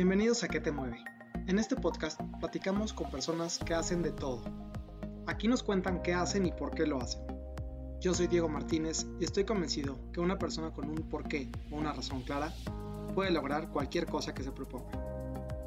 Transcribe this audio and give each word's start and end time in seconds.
Bienvenidos 0.00 0.42
a 0.42 0.48
¿Qué 0.48 0.60
te 0.60 0.72
mueve? 0.72 0.96
En 1.46 1.58
este 1.58 1.76
podcast 1.76 2.18
platicamos 2.38 2.94
con 2.94 3.10
personas 3.10 3.58
que 3.58 3.74
hacen 3.74 4.00
de 4.00 4.12
todo. 4.12 4.42
Aquí 5.26 5.46
nos 5.46 5.62
cuentan 5.62 6.00
qué 6.00 6.14
hacen 6.14 6.46
y 6.46 6.52
por 6.52 6.70
qué 6.70 6.86
lo 6.86 7.02
hacen. 7.02 7.20
Yo 8.00 8.14
soy 8.14 8.26
Diego 8.26 8.48
Martínez 8.48 9.06
y 9.20 9.24
estoy 9.24 9.44
convencido 9.44 9.98
que 10.10 10.20
una 10.20 10.38
persona 10.38 10.72
con 10.72 10.88
un 10.88 11.06
porqué 11.10 11.50
o 11.70 11.76
una 11.76 11.92
razón 11.92 12.22
clara 12.22 12.54
puede 13.14 13.30
lograr 13.30 13.68
cualquier 13.72 14.06
cosa 14.06 14.32
que 14.32 14.42
se 14.42 14.52
proponga. 14.52 14.90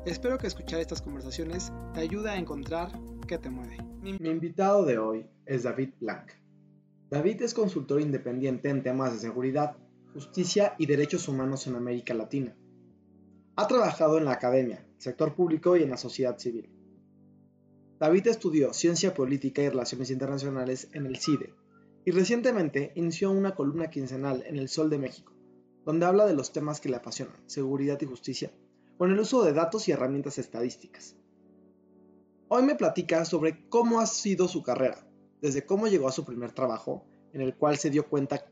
Espero 0.03 0.39
que 0.39 0.47
escuchar 0.47 0.79
estas 0.79 1.03
conversaciones 1.03 1.71
te 1.93 1.99
ayude 1.99 2.31
a 2.31 2.37
encontrar 2.39 2.91
qué 3.27 3.37
te 3.37 3.51
mueve. 3.51 3.77
Mi 4.01 4.17
invitado 4.31 4.83
de 4.83 4.97
hoy 4.97 5.27
es 5.45 5.61
David 5.61 5.91
Blanc. 5.99 6.31
David 7.11 7.43
es 7.43 7.53
consultor 7.53 8.01
independiente 8.01 8.69
en 8.69 8.81
temas 8.81 9.13
de 9.13 9.19
seguridad, 9.19 9.77
justicia 10.11 10.73
y 10.79 10.87
derechos 10.87 11.27
humanos 11.27 11.67
en 11.67 11.75
América 11.75 12.15
Latina. 12.15 12.55
Ha 13.55 13.67
trabajado 13.67 14.17
en 14.17 14.25
la 14.25 14.31
academia, 14.31 14.83
sector 14.97 15.35
público 15.35 15.77
y 15.77 15.83
en 15.83 15.91
la 15.91 15.97
sociedad 15.97 16.39
civil. 16.39 16.71
David 17.99 18.25
estudió 18.25 18.73
Ciencia 18.73 19.13
Política 19.13 19.61
y 19.61 19.69
Relaciones 19.69 20.09
Internacionales 20.09 20.89
en 20.93 21.05
el 21.05 21.17
CIDE 21.17 21.53
y 22.03 22.09
recientemente 22.09 22.91
inició 22.95 23.29
una 23.29 23.53
columna 23.53 23.91
quincenal 23.91 24.43
en 24.47 24.57
El 24.57 24.69
Sol 24.69 24.89
de 24.89 24.97
México, 24.97 25.33
donde 25.85 26.07
habla 26.07 26.25
de 26.25 26.33
los 26.33 26.51
temas 26.51 26.81
que 26.81 26.89
le 26.89 26.95
apasionan, 26.95 27.37
seguridad 27.45 28.01
y 28.01 28.05
justicia, 28.05 28.51
con 28.97 29.11
el 29.11 29.19
uso 29.19 29.43
de 29.43 29.53
datos 29.53 29.87
y 29.87 29.91
herramientas 29.91 30.39
estadísticas. 30.39 31.15
Hoy 32.47 32.63
me 32.63 32.73
platica 32.73 33.23
sobre 33.23 33.67
cómo 33.69 33.99
ha 33.99 34.07
sido 34.07 34.47
su 34.47 34.63
carrera, 34.63 35.07
desde 35.41 35.63
cómo 35.63 35.87
llegó 35.87 36.07
a 36.07 36.11
su 36.11 36.25
primer 36.25 36.53
trabajo, 36.53 37.05
en 37.33 37.41
el 37.41 37.55
cual 37.55 37.77
se 37.77 37.91
dio 37.91 38.09
cuenta 38.09 38.45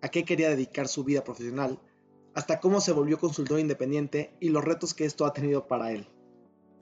a 0.00 0.08
qué 0.10 0.24
quería 0.24 0.48
dedicar 0.48 0.86
su 0.86 1.02
vida 1.02 1.24
profesional, 1.24 1.80
hasta 2.34 2.60
cómo 2.60 2.80
se 2.80 2.92
volvió 2.92 3.18
consultor 3.18 3.60
independiente 3.60 4.34
y 4.40 4.50
los 4.50 4.64
retos 4.64 4.94
que 4.94 5.04
esto 5.04 5.24
ha 5.26 5.32
tenido 5.32 5.66
para 5.66 5.92
él. 5.92 6.06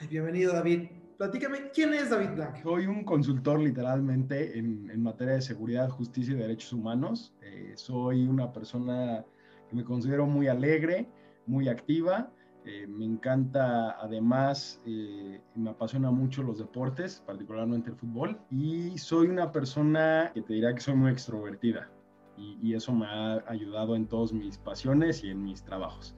Bienvenido 0.09 0.53
David. 0.53 0.89
Platícame, 1.19 1.71
¿quién 1.73 1.95
es 1.95 2.11
David 2.11 2.31
Blanc? 2.35 2.63
Soy 2.63 2.87
un 2.87 3.05
consultor 3.05 3.61
literalmente 3.61 4.59
en, 4.59 5.03
materia 5.03 5.35
de 5.35 5.43
seguridad, 5.43 5.89
justicia 5.89 6.35
y 6.35 6.37
derechos 6.37 6.73
humanos. 6.73 7.33
Eh, 7.43 7.75
soy 7.77 8.27
una 8.27 8.53
persona 8.53 9.25
que 9.69 9.77
me 9.77 9.85
considero 9.85 10.27
muy 10.27 10.49
alegre, 10.49 11.09
muy 11.47 11.69
activa 11.69 12.33
eh, 12.65 12.87
me 12.87 13.05
encanta 13.05 13.97
además, 14.01 14.81
eh, 14.87 15.41
me 15.57 15.71
apasiona 15.71 16.13
mucho 16.13 16.45
los 16.45 16.59
deportes, 16.59 17.21
particularmente 17.27 17.91
el 17.91 17.97
fútbol, 17.97 18.39
y 18.51 18.97
soy 18.99 19.27
una 19.27 19.51
persona 19.51 20.31
que 20.33 20.43
te 20.43 20.55
dirá 20.55 20.73
que 20.73 20.81
soy 20.81 20.95
muy 20.95 21.11
extrovertida 21.11 21.91
y, 22.37 22.75
eso 22.75 22.93
me 22.93 23.07
ha 23.07 23.45
ayudado 23.47 23.97
en 23.97 24.07
todas 24.07 24.33
mis 24.33 24.59
pasiones 24.59 25.23
y 25.25 25.31
en 25.31 25.43
mis 25.43 25.63
trabajos. 25.63 26.15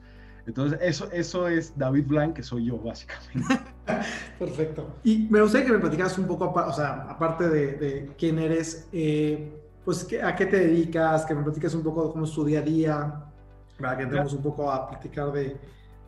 Entonces, 0.47 0.79
eso, 0.81 1.09
eso 1.11 1.47
es 1.47 1.77
David 1.77 2.05
Blanc, 2.07 2.35
que 2.35 2.43
soy 2.43 2.65
yo, 2.65 2.77
básicamente. 2.83 3.59
Perfecto. 4.39 4.95
Y 5.03 5.27
me 5.29 5.41
gustaría 5.41 5.67
que 5.67 5.73
me 5.73 5.79
platicaras 5.79 6.17
un 6.17 6.27
poco, 6.27 6.51
o 6.51 6.73
sea, 6.73 7.07
aparte 7.09 7.49
de, 7.49 8.11
quién 8.17 8.39
eres, 8.39 8.87
eh, 8.91 9.61
pues, 9.83 10.07
¿a 10.23 10.35
qué 10.35 10.45
te 10.45 10.57
dedicas? 10.57 11.25
Que 11.25 11.35
me 11.35 11.43
platiques 11.43 11.73
un 11.73 11.83
poco 11.83 12.07
de 12.07 12.11
cómo 12.11 12.25
es 12.25 12.31
tu 12.31 12.45
día 12.45 12.59
a 12.59 12.63
día, 12.63 13.25
para 13.79 13.97
que 13.97 14.03
entremos 14.03 14.33
un 14.33 14.41
poco 14.41 14.71
a 14.71 14.89
platicar 14.89 15.31
de, 15.31 15.57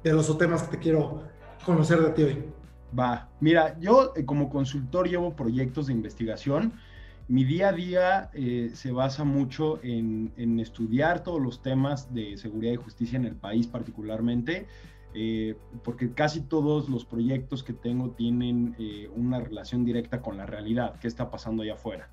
de 0.03 0.13
los 0.13 0.38
temas 0.38 0.63
que 0.63 0.78
te 0.78 0.83
quiero 0.83 1.23
conocer 1.66 2.00
de 2.02 2.09
ti 2.11 2.23
hoy. 2.23 2.53
Va, 2.97 3.30
mira, 3.39 3.78
yo 3.80 4.13
eh, 4.16 4.25
como 4.25 4.50
consultor 4.50 5.08
llevo 5.08 5.35
proyectos 5.35 5.88
de 5.88 5.94
investigación. 5.94 6.73
Mi 7.30 7.44
día 7.44 7.70
a 7.70 7.73
día 7.73 8.30
eh, 8.33 8.72
se 8.73 8.92
basa 8.92 9.25
mucho 9.25 9.80
en, 9.83 10.59
estudiar 10.59 11.23
todos 11.23 11.42
los 11.42 11.61
temas 11.61 12.14
de 12.14 12.38
seguridad 12.38 12.72
y 12.72 12.78
justicia 12.78 13.17
en 13.17 13.25
el 13.25 13.36
país 13.36 13.67
particularmente, 13.67 14.67
eh, 15.14 15.58
porque 15.84 16.14
casi 16.14 16.42
todos 16.42 16.88
los 16.88 17.03
proyectos 17.03 17.64
que 17.64 17.73
tengo 17.73 18.11
tienen 18.11 18.75
una 19.16 19.42
relación 19.42 19.84
directa 19.84 20.22
con 20.22 20.38
la 20.38 20.45
realidad, 20.45 21.00
qué 21.02 21.07
está 21.07 21.29
pasando 21.29 21.63
allá 21.63 21.74
afuera. 21.74 22.09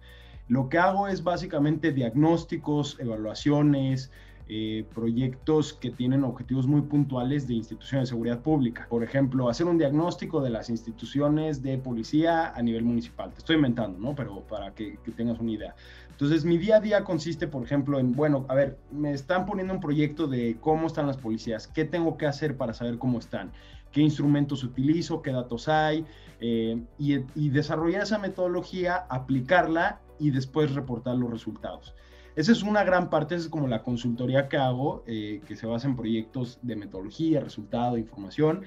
Lo 0.48 0.68
que 0.68 0.78
hago 0.78 1.06
es 1.06 1.22
básicamente 1.22 1.92
diagnósticos, 1.92 2.98
evaluaciones, 2.98 4.10
eh, 4.46 4.84
proyectos 4.94 5.72
que 5.72 5.90
tienen 5.90 6.22
objetivos 6.22 6.66
muy 6.66 6.82
puntuales 6.82 7.48
de 7.48 7.54
instituciones 7.54 8.08
de 8.08 8.10
seguridad 8.10 8.40
pública. 8.42 8.86
Por 8.90 9.02
ejemplo, 9.02 9.48
hacer 9.48 9.66
un 9.66 9.78
diagnóstico 9.78 10.42
de 10.42 10.50
las 10.50 10.68
instituciones 10.68 11.62
de 11.62 11.78
policía 11.78 12.52
a 12.54 12.62
nivel 12.62 12.84
municipal. 12.84 13.32
Te 13.32 13.38
estoy 13.38 13.56
inventando, 13.56 13.98
¿no? 13.98 14.14
Pero 14.14 14.42
para 14.42 14.74
que, 14.74 14.98
tengas 15.16 15.38
una 15.38 15.52
idea. 15.52 15.74
Entonces, 16.10 16.44
mi 16.44 16.58
día 16.58 16.76
a 16.76 16.80
día 16.80 17.04
consiste, 17.04 17.48
por 17.48 17.64
ejemplo, 17.64 17.98
en, 17.98 18.12
bueno, 18.12 18.44
a 18.48 18.54
ver, 18.54 18.78
me 18.92 19.12
están 19.12 19.46
poniendo 19.46 19.72
un 19.72 19.80
proyecto 19.80 20.26
de 20.26 20.58
cómo 20.60 20.88
están 20.88 21.06
las 21.06 21.16
policías, 21.16 21.66
qué 21.66 21.86
tengo 21.86 22.18
que 22.18 22.26
hacer 22.26 22.58
para 22.58 22.74
saber 22.74 22.98
cómo 22.98 23.20
están, 23.20 23.50
qué 23.92 24.02
instrumentos 24.02 24.62
utilizo, 24.62 25.22
qué 25.22 25.32
datos 25.32 25.68
hay, 25.68 26.04
eh, 26.40 26.82
y, 26.98 27.14
y 27.34 27.48
desarrollar 27.48 28.02
esa 28.02 28.18
metodología, 28.18 29.06
aplicarla 29.08 30.02
y 30.18 30.30
después 30.32 30.74
reportar 30.74 31.16
los 31.16 31.30
resultados. 31.30 31.94
Esa 32.36 32.50
es 32.50 32.64
una 32.64 32.82
gran 32.82 33.10
parte, 33.10 33.36
esa 33.36 33.44
es 33.44 33.50
como 33.50 33.68
la 33.68 33.82
consultoría 33.82 34.48
que 34.48 34.56
hago, 34.56 35.04
eh, 35.06 35.40
que 35.46 35.54
se 35.54 35.66
basa 35.66 35.86
en 35.86 35.94
proyectos 35.94 36.58
de 36.62 36.74
metodología, 36.74 37.40
resultado, 37.40 37.96
información. 37.96 38.62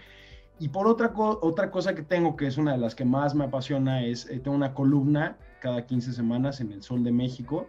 Y 0.57 0.69
por 0.69 0.87
otra, 0.87 1.11
otra 1.15 1.69
cosa 1.69 1.93
que 1.93 2.01
tengo, 2.01 2.37
que 2.37 2.47
es 2.47 2.57
una 2.57 2.71
de 2.71 2.77
las 2.77 2.95
que 2.95 3.03
más 3.03 3.35
me 3.35 3.43
apasiona, 3.43 4.05
es, 4.05 4.25
eh, 4.29 4.39
tengo 4.39 4.55
una 4.55 4.73
columna 4.73 5.37
cada 5.59 5.85
15 5.85 6.13
semanas 6.13 6.61
en 6.61 6.71
el 6.71 6.81
Sol 6.81 7.03
de 7.03 7.11
México. 7.11 7.67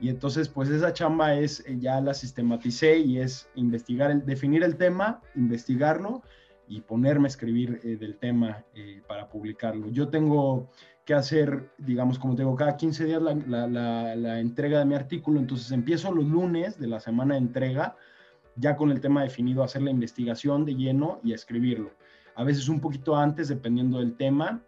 Y 0.00 0.08
entonces, 0.08 0.48
pues 0.48 0.70
esa 0.70 0.94
chamba 0.94 1.34
es, 1.34 1.60
eh, 1.66 1.76
ya 1.78 2.00
la 2.00 2.14
sistematicé 2.14 2.98
y 2.98 3.18
es 3.18 3.50
investigar, 3.56 4.10
el, 4.10 4.24
definir 4.24 4.64
el 4.64 4.76
tema, 4.76 5.20
investigarlo 5.34 6.22
y 6.66 6.80
ponerme 6.80 7.26
a 7.26 7.28
escribir 7.28 7.80
del 7.80 8.16
tema 8.16 8.64
para 9.06 9.28
publicarlo. 9.28 9.88
Yo 9.90 10.08
tengo 10.08 10.68
que 11.06 11.14
hacer, 11.14 11.70
digamos, 11.78 12.18
como 12.18 12.34
tengo 12.34 12.56
cada 12.56 12.76
15 12.76 13.04
días 13.04 13.22
la, 13.22 14.40
entrega 14.40 14.80
de 14.80 14.84
mi 14.84 14.96
artículo, 14.96 15.38
entonces 15.38 15.70
empiezo 15.70 16.12
los 16.12 16.26
lunes 16.26 16.80
de 16.80 16.88
la 16.88 16.98
semana 16.98 17.34
de 17.34 17.40
entrega, 17.40 17.96
ya 18.56 18.76
con 18.76 18.90
el 18.90 19.00
tema 19.00 19.22
definido, 19.22 19.62
a 19.62 19.66
hacer 19.66 19.82
la 19.82 19.92
investigación 19.92 20.64
de 20.64 20.74
lleno 20.74 21.20
y 21.22 21.30
a 21.30 21.36
escribirlo. 21.36 21.92
A 22.34 22.42
veces 22.42 22.68
un 22.68 22.80
poquito 22.80 23.16
antes, 23.16 23.46
dependiendo 23.46 24.00
del 24.00 24.16
tema, 24.16 24.60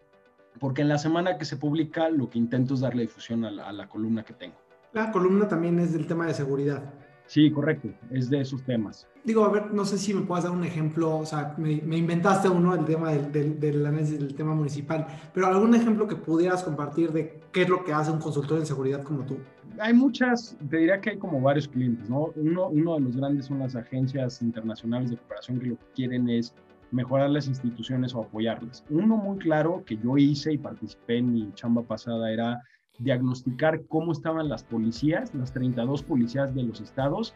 porque 0.61 0.81
en 0.81 0.87
la 0.87 0.97
semana 0.97 1.37
que 1.37 1.43
se 1.43 1.57
publica 1.57 2.09
lo 2.09 2.29
que 2.29 2.37
intento 2.37 2.73
es 2.73 2.79
darle 2.79 3.01
difusión 3.01 3.43
a 3.43 3.71
la 3.73 3.89
columna 3.89 4.23
que 4.23 4.33
tengo. 4.33 4.55
La 4.93 5.11
columna 5.11 5.47
también 5.49 5.77
es 5.79 5.91
del 5.91 6.07
tema 6.07 6.25
de 6.25 6.33
seguridad. 6.33 6.81
Sí, 7.29 7.51
correcto, 7.51 7.89
es 8.09 8.27
de 8.27 8.41
esos 8.41 8.63
temas. 8.63 9.07
Digo, 9.23 9.45
a 9.45 9.51
ver, 9.51 9.71
no 9.71 9.85
sé 9.85 9.99
si 9.99 10.15
me 10.15 10.21
puedas 10.21 10.45
dar 10.45 10.51
un 10.51 10.63
ejemplo, 10.63 11.19
o 11.19 11.25
sea, 11.27 11.53
me, 11.59 11.73
inventaste 11.95 12.49
uno, 12.49 12.73
el 12.73 12.85
tema 12.85 13.11
del, 13.11 13.59
del, 13.59 13.85
análisis 13.85 14.17
del 14.17 14.33
tema 14.33 14.55
municipal, 14.55 15.05
pero 15.31 15.45
algún 15.45 15.75
ejemplo 15.75 16.07
que 16.07 16.15
pudieras 16.15 16.63
compartir 16.63 17.11
de 17.11 17.39
qué 17.51 17.61
es 17.61 17.69
lo 17.69 17.83
que 17.83 17.93
hace 17.93 18.09
un 18.09 18.17
consultor 18.17 18.59
de 18.59 18.65
seguridad 18.65 19.03
como 19.03 19.27
tú. 19.27 19.37
Hay 19.79 19.93
muchas, 19.93 20.57
te 20.71 20.77
diría 20.77 20.99
que 20.99 21.11
hay 21.11 21.17
como 21.19 21.39
varios 21.39 21.67
clientes, 21.67 22.09
¿no? 22.09 22.31
Uno, 22.35 22.69
uno 22.69 22.95
de 22.95 23.01
los 23.01 23.15
grandes 23.15 23.45
son 23.45 23.59
las 23.59 23.75
agencias 23.75 24.41
internacionales 24.41 25.11
de 25.11 25.17
cooperación 25.17 25.59
que 25.59 25.67
lo 25.67 25.75
que 25.77 25.85
quieren 25.93 26.27
es 26.29 26.55
mejorar 26.89 27.29
las 27.29 27.47
instituciones 27.47 28.15
o 28.15 28.21
apoyarlas. 28.21 28.83
Uno 28.89 29.17
muy 29.17 29.37
claro 29.37 29.83
que 29.85 29.97
yo 29.97 30.17
hice 30.17 30.53
y 30.53 30.57
participé 30.57 31.17
en 31.17 31.31
mi 31.31 31.53
chamba 31.53 31.83
pasada 31.83 32.31
era 32.31 32.59
diagnosticar 32.99 33.81
cómo 33.87 34.11
estaban 34.11 34.49
las 34.49 34.63
policías, 34.63 35.33
las 35.33 35.51
32 35.53 36.03
policías 36.03 36.53
de 36.53 36.63
los 36.63 36.81
estados, 36.81 37.33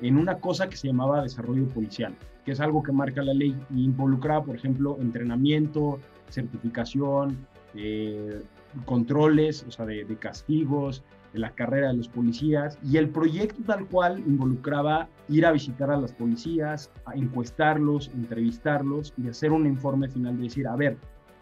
en 0.00 0.16
una 0.16 0.38
cosa 0.38 0.68
que 0.68 0.76
se 0.76 0.88
llamaba 0.88 1.22
desarrollo 1.22 1.66
policial, 1.68 2.14
que 2.44 2.52
es 2.52 2.60
algo 2.60 2.82
que 2.82 2.92
marca 2.92 3.22
la 3.22 3.34
ley 3.34 3.56
y 3.74 3.84
involucraba, 3.84 4.44
por 4.44 4.56
ejemplo, 4.56 4.98
entrenamiento, 5.00 5.98
certificación, 6.28 7.46
eh, 7.74 8.42
controles, 8.84 9.64
o 9.66 9.70
sea, 9.70 9.86
de, 9.86 10.04
castigos, 10.18 11.02
de 11.32 11.38
la 11.38 11.50
carrera 11.50 11.88
de 11.88 11.94
los 11.94 12.08
policías. 12.08 12.78
Y 12.84 12.98
el 12.98 13.08
proyecto 13.08 13.62
tal 13.66 13.86
cual 13.86 14.18
involucraba 14.20 15.08
ir 15.28 15.46
a 15.46 15.52
visitar 15.52 15.90
a 15.90 15.96
las 15.96 16.12
policías, 16.12 16.90
a 17.06 17.14
encuestarlos, 17.14 18.10
entrevistarlos 18.14 19.14
y 19.16 19.28
hacer 19.28 19.52
un 19.52 19.66
informe 19.66 20.08
final 20.08 20.36
de 20.36 20.44
decir, 20.44 20.66
a 20.66 20.76
ver, 20.76 20.98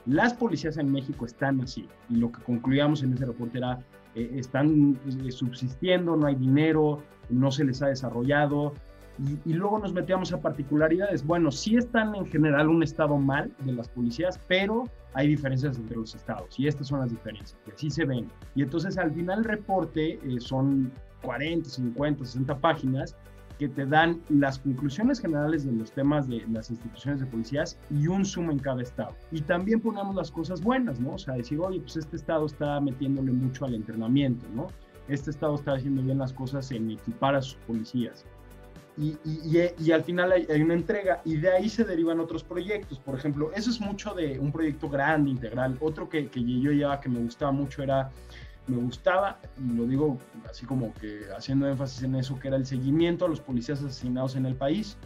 las 0.06 0.34
policías 0.34 0.76
en 0.76 0.92
México 0.92 1.24
están 1.24 1.60
así 1.60 1.88
y 2.10 2.16
lo 2.16 2.30
que 2.30 2.42
concluíamos 2.42 3.02
en 3.02 3.14
ese 3.14 3.26
reporte 3.26 3.58
era, 3.58 3.78
eh, 4.14 4.30
están 4.34 4.98
eh, 5.06 5.32
subsistiendo, 5.32 6.16
no 6.16 6.26
hay 6.26 6.34
dinero, 6.34 7.02
no 7.30 7.50
se 7.50 7.64
les 7.64 7.82
ha 7.82 7.86
desarrollado. 7.88 8.74
Y, 9.46 9.52
luego 9.52 9.78
nos 9.78 9.92
metíamos 9.92 10.32
a 10.32 10.40
particularidades. 10.40 11.24
Bueno, 11.24 11.52
sí 11.52 11.76
están 11.76 12.16
en 12.16 12.26
general 12.26 12.68
un 12.68 12.82
estado 12.82 13.16
mal 13.16 13.52
de 13.60 13.72
las 13.72 13.88
policías, 13.88 14.40
pero 14.48 14.88
hay 15.14 15.28
diferencias 15.28 15.78
entre 15.78 15.96
los 15.96 16.16
estados 16.16 16.58
y 16.58 16.66
estas 16.66 16.88
son 16.88 16.98
las 16.98 17.10
diferencias, 17.10 17.56
que 17.64 17.70
así 17.70 17.90
se 17.90 18.04
ven. 18.04 18.26
Y 18.56 18.62
entonces 18.62 18.98
al 18.98 19.12
final 19.12 19.38
el 19.38 19.44
reporte 19.44 20.14
eh, 20.14 20.40
son 20.40 20.92
40, 21.22 21.70
50, 21.70 22.24
60 22.24 22.58
páginas 22.58 23.16
que 23.58 23.68
te 23.68 23.86
dan 23.86 24.20
las 24.28 24.58
conclusiones 24.58 25.20
generales 25.20 25.64
de 25.64 25.72
los 25.72 25.92
temas 25.92 26.28
de 26.28 26.44
las 26.50 26.70
instituciones 26.70 27.20
de 27.20 27.26
policías 27.26 27.78
y 27.90 28.06
un 28.08 28.24
zoom 28.24 28.50
en 28.50 28.58
cada 28.58 28.82
estado. 28.82 29.14
Y 29.30 29.40
también 29.42 29.80
ponemos 29.80 30.14
las 30.14 30.30
cosas 30.30 30.60
buenas, 30.60 31.00
¿no? 31.00 31.14
O 31.14 31.18
sea, 31.18 31.34
decir, 31.34 31.60
oye, 31.60 31.80
pues 31.80 31.96
este 31.96 32.16
estado 32.16 32.46
está 32.46 32.80
metiéndole 32.80 33.32
mucho 33.32 33.64
al 33.64 33.74
entrenamiento, 33.74 34.46
¿no? 34.54 34.66
Este 35.08 35.30
estado 35.30 35.54
está 35.54 35.74
haciendo 35.74 36.02
bien 36.02 36.18
las 36.18 36.32
cosas 36.32 36.70
en 36.72 36.90
equipar 36.90 37.34
a 37.34 37.42
sus 37.42 37.56
policías. 37.66 38.24
y, 38.96 39.16
y, 39.24 39.90
al 39.90 40.04
final 40.04 40.30
hay, 40.32 40.62
una 40.62 40.74
entrega 40.74 41.20
y 41.24 41.36
de 41.36 41.50
ahí 41.50 41.68
se 41.68 41.84
derivan 41.84 42.20
otros 42.20 42.44
proyectos. 42.44 43.00
Por 43.00 43.16
ejemplo, 43.16 43.50
eso 43.52 43.70
es 43.70 43.80
mucho 43.80 44.14
de 44.14 44.38
un 44.38 44.52
proyecto 44.52 44.88
grande, 44.88 45.30
integral. 45.30 45.76
Otro 45.80 46.08
que, 46.08 46.28
que 46.28 46.42
yo 46.60 46.70
ya 46.70 47.00
que 47.00 47.08
me 47.08 47.18
gustaba 47.18 47.50
mucho 47.50 47.82
era, 47.82 48.10
me 48.66 48.76
gustaba, 48.76 49.38
y 49.58 49.76
lo 49.76 49.86
digo 49.86 50.18
así 50.48 50.66
como 50.66 50.92
que 50.94 51.22
haciendo 51.36 51.68
énfasis 51.68 52.02
en 52.02 52.14
eso, 52.16 52.38
que 52.38 52.48
era 52.48 52.56
el 52.56 52.66
seguimiento 52.66 53.26
a 53.26 53.28
los 53.28 53.40
policías 53.40 53.82
asesinados 53.82 54.36
en 54.36 54.46
el 54.46 54.54
país. 54.54 54.96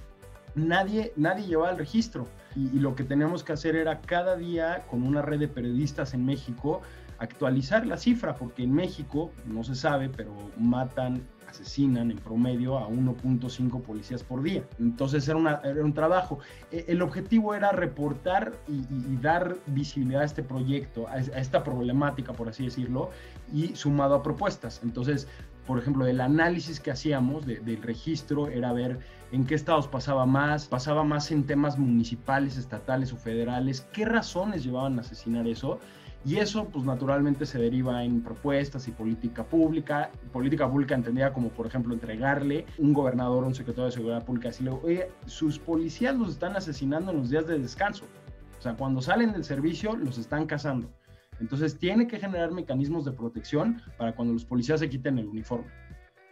Nadie, 0.55 1.13
nadie 1.17 1.47
llevaba 1.47 1.71
el 1.71 1.79
registro 1.79 2.27
y, 2.57 2.69
y 2.69 2.81
lo 2.81 2.95
que 2.95 3.05
teníamos 3.05 3.45
que 3.45 3.53
hacer 3.53 3.77
era 3.77 4.01
cada 4.01 4.37
día 4.37 4.87
con 4.91 5.03
una 5.03 5.23
red 5.23 5.39
de 5.39 5.49
periodistas 5.49 6.15
en 6.15 6.25
México 6.25 6.83
actualizar 7.19 7.87
la 7.87 7.97
cifra, 7.97 8.37
porque 8.37 8.63
en 8.63 8.73
México, 8.73 9.33
no 9.45 9.65
se 9.65 9.75
sabe, 9.75 10.09
pero 10.09 10.33
matan 10.57 11.23
asesinan 11.49 12.11
en 12.11 12.19
promedio 12.19 12.79
a 12.79 12.89
1.5 12.89 13.83
policías 13.83 14.23
por 14.23 14.43
día. 14.43 14.63
Entonces 14.79 15.27
era, 15.29 15.39
un 15.39 15.95
trabajo. 15.95 16.39
E, 16.71 16.85
el 16.89 17.03
objetivo 17.03 17.55
era 17.55 17.73
reportar 17.73 18.53
y, 18.69 19.17
dar 19.21 19.57
visibilidad 19.67 20.23
a 20.23 20.25
este 20.25 20.43
proyecto, 20.43 21.09
a, 21.09 21.19
esta 21.19 21.65
problemática, 21.65 22.33
por 22.33 22.49
así 22.49 22.65
decirlo, 22.65 23.11
y 23.53 23.75
sumado 23.75 24.15
a 24.15 24.23
propuestas. 24.23 24.81
Entonces, 24.83 25.27
por 25.67 25.79
ejemplo, 25.79 26.07
el 26.07 26.21
análisis 26.21 26.81
que 26.81 26.91
hacíamos 26.91 27.45
del 27.45 27.83
registro 27.83 28.49
era 28.49 28.73
ver 28.73 29.01
en 29.33 29.45
qué 29.45 29.55
estados 29.55 29.87
pasaba 29.87 30.25
más, 30.25 30.67
pasaba 30.67 31.05
más 31.05 31.31
en 31.31 31.45
temas 31.45 31.79
municipales, 31.79 32.57
estatales 32.57 33.13
o 33.13 33.17
federales, 33.17 33.83
qué 33.93 34.07
razones 34.07 34.65
llevaban 34.65 34.99
a 34.99 35.03
asesinar 35.03 35.47
eso 35.47 35.79
y 36.25 36.37
eso, 36.37 36.69
pues 36.69 36.85
naturalmente 36.85 37.47
se 37.47 37.59
deriva 37.59 38.03
en 38.05 38.23
propuestas 38.23 38.89
y 38.89 38.91
política 38.91 39.45
pública. 39.45 40.11
Política 40.33 40.69
pública 40.69 40.95
entendida 40.95 41.33
como, 41.33 41.49
por 41.51 41.67
ejemplo, 41.67 41.95
entregarle 41.95 42.67
un 42.79 42.93
gobernador 42.93 43.45
un 43.45 43.55
secretario 43.55 43.87
de 43.87 43.93
Seguridad 43.93 44.25
Pública, 44.25 44.49
decirle, 44.49 44.73
oye, 44.83 45.11
sus 45.27 45.59
policías 45.59 46.17
los 46.17 46.31
están 46.31 46.57
asesinando 46.57 47.13
en 47.13 47.19
los 47.19 47.31
días 47.31 47.47
de 47.47 47.59
descanso. 47.59 48.05
O 48.59 48.63
sea, 48.63 48.75
cuando 48.75 49.01
salen 49.01 49.33
del 49.33 49.45
servicio, 49.45 49.97
los 49.97 50.19
están 50.19 50.47
cazando. 50.47 50.91
Entonces, 51.41 51.79
tiene 51.79 52.09
que 52.09 52.19
generar 52.19 52.51
mecanismos 52.51 53.05
de 53.05 53.13
protección 53.13 53.81
para 53.97 54.15
cuando 54.15 54.35
los 54.35 54.45
policías 54.45 54.81
se 54.81 54.89
quiten 54.89 55.19
el 55.19 55.29
uniforme 55.29 55.69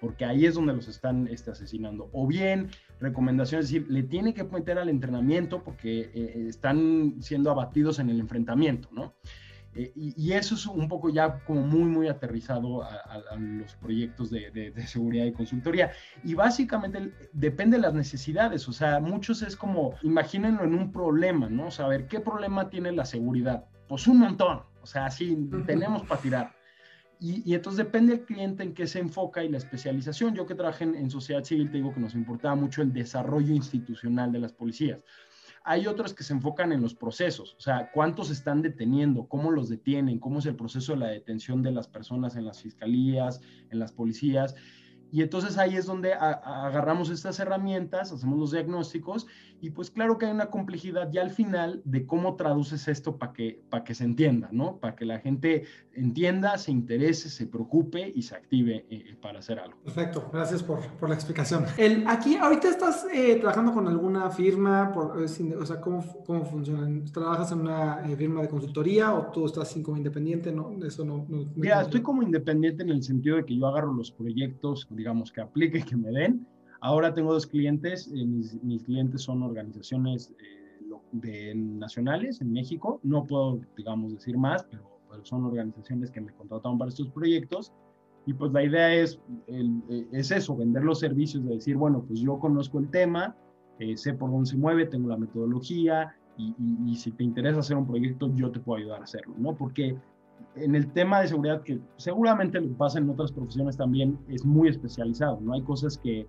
porque 0.00 0.24
ahí 0.24 0.44
es 0.44 0.54
donde 0.54 0.74
los 0.74 0.88
están 0.88 1.26
este, 1.28 1.50
asesinando. 1.50 2.10
O 2.12 2.26
bien, 2.26 2.68
recomendaciones, 3.00 3.66
es 3.66 3.72
decir, 3.72 3.90
le 3.90 4.02
tiene 4.02 4.34
que 4.34 4.44
meter 4.44 4.78
al 4.78 4.88
entrenamiento 4.88 5.62
porque 5.64 6.10
eh, 6.14 6.46
están 6.48 7.16
siendo 7.20 7.50
abatidos 7.50 7.98
en 7.98 8.10
el 8.10 8.20
enfrentamiento, 8.20 8.88
¿no? 8.92 9.14
Eh, 9.76 9.92
y, 9.94 10.32
eso 10.32 10.54
es 10.54 10.64
un 10.66 10.88
poco 10.88 11.10
ya 11.10 11.38
como 11.44 11.60
muy, 11.60 11.84
muy 11.84 12.08
aterrizado 12.08 12.82
a, 12.82 13.36
los 13.36 13.74
proyectos 13.74 14.30
de, 14.30 14.72
seguridad 14.86 15.26
y 15.26 15.32
consultoría. 15.32 15.92
Y 16.24 16.34
básicamente 16.34 17.12
depende 17.32 17.76
de 17.76 17.82
las 17.82 17.92
necesidades, 17.92 18.66
o 18.68 18.72
sea, 18.72 19.00
muchos 19.00 19.42
es 19.42 19.54
como, 19.54 19.94
imagínenlo 20.02 20.64
en 20.64 20.74
un 20.74 20.92
problema, 20.92 21.50
¿no? 21.50 21.70
Saber 21.70 22.06
qué 22.06 22.20
problema 22.20 22.70
tiene 22.70 22.90
la 22.92 23.04
seguridad. 23.04 23.66
Pues 23.86 24.06
un 24.06 24.18
montón, 24.18 24.62
o 24.82 24.86
sea, 24.86 25.06
así 25.06 25.36
tenemos 25.66 26.02
para 26.04 26.20
tirar. 26.22 26.56
Y, 27.20 27.54
entonces 27.54 27.78
depende 27.78 28.16
del 28.16 28.24
cliente 28.24 28.62
en 28.62 28.74
qué 28.74 28.86
se 28.86 28.98
enfoca 28.98 29.44
y 29.44 29.48
la 29.48 29.58
especialización. 29.58 30.34
Yo 30.34 30.46
que 30.46 30.54
trabajé 30.54 30.84
en, 30.84 30.94
en 30.94 31.10
sociedad 31.10 31.44
civil, 31.44 31.70
te 31.70 31.78
digo 31.78 31.92
que 31.92 32.00
nos 32.00 32.14
importaba 32.14 32.54
mucho 32.54 32.82
el 32.82 32.92
desarrollo 32.92 33.54
institucional 33.54 34.32
de 34.32 34.38
las 34.38 34.52
policías. 34.52 35.00
Hay 35.68 35.88
otros 35.88 36.14
que 36.14 36.22
se 36.22 36.32
enfocan 36.32 36.70
en 36.70 36.80
los 36.80 36.94
procesos, 36.94 37.56
o 37.58 37.60
sea, 37.60 37.90
cuántos 37.92 38.30
están 38.30 38.62
deteniendo, 38.62 39.26
cómo 39.26 39.50
los 39.50 39.68
detienen, 39.68 40.20
cómo 40.20 40.38
es 40.38 40.46
el 40.46 40.54
proceso 40.54 40.92
de 40.92 40.98
la 40.98 41.08
detención 41.08 41.60
de 41.60 41.72
las 41.72 41.88
personas 41.88 42.36
en 42.36 42.44
las 42.44 42.62
fiscalías, 42.62 43.40
en 43.70 43.80
las 43.80 43.90
policías. 43.90 44.54
Y 45.10 45.22
entonces 45.22 45.58
ahí 45.58 45.76
es 45.76 45.86
donde 45.86 46.14
agarramos 46.14 47.10
estas 47.10 47.40
herramientas, 47.40 48.12
hacemos 48.12 48.38
los 48.38 48.52
diagnósticos 48.52 49.26
y 49.60 49.70
pues 49.70 49.90
claro 49.90 50.18
que 50.18 50.26
hay 50.26 50.32
una 50.32 50.50
complejidad 50.50 51.10
ya 51.10 51.22
al 51.22 51.30
final 51.30 51.82
de 51.84 52.06
cómo 52.06 52.36
traduces 52.36 52.88
esto 52.88 53.16
para 53.16 53.32
que, 53.32 53.62
para 53.70 53.84
que 53.84 53.94
se 53.94 54.04
entienda, 54.04 54.48
¿no? 54.52 54.78
Para 54.78 54.96
que 54.96 55.04
la 55.04 55.18
gente 55.18 55.64
entienda, 55.92 56.58
se 56.58 56.72
interese, 56.72 57.30
se 57.30 57.46
preocupe 57.46 58.12
y 58.14 58.22
se 58.22 58.34
active 58.34 58.86
eh, 58.90 59.16
para 59.20 59.38
hacer 59.38 59.58
algo. 59.58 59.78
Perfecto, 59.84 60.28
gracias 60.32 60.62
por, 60.62 60.80
por 60.98 61.08
la 61.08 61.14
explicación. 61.14 61.64
El, 61.76 62.06
aquí, 62.06 62.36
ahorita 62.36 62.68
estás 62.68 63.06
eh, 63.12 63.36
trabajando 63.36 63.72
con 63.72 63.88
alguna 63.88 64.30
firma, 64.30 64.92
por, 64.92 65.22
eh, 65.22 65.54
o 65.54 65.66
sea, 65.66 65.80
¿cómo, 65.80 66.04
cómo 66.24 66.44
funciona? 66.44 67.04
¿Trabajas 67.12 67.52
en 67.52 67.60
una 67.60 68.02
firma 68.16 68.42
de 68.42 68.48
consultoría 68.48 69.14
o 69.14 69.30
tú 69.30 69.46
estás 69.46 69.76
como 69.82 69.96
independiente? 69.96 70.52
No, 70.52 70.72
eso 70.84 71.04
no. 71.04 71.26
no 71.28 71.46
Mira, 71.54 71.82
estoy 71.82 72.02
como 72.02 72.22
independiente 72.22 72.82
en 72.82 72.90
el 72.90 73.02
sentido 73.02 73.36
de 73.36 73.44
que 73.44 73.56
yo 73.56 73.66
agarro 73.66 73.92
los 73.92 74.10
proyectos, 74.10 74.86
digamos, 74.90 75.32
que 75.32 75.40
aplique, 75.40 75.82
que 75.82 75.96
me 75.96 76.10
den. 76.10 76.46
Ahora 76.86 77.12
tengo 77.12 77.32
dos 77.32 77.48
clientes, 77.48 78.06
mis, 78.12 78.62
mis, 78.62 78.84
clientes 78.84 79.22
son 79.22 79.42
organizaciones 79.42 80.32
de, 81.10 81.52
nacionales 81.52 82.40
en 82.40 82.52
México, 82.52 83.00
no 83.02 83.26
puedo, 83.26 83.58
digamos, 83.76 84.12
decir 84.12 84.38
más, 84.38 84.62
pero 84.70 84.84
son 85.24 85.44
organizaciones 85.46 86.12
que 86.12 86.20
me 86.20 86.32
contrataron 86.32 86.78
para 86.78 86.90
estos 86.90 87.08
proyectos. 87.08 87.72
Y 88.24 88.34
pues 88.34 88.52
la 88.52 88.62
idea 88.62 88.94
es, 88.94 89.18
eh, 89.48 90.06
es 90.12 90.30
eso, 90.30 90.56
vender 90.56 90.84
los 90.84 91.00
servicios, 91.00 91.44
de 91.44 91.54
decir, 91.56 91.76
bueno, 91.76 92.04
pues 92.06 92.20
yo 92.20 92.38
conozco 92.38 92.78
el 92.78 92.88
tema, 92.88 93.34
eh, 93.80 93.96
sé 93.96 94.14
por 94.14 94.30
dónde 94.30 94.48
se 94.48 94.56
mueve, 94.56 94.86
tengo 94.86 95.08
la 95.08 95.16
metodología 95.16 96.14
y, 96.38 96.54
y, 96.86 96.94
si 96.94 97.10
te 97.10 97.24
interesa 97.24 97.58
hacer 97.58 97.76
un 97.76 97.88
proyecto, 97.88 98.32
yo 98.36 98.52
te 98.52 98.60
puedo 98.60 98.78
ayudar 98.78 99.00
a 99.00 99.04
hacerlo, 99.04 99.34
¿no? 99.38 99.56
Porque 99.56 99.96
en 100.54 100.76
el 100.76 100.92
tema 100.92 101.20
de 101.20 101.26
seguridad, 101.26 101.62
que 101.62 101.80
seguramente 101.96 102.60
lo 102.60 102.68
que 102.68 102.74
pasa 102.74 103.00
en 103.00 103.10
otras 103.10 103.32
profesiones 103.32 103.76
también, 103.76 104.20
es 104.28 104.44
muy 104.44 104.68
especializado, 104.68 105.40
¿no? 105.40 105.52
Hay 105.52 105.62
cosas 105.62 105.98
que, 105.98 106.28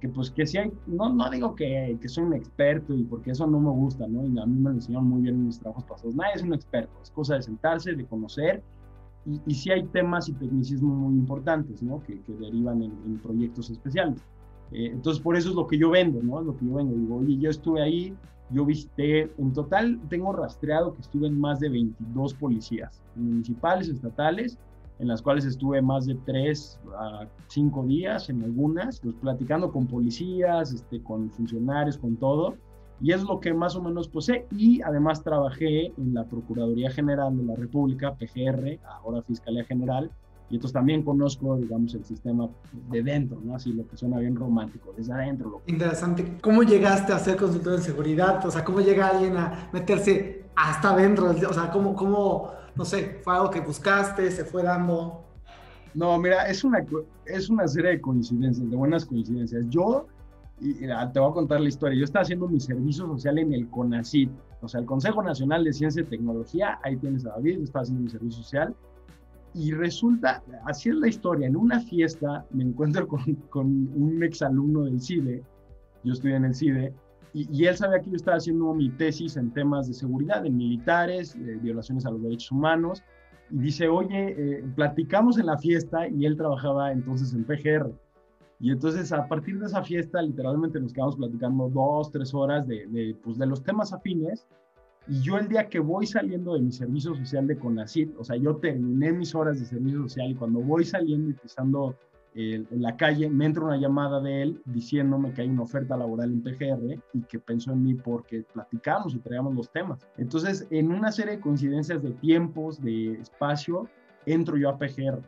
que 0.00 0.08
pues 0.08 0.30
que 0.30 0.46
si 0.46 0.58
hay, 0.58 0.72
no, 0.86 1.12
no 1.12 1.30
digo 1.30 1.54
que, 1.54 1.96
que 2.00 2.08
soy 2.08 2.24
un 2.24 2.34
experto 2.34 2.94
y 2.94 3.04
porque 3.04 3.30
eso 3.30 3.46
no 3.46 3.58
me 3.58 3.70
gusta, 3.70 4.06
¿no? 4.06 4.26
Y 4.26 4.38
a 4.38 4.44
mí 4.44 4.58
me 4.58 4.70
lo 4.70 4.76
enseñaron 4.76 5.08
muy 5.08 5.22
bien 5.22 5.36
en 5.36 5.46
mis 5.46 5.58
trabajos 5.58 5.84
pasados. 5.84 6.14
Nadie 6.14 6.34
es 6.34 6.42
un 6.42 6.52
experto, 6.52 6.92
es 7.02 7.10
cosa 7.10 7.36
de 7.36 7.42
sentarse, 7.42 7.94
de 7.94 8.04
conocer. 8.04 8.62
Y, 9.24 9.40
y 9.46 9.54
sí 9.54 9.70
hay 9.70 9.84
temas 9.84 10.28
y 10.28 10.34
tecnicismos 10.34 10.96
muy 10.96 11.14
importantes, 11.14 11.82
¿no? 11.82 12.02
Que, 12.02 12.20
que 12.20 12.32
derivan 12.34 12.82
en, 12.82 13.18
proyectos 13.18 13.70
especiales. 13.70 14.20
Eh, 14.70 14.90
entonces, 14.92 15.22
por 15.22 15.36
eso 15.36 15.50
es 15.50 15.54
lo 15.54 15.66
que 15.66 15.78
yo 15.78 15.90
vendo, 15.90 16.22
¿no? 16.22 16.40
Lo 16.42 16.56
que 16.56 16.66
yo 16.66 16.74
vendo. 16.74 16.94
Digo, 16.94 17.16
oye, 17.16 17.38
yo 17.38 17.50
estuve 17.50 17.82
ahí, 17.82 18.14
yo 18.50 18.64
visité, 18.64 19.32
en 19.38 19.52
total 19.52 20.00
tengo 20.08 20.32
rastreado 20.32 20.92
que 20.92 21.00
estuve 21.00 21.26
en 21.26 21.40
más 21.40 21.58
de 21.58 21.70
22 21.70 22.34
policías, 22.34 23.02
municipales, 23.16 23.88
estatales, 23.88 24.58
en 24.98 25.08
las 25.08 25.20
cuales 25.22 25.44
estuve 25.44 25.82
más 25.82 26.06
de 26.06 26.14
tres 26.24 26.80
a 26.98 27.26
cinco 27.48 27.84
días 27.84 28.30
en 28.30 28.42
algunas, 28.42 29.00
pues 29.00 29.14
platicando 29.16 29.70
con 29.70 29.86
policías, 29.86 30.72
este, 30.72 31.02
con 31.02 31.30
funcionarios, 31.30 31.98
con 31.98 32.16
todo. 32.16 32.56
Y 33.00 33.12
es 33.12 33.22
lo 33.22 33.40
que 33.40 33.52
más 33.52 33.76
o 33.76 33.82
menos 33.82 34.08
posee. 34.08 34.46
Y 34.50 34.80
además 34.80 35.22
trabajé 35.22 35.92
en 35.98 36.14
la 36.14 36.24
Procuraduría 36.24 36.90
General 36.90 37.36
de 37.36 37.44
la 37.44 37.54
República, 37.54 38.14
PGR, 38.14 38.78
ahora 38.86 39.20
Fiscalía 39.22 39.64
General, 39.64 40.10
y 40.48 40.54
entonces 40.54 40.72
también 40.72 41.02
conozco, 41.02 41.56
digamos, 41.56 41.94
el 41.94 42.04
sistema 42.04 42.48
de 42.90 43.02
dentro, 43.02 43.40
¿no? 43.42 43.56
Así 43.56 43.72
lo 43.72 43.86
que 43.88 43.96
suena 43.96 44.18
bien 44.18 44.36
romántico, 44.36 44.94
desde 44.96 45.12
adentro. 45.12 45.50
Lo 45.50 45.62
Interesante. 45.66 46.38
¿Cómo 46.40 46.62
llegaste 46.62 47.12
a 47.12 47.18
ser 47.18 47.36
consultor 47.36 47.76
de 47.76 47.82
seguridad? 47.82 48.44
O 48.46 48.50
sea, 48.50 48.64
¿cómo 48.64 48.80
llega 48.80 49.08
alguien 49.08 49.36
a 49.36 49.68
meterse 49.72 50.44
hasta 50.54 50.90
adentro? 50.90 51.30
O 51.30 51.52
sea, 51.52 51.70
¿cómo, 51.70 51.94
cómo 51.94 52.52
no 52.76 52.84
sé, 52.84 53.20
fue 53.24 53.34
algo 53.34 53.50
que 53.50 53.60
buscaste, 53.60 54.30
se 54.30 54.44
fue 54.44 54.62
dando? 54.62 55.24
No, 55.94 56.18
mira, 56.18 56.46
es 56.48 56.62
una, 56.62 56.84
es 57.24 57.48
una 57.48 57.66
serie 57.66 57.92
de 57.92 58.00
coincidencias, 58.00 58.70
de 58.70 58.76
buenas 58.76 59.04
coincidencias. 59.04 59.64
Yo, 59.68 60.06
y, 60.60 60.74
te 60.74 61.18
voy 61.18 61.30
a 61.30 61.32
contar 61.32 61.60
la 61.60 61.68
historia, 61.68 61.98
yo 61.98 62.04
estaba 62.04 62.22
haciendo 62.22 62.46
mi 62.46 62.60
servicio 62.60 63.06
social 63.06 63.38
en 63.38 63.52
el 63.52 63.68
CONACIT, 63.68 64.30
o 64.60 64.68
sea, 64.68 64.80
el 64.80 64.86
Consejo 64.86 65.22
Nacional 65.22 65.64
de 65.64 65.72
Ciencia 65.72 66.02
y 66.02 66.04
Tecnología, 66.04 66.78
ahí 66.82 66.96
tienes 66.96 67.24
a 67.26 67.30
David, 67.30 67.58
yo 67.58 67.64
estaba 67.64 67.82
haciendo 67.82 68.04
mi 68.04 68.10
servicio 68.10 68.42
social, 68.42 68.74
y 69.56 69.72
resulta, 69.72 70.42
así 70.66 70.90
es 70.90 70.96
la 70.96 71.08
historia, 71.08 71.46
en 71.46 71.56
una 71.56 71.80
fiesta 71.80 72.44
me 72.50 72.64
encuentro 72.64 73.08
con, 73.08 73.34
con 73.50 73.66
un 73.66 74.22
exalumno 74.22 74.84
del 74.84 75.00
CIDE, 75.00 75.42
yo 76.04 76.12
estudié 76.12 76.36
en 76.36 76.44
el 76.44 76.54
CIDE, 76.54 76.94
y, 77.32 77.66
él 77.66 77.76
sabía 77.76 78.00
que 78.00 78.08
yo 78.08 78.16
estaba 78.16 78.38
haciendo 78.38 78.72
mi 78.72 78.88
tesis 78.88 79.36
en 79.36 79.50
temas 79.50 79.88
de 79.88 79.92
seguridad, 79.92 80.46
en 80.46 80.56
militares, 80.56 81.36
violaciones 81.60 82.06
a 82.06 82.10
los 82.10 82.22
derechos 82.22 82.50
humanos, 82.50 83.02
y 83.50 83.58
dice, 83.58 83.88
oye, 83.88 84.34
eh, 84.38 84.64
platicamos 84.74 85.38
en 85.38 85.44
la 85.44 85.58
fiesta 85.58 86.08
y 86.08 86.24
él 86.24 86.38
trabajaba 86.38 86.92
entonces 86.92 87.34
en 87.34 87.44
PGR. 87.44 87.92
Y 88.58 88.70
entonces 88.70 89.12
a 89.12 89.28
partir 89.28 89.58
de 89.58 89.66
esa 89.66 89.82
fiesta 89.84 90.22
literalmente 90.22 90.80
nos 90.80 90.94
quedamos 90.94 91.16
platicando 91.16 91.68
dos, 91.68 92.10
tres 92.10 92.32
horas 92.32 92.66
de, 92.66 92.86
de, 92.86 93.14
pues, 93.22 93.36
de 93.36 93.46
los 93.46 93.62
temas 93.62 93.92
afines. 93.92 94.46
Y 95.08 95.20
yo 95.20 95.38
el 95.38 95.48
día 95.48 95.68
que 95.68 95.78
voy 95.78 96.06
saliendo 96.06 96.54
de 96.54 96.60
mi 96.60 96.72
servicio 96.72 97.14
social 97.14 97.46
de 97.46 97.58
CONACIT, 97.58 98.16
o 98.18 98.24
sea, 98.24 98.36
yo 98.36 98.56
terminé 98.56 99.12
mis 99.12 99.34
horas 99.34 99.60
de 99.60 99.66
servicio 99.66 100.02
social 100.02 100.30
y 100.30 100.34
cuando 100.34 100.60
voy 100.60 100.84
saliendo 100.84 101.30
y 101.30 101.34
pisando 101.34 101.96
en 102.38 102.82
la 102.82 102.94
calle, 102.98 103.30
me 103.30 103.46
entra 103.46 103.64
una 103.64 103.78
llamada 103.78 104.20
de 104.20 104.42
él 104.42 104.60
diciéndome 104.66 105.32
que 105.32 105.40
hay 105.40 105.48
una 105.48 105.62
oferta 105.62 105.96
laboral 105.96 106.30
en 106.30 106.42
PGR 106.42 107.00
y 107.14 107.22
que 107.22 107.38
pensó 107.38 107.72
en 107.72 107.82
mí 107.82 107.94
porque 107.94 108.44
platicamos 108.52 109.14
y 109.14 109.18
traíamos 109.20 109.54
los 109.54 109.70
temas. 109.70 110.06
Entonces, 110.18 110.66
en 110.70 110.92
una 110.92 111.10
serie 111.12 111.36
de 111.36 111.40
coincidencias 111.40 112.02
de 112.02 112.10
tiempos, 112.10 112.82
de 112.82 113.14
espacio, 113.14 113.88
entro 114.26 114.58
yo 114.58 114.68
a 114.68 114.78
PGR. 114.78 115.22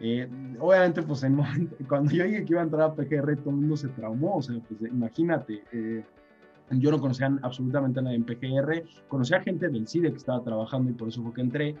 Eh, 0.00 0.28
obviamente, 0.58 1.02
pues 1.02 1.24
en 1.24 1.36
cuando 1.88 2.10
yo 2.10 2.24
dije 2.24 2.44
que 2.46 2.54
iba 2.54 2.62
a 2.62 2.64
entrar 2.64 2.90
a 2.90 2.94
PGR, 2.94 3.36
todo 3.36 3.50
el 3.50 3.56
mundo 3.56 3.76
se 3.76 3.88
traumó, 3.88 4.36
o 4.36 4.42
sea, 4.42 4.56
pues 4.66 4.90
imagínate, 4.90 5.62
eh, 5.72 6.04
yo 6.70 6.90
no 6.90 7.00
conocía 7.00 7.30
absolutamente 7.42 8.00
a 8.00 8.02
nadie 8.02 8.16
en 8.16 8.24
PGR, 8.24 8.84
conocía 9.08 9.40
gente 9.40 9.68
del 9.68 9.86
CIDE 9.86 10.10
que 10.10 10.18
estaba 10.18 10.42
trabajando 10.42 10.90
y 10.90 10.94
por 10.94 11.08
eso 11.08 11.22
fue 11.22 11.32
que 11.32 11.40
entré. 11.40 11.76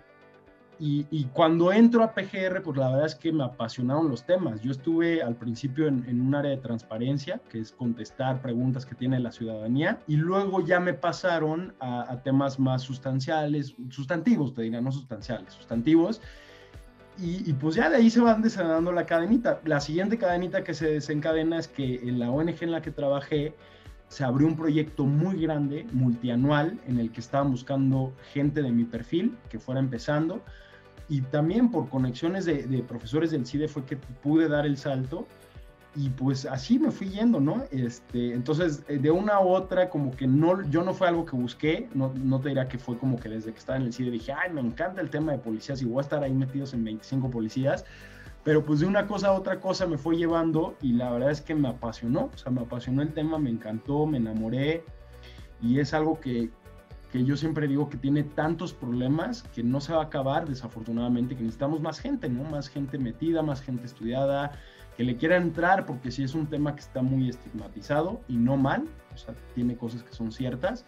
Y, 0.78 1.24
cuando 1.32 1.72
entro 1.72 2.02
a 2.02 2.12
PGR, 2.12 2.60
pues 2.62 2.76
la 2.76 2.90
verdad 2.90 3.06
es 3.06 3.14
que 3.14 3.32
me 3.32 3.44
apasionaron 3.44 4.10
los 4.10 4.26
temas. 4.26 4.60
Yo 4.60 4.72
estuve 4.72 5.22
al 5.22 5.34
principio 5.34 5.86
en, 5.86 6.20
un 6.20 6.34
área 6.34 6.50
de 6.50 6.58
transparencia, 6.58 7.40
que 7.48 7.60
es 7.60 7.72
contestar 7.72 8.42
preguntas 8.42 8.84
que 8.84 8.94
tiene 8.94 9.18
la 9.18 9.32
ciudadanía, 9.32 10.02
y 10.06 10.16
luego 10.16 10.60
ya 10.60 10.78
me 10.78 10.92
pasaron 10.92 11.74
a, 11.80 12.20
temas 12.22 12.58
más 12.58 12.82
sustanciales, 12.82 13.74
sustantivos, 13.88 14.52
te 14.52 14.62
diría, 14.62 14.82
no 14.82 14.92
sustanciales, 14.92 15.54
sustantivos. 15.54 16.20
Y, 17.18 17.48
y, 17.48 17.54
pues 17.54 17.76
ya 17.76 17.88
de 17.88 17.96
ahí 17.96 18.10
se 18.10 18.20
van 18.20 18.42
desencadenando 18.42 18.92
la 18.92 19.06
cadenita. 19.06 19.60
La 19.64 19.80
siguiente 19.80 20.18
cadenita 20.18 20.62
que 20.62 20.74
se 20.74 20.90
desencadena 20.90 21.58
es 21.58 21.68
que 21.68 21.94
en 22.06 22.18
la 22.18 22.30
ONG 22.30 22.56
en 22.60 22.72
la 22.72 22.82
que 22.82 22.90
trabajé, 22.90 23.54
se 24.08 24.24
abrió 24.24 24.46
un 24.46 24.56
proyecto 24.56 25.04
muy 25.04 25.40
grande, 25.40 25.86
multianual, 25.92 26.78
en 26.86 26.98
el 26.98 27.10
que 27.10 27.20
estaban 27.20 27.50
buscando 27.50 28.12
gente 28.32 28.62
de 28.62 28.70
mi 28.70 28.84
perfil 28.84 29.36
que 29.48 29.58
fuera 29.58 29.80
empezando. 29.80 30.42
Y 31.08 31.20
también 31.22 31.70
por 31.70 31.88
conexiones 31.88 32.44
de, 32.44 32.84
profesores 32.86 33.30
del 33.30 33.46
CIDE 33.46 33.68
fue 33.68 33.84
que 33.84 33.96
pude 33.96 34.48
dar 34.48 34.66
el 34.66 34.76
salto. 34.76 35.26
Y 35.94 36.10
pues 36.10 36.44
así 36.44 36.78
me 36.78 36.90
fui 36.90 37.08
yendo, 37.08 37.40
¿no? 37.40 37.64
Este, 37.70 38.34
entonces, 38.34 38.82
eh, 38.86 38.98
de 38.98 39.10
una 39.10 39.40
u 39.40 39.48
otra, 39.48 39.88
como 39.88 40.10
que 40.10 40.26
no, 40.26 40.62
yo 40.68 40.82
no 40.82 40.92
fue 40.92 41.08
algo 41.08 41.24
que 41.24 41.34
busqué, 41.34 41.88
no, 41.94 42.12
no 42.22 42.38
te 42.38 42.50
diría 42.50 42.68
que 42.68 42.76
fue 42.76 42.98
como 42.98 43.18
que 43.18 43.30
desde 43.30 43.50
que 43.50 43.58
estaba 43.58 43.78
en 43.78 43.86
el 43.86 43.94
CIDE 43.94 44.10
dije, 44.10 44.30
ay, 44.32 44.52
me 44.52 44.60
encanta 44.60 45.00
el 45.00 45.08
tema 45.08 45.32
de 45.32 45.38
policías 45.38 45.80
y 45.80 45.86
voy 45.86 45.98
a 45.98 46.02
estar 46.02 46.22
ahí 46.22 46.34
metidos 46.34 46.74
en 46.74 46.84
25 46.84 47.30
policías 47.30 47.86
pero 48.46 48.64
pues 48.64 48.78
de 48.78 48.86
una 48.86 49.08
cosa 49.08 49.26
a 49.26 49.32
otra 49.32 49.58
cosa 49.58 49.88
me 49.88 49.98
fue 49.98 50.16
llevando 50.16 50.76
y 50.80 50.92
la 50.92 51.10
verdad 51.10 51.32
es 51.32 51.40
que 51.40 51.52
me 51.52 51.66
apasionó, 51.66 52.30
o 52.32 52.38
sea, 52.38 52.52
me 52.52 52.60
apasionó 52.60 53.02
el 53.02 53.12
tema, 53.12 53.40
me 53.40 53.50
encantó, 53.50 54.06
me 54.06 54.18
enamoré. 54.18 54.84
Y 55.60 55.80
es 55.80 55.92
algo 55.92 56.20
que, 56.20 56.50
que 57.10 57.24
yo 57.24 57.36
siempre 57.36 57.66
digo 57.66 57.88
que 57.88 57.96
tiene 57.96 58.22
tantos 58.22 58.72
problemas 58.72 59.42
que 59.52 59.64
no 59.64 59.80
se 59.80 59.94
va 59.94 60.02
a 60.02 60.04
acabar 60.04 60.48
desafortunadamente, 60.48 61.34
que 61.34 61.42
necesitamos 61.42 61.80
más 61.80 61.98
gente, 61.98 62.28
¿no? 62.28 62.44
Más 62.44 62.68
gente 62.68 62.98
metida, 62.98 63.42
más 63.42 63.60
gente 63.60 63.84
estudiada, 63.84 64.52
que 64.96 65.02
le 65.02 65.16
quiera 65.16 65.38
entrar, 65.38 65.84
porque 65.84 66.12
sí 66.12 66.22
es 66.22 66.36
un 66.36 66.46
tema 66.46 66.76
que 66.76 66.82
está 66.82 67.02
muy 67.02 67.28
estigmatizado 67.28 68.20
y 68.28 68.36
no 68.36 68.56
mal, 68.56 68.84
o 69.12 69.18
sea, 69.18 69.34
tiene 69.56 69.76
cosas 69.76 70.04
que 70.04 70.12
son 70.12 70.30
ciertas, 70.30 70.84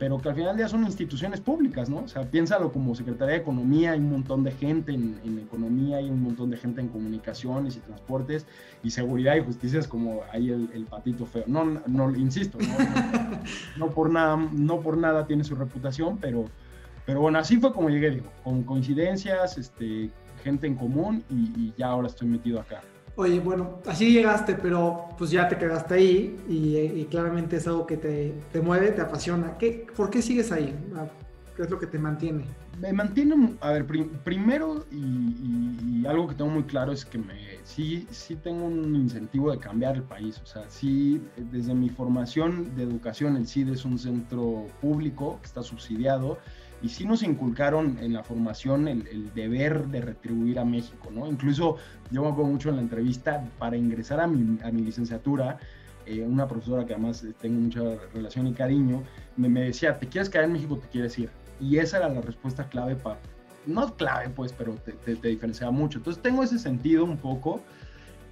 pero 0.00 0.16
que 0.16 0.30
al 0.30 0.34
final 0.34 0.56
ya 0.56 0.66
son 0.66 0.84
instituciones 0.84 1.42
públicas, 1.42 1.90
¿no? 1.90 1.98
O 1.98 2.08
sea, 2.08 2.22
piénsalo 2.22 2.72
como 2.72 2.94
Secretaría 2.94 3.34
de 3.34 3.40
Economía, 3.42 3.92
hay 3.92 3.98
un 3.98 4.10
montón 4.10 4.42
de 4.42 4.50
gente 4.50 4.92
en, 4.92 5.38
economía, 5.38 5.98
hay 5.98 6.08
un 6.08 6.22
montón 6.22 6.48
de 6.48 6.56
gente 6.56 6.80
en 6.80 6.88
comunicaciones 6.88 7.76
y 7.76 7.80
transportes, 7.80 8.46
y 8.82 8.92
seguridad 8.92 9.36
y 9.36 9.40
justicia 9.40 9.78
es 9.78 9.86
como 9.86 10.22
ahí 10.32 10.48
el, 10.48 10.86
patito 10.86 11.26
feo. 11.26 11.44
No, 11.46 11.82
no, 11.86 12.16
insisto, 12.16 12.56
no, 13.76 13.90
por 13.90 14.10
nada, 14.10 14.38
no 14.38 14.80
por 14.80 14.96
nada 14.96 15.26
tiene 15.26 15.44
su 15.44 15.54
reputación, 15.54 16.16
pero, 16.16 16.46
pero 17.04 17.20
bueno, 17.20 17.38
así 17.38 17.58
fue 17.58 17.74
como 17.74 17.90
llegué, 17.90 18.10
digo, 18.10 18.30
con 18.42 18.62
coincidencias, 18.62 19.58
este, 19.58 20.10
gente 20.42 20.66
en 20.66 20.76
común, 20.76 21.22
y 21.28 21.74
ya 21.76 21.88
ahora 21.88 22.08
estoy 22.08 22.26
metido 22.26 22.58
acá. 22.58 22.80
Oye, 23.20 23.38
bueno, 23.38 23.80
así 23.84 24.10
llegaste, 24.10 24.54
pero 24.54 25.10
pues 25.18 25.30
ya 25.30 25.46
te 25.46 25.58
quedaste 25.58 25.92
ahí 25.92 26.36
y, 26.48 27.04
claramente 27.10 27.56
es 27.56 27.66
algo 27.66 27.86
que 27.86 27.98
te, 27.98 28.32
te, 28.50 28.62
mueve, 28.62 28.92
te 28.92 29.02
apasiona. 29.02 29.58
¿Qué, 29.58 29.86
¿Por 29.94 30.08
qué 30.08 30.22
sigues 30.22 30.50
ahí? 30.50 30.74
Ah, 30.96 31.04
¿Qué 31.54 31.64
es 31.64 31.70
lo 31.70 31.78
que 31.78 31.86
te 31.86 31.98
mantiene? 31.98 32.46
Me 32.80 32.94
mantiene, 32.94 33.58
a 33.60 33.72
ver, 33.72 33.84
primero 34.24 34.86
y, 34.90 36.06
algo 36.06 36.28
que 36.28 36.34
tengo 36.34 36.50
muy 36.50 36.62
claro 36.62 36.92
es 36.92 37.04
que 37.04 37.18
me, 37.18 37.58
sí, 37.62 38.06
sí 38.10 38.36
tengo 38.36 38.64
un 38.64 38.96
incentivo 38.96 39.50
de 39.50 39.58
cambiar 39.58 39.96
el 39.96 40.02
país. 40.02 40.40
O 40.42 40.46
sea, 40.46 40.64
sí, 40.70 41.20
desde 41.52 41.74
mi 41.74 41.90
formación 41.90 42.74
de 42.74 42.84
educación, 42.84 43.36
el 43.36 43.46
CID 43.46 43.68
es 43.68 43.84
un 43.84 43.98
centro 43.98 44.66
público 44.80 45.38
que 45.42 45.46
está 45.46 45.62
subsidiado 45.62 46.38
y 46.82 46.88
sí 46.88 47.04
nos 47.04 47.22
inculcaron 47.22 47.98
en 48.00 48.12
la 48.12 48.22
formación 48.22 48.88
el, 48.88 49.32
deber 49.34 49.86
de 49.88 50.00
retribuir 50.00 50.58
a 50.58 50.64
México, 50.64 51.10
¿no? 51.12 51.26
Incluso 51.26 51.76
yo 52.10 52.22
me 52.22 52.28
acuerdo 52.28 52.50
mucho 52.50 52.68
en 52.70 52.76
la 52.76 52.82
entrevista, 52.82 53.44
para 53.58 53.76
ingresar 53.76 54.20
a 54.20 54.26
mi, 54.26 54.58
a 54.62 54.70
mi 54.70 54.82
licenciatura, 54.82 55.58
eh, 56.06 56.22
una 56.22 56.48
profesora 56.48 56.86
que 56.86 56.94
además 56.94 57.24
tengo 57.40 57.60
mucha 57.60 57.80
relación 58.14 58.46
y 58.46 58.52
cariño, 58.52 59.02
me, 59.36 59.48
me, 59.48 59.62
decía, 59.62 59.98
¿te 59.98 60.08
quieres 60.08 60.30
quedar 60.30 60.46
en 60.46 60.52
México 60.52 60.78
te 60.78 60.88
quieres 60.88 61.18
ir? 61.18 61.30
Y 61.60 61.76
esa 61.76 61.98
era 61.98 62.08
la 62.08 62.22
respuesta 62.22 62.68
clave 62.68 62.96
para, 62.96 63.18
no 63.66 63.94
clave 63.96 64.30
pues, 64.30 64.52
pero 64.52 64.74
te, 64.74 64.92
te, 64.92 65.28
diferenciaba 65.28 65.72
mucho. 65.72 65.98
Entonces 65.98 66.22
tengo 66.22 66.42
ese 66.42 66.58
sentido 66.58 67.04
un 67.04 67.16
poco, 67.16 67.60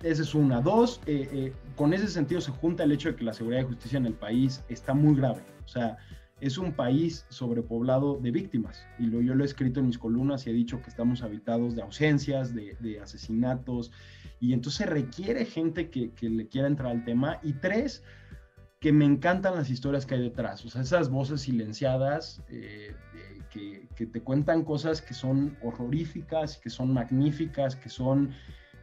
esa 0.03 0.23
es 0.23 0.35
una. 0.35 0.61
Dos, 0.61 1.01
eh, 1.07 1.29
eh, 1.33 1.53
con 1.77 1.93
ese 1.93 2.09
sentido 2.09 2.41
se 2.41 2.53
junta 2.53 2.85
el 2.85 2.93
hecho 2.93 3.11
de 3.11 3.17
que 3.17 3.25
la 3.25 3.33
seguridad 3.33 3.63
y 3.63 3.65
justicia 3.65 3.99
en 3.99 4.07
el 4.07 4.15
país 4.15 4.63
está 4.69 4.95
muy 4.95 5.15
grave. 5.15 5.43
O 5.65 5.69
sea, 5.69 5.99
es 6.41 6.59
un 6.59 6.73
país 6.73 7.27
sobrepoblado 7.29 8.19
de 8.19 8.31
víctimas. 8.31 8.87
Y 8.99 9.07
lo, 9.07 9.21
yo 9.21 9.35
lo 9.35 9.43
he 9.43 9.47
escrito 9.47 9.81
en 9.81 9.87
mis 9.87 9.99
columnas 9.99 10.47
y 10.47 10.51
he 10.51 10.53
dicho 10.53 10.81
que 10.81 10.91
estamos 10.91 11.23
habitados 11.23 11.75
de 11.75 11.83
ausencias, 11.83 12.55
de, 12.55 13.01
asesinatos. 13.03 13.91
Y 14.41 14.53
entonces 14.53 14.87
requiere 14.87 15.45
gente 15.45 15.91
que, 15.91 16.13
le 16.21 16.49
quiera 16.49 16.69
entrar 16.69 16.93
al 16.93 17.05
tema. 17.05 17.41
Y 17.43 17.55
tres, 17.55 18.05
que 18.81 18.93
me 18.93 19.05
encantan 19.05 19.57
las 19.57 19.71
historias 19.71 20.07
que 20.07 20.15
hay 20.15 20.23
detrás. 20.23 20.65
O 20.65 20.71
sea, 20.71 20.83
esas 20.83 21.11
voces 21.11 21.41
silenciadas 21.41 22.43
eh, 22.49 22.95
que, 23.51 23.89
que 23.97 24.07
te 24.07 24.23
cuentan 24.23 24.65
cosas 24.65 25.03
que 25.03 25.15
son 25.15 25.57
horroríficas, 25.63 26.57
que 26.59 26.71
son 26.71 26.93
magníficas, 26.93 27.75
que 27.75 27.89
son 27.89 28.33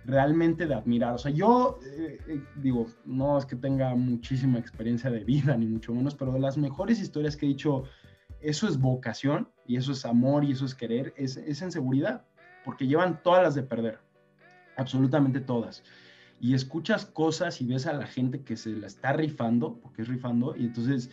realmente 0.05 0.65
de 0.67 0.75
admirar. 0.75 1.13
O 1.13 1.17
sea, 1.17 1.31
yo 1.31 1.79
eh, 1.85 2.19
eh, 2.27 2.41
digo, 2.57 2.87
no 3.05 3.37
es 3.37 3.45
que 3.45 3.55
tenga 3.55 3.95
muchísima 3.95 4.59
experiencia 4.59 5.09
de 5.09 5.23
vida, 5.23 5.57
ni 5.57 5.65
mucho 5.65 5.93
menos, 5.93 6.15
pero 6.15 6.31
de 6.31 6.39
las 6.39 6.57
mejores 6.57 6.99
historias 6.99 7.35
que 7.35 7.45
he 7.45 7.49
dicho, 7.49 7.83
eso 8.41 8.67
es 8.67 8.79
vocación 8.79 9.49
y 9.65 9.77
eso 9.77 9.91
es 9.91 10.05
amor 10.05 10.43
y 10.43 10.51
eso 10.51 10.65
es 10.65 10.75
querer, 10.75 11.13
es, 11.17 11.37
es 11.37 11.61
en 11.61 11.71
seguridad, 11.71 12.25
porque 12.63 12.87
llevan 12.87 13.21
todas 13.23 13.43
las 13.43 13.55
de 13.55 13.63
perder, 13.63 13.99
absolutamente 14.77 15.39
todas. 15.39 15.83
Y 16.39 16.53
escuchas 16.53 17.05
cosas 17.05 17.61
y 17.61 17.65
ves 17.65 17.87
a 17.87 17.93
la 17.93 18.05
gente 18.05 18.41
que 18.41 18.57
se 18.57 18.71
la 18.71 18.87
está 18.87 19.13
rifando, 19.13 19.79
porque 19.81 20.03
es 20.03 20.07
rifando, 20.07 20.55
y 20.55 20.65
entonces 20.65 21.09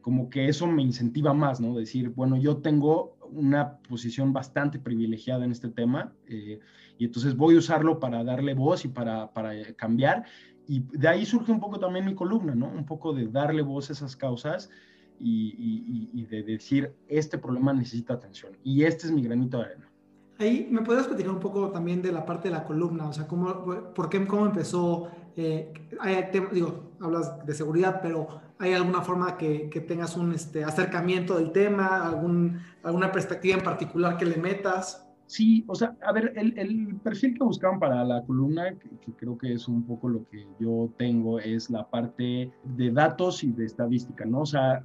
como 0.00 0.30
que 0.30 0.48
eso 0.48 0.66
me 0.66 0.82
incentiva 0.82 1.34
más, 1.34 1.60
¿no? 1.60 1.74
Decir, 1.74 2.10
bueno, 2.10 2.36
yo 2.36 2.58
tengo 2.58 3.16
una 3.32 3.78
posición 3.78 4.32
bastante 4.32 4.78
privilegiada 4.78 5.44
en 5.44 5.52
este 5.52 5.68
tema. 5.68 6.12
Eh, 6.26 6.60
y 6.98 7.04
entonces 7.04 7.36
voy 7.36 7.54
a 7.54 7.58
usarlo 7.58 8.00
para 8.00 8.24
darle 8.24 8.54
voz 8.54 8.84
y 8.84 8.88
para, 8.88 9.32
para 9.32 9.52
cambiar. 9.74 10.24
Y 10.66 10.80
de 10.92 11.08
ahí 11.08 11.24
surge 11.26 11.50
un 11.50 11.60
poco 11.60 11.78
también 11.78 12.04
mi 12.04 12.14
columna, 12.14 12.54
¿no? 12.54 12.68
Un 12.68 12.84
poco 12.84 13.12
de 13.12 13.26
darle 13.26 13.62
voz 13.62 13.90
a 13.90 13.92
esas 13.92 14.16
causas 14.16 14.70
y, 15.18 16.10
y, 16.14 16.24
de 16.24 16.42
decir, 16.42 16.94
este 17.08 17.38
problema 17.38 17.72
necesita 17.72 18.14
atención 18.14 18.56
y 18.62 18.84
este 18.84 19.06
es 19.06 19.12
mi 19.12 19.22
granito 19.22 19.58
de 19.58 19.64
arena. 19.64 19.90
Ahí 20.38 20.66
me 20.70 20.80
puedes 20.80 21.06
platicar 21.06 21.32
un 21.32 21.40
poco 21.40 21.70
también 21.70 22.00
de 22.00 22.10
la 22.10 22.24
parte 22.24 22.48
de 22.48 22.54
la 22.54 22.64
columna, 22.64 23.08
o 23.08 23.12
sea, 23.12 23.26
cómo, 23.26 23.92
por 23.94 24.08
qué, 24.08 24.26
cómo 24.26 24.46
empezó, 24.46 25.08
eh, 25.36 25.72
hay 26.00 26.30
digo, 26.52 26.92
hablas 27.00 27.44
de 27.44 27.52
seguridad, 27.52 28.00
pero 28.00 28.40
¿hay 28.60 28.74
alguna 28.74 29.00
forma 29.00 29.36
que, 29.36 29.68
que 29.70 29.80
tengas 29.80 30.16
un 30.16 30.32
este, 30.32 30.62
acercamiento 30.62 31.36
del 31.36 31.50
tema, 31.50 32.06
algún, 32.06 32.60
alguna 32.82 33.10
perspectiva 33.10 33.56
en 33.56 33.64
particular 33.64 34.18
que 34.18 34.26
le 34.26 34.36
metas? 34.36 35.10
Sí, 35.30 35.64
o 35.68 35.76
sea, 35.76 35.96
a 36.04 36.12
ver, 36.12 36.32
el, 36.34 36.96
perfil 37.04 37.34
que 37.38 37.44
buscaban 37.44 37.78
para 37.78 38.02
la 38.04 38.20
columna, 38.24 38.74
que, 38.74 39.12
creo 39.12 39.38
que 39.38 39.52
es 39.52 39.68
un 39.68 39.84
poco 39.84 40.08
lo 40.08 40.28
que 40.28 40.44
yo 40.58 40.90
tengo, 40.98 41.38
es 41.38 41.70
la 41.70 41.88
parte 41.88 42.50
de 42.64 42.90
datos 42.90 43.44
y 43.44 43.52
de 43.52 43.64
estadística, 43.64 44.24
¿no? 44.24 44.40
O 44.40 44.46
sea, 44.46 44.82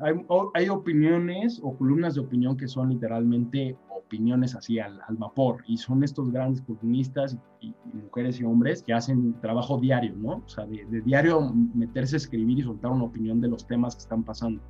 hay 0.53 0.69
opiniones 0.69 1.59
o 1.63 1.75
columnas 1.75 2.13
de 2.13 2.21
opinión 2.21 2.55
que 2.57 2.67
son 2.67 2.89
literalmente 2.89 3.75
opiniones 4.05 4.55
así 4.55 4.79
al, 4.79 4.99
al 5.07 5.15
vapor 5.17 5.63
y 5.67 5.77
son 5.77 6.03
estos 6.03 6.31
grandes 6.31 6.61
columnistas 6.61 7.37
y, 7.59 7.73
mujeres 7.93 8.39
y 8.39 8.43
hombres 8.43 8.83
que 8.83 8.93
hacen 8.93 9.39
trabajo 9.41 9.79
diario, 9.79 10.15
¿no? 10.15 10.43
O 10.45 10.49
sea, 10.49 10.65
de, 10.65 11.01
diario 11.01 11.51
meterse 11.73 12.15
a 12.15 12.17
escribir 12.17 12.59
y 12.59 12.63
soltar 12.63 12.91
una 12.91 13.05
opinión 13.05 13.41
de 13.41 13.47
los 13.47 13.65
temas 13.65 13.95
que 13.95 14.01
están 14.01 14.23
pasando. 14.23 14.61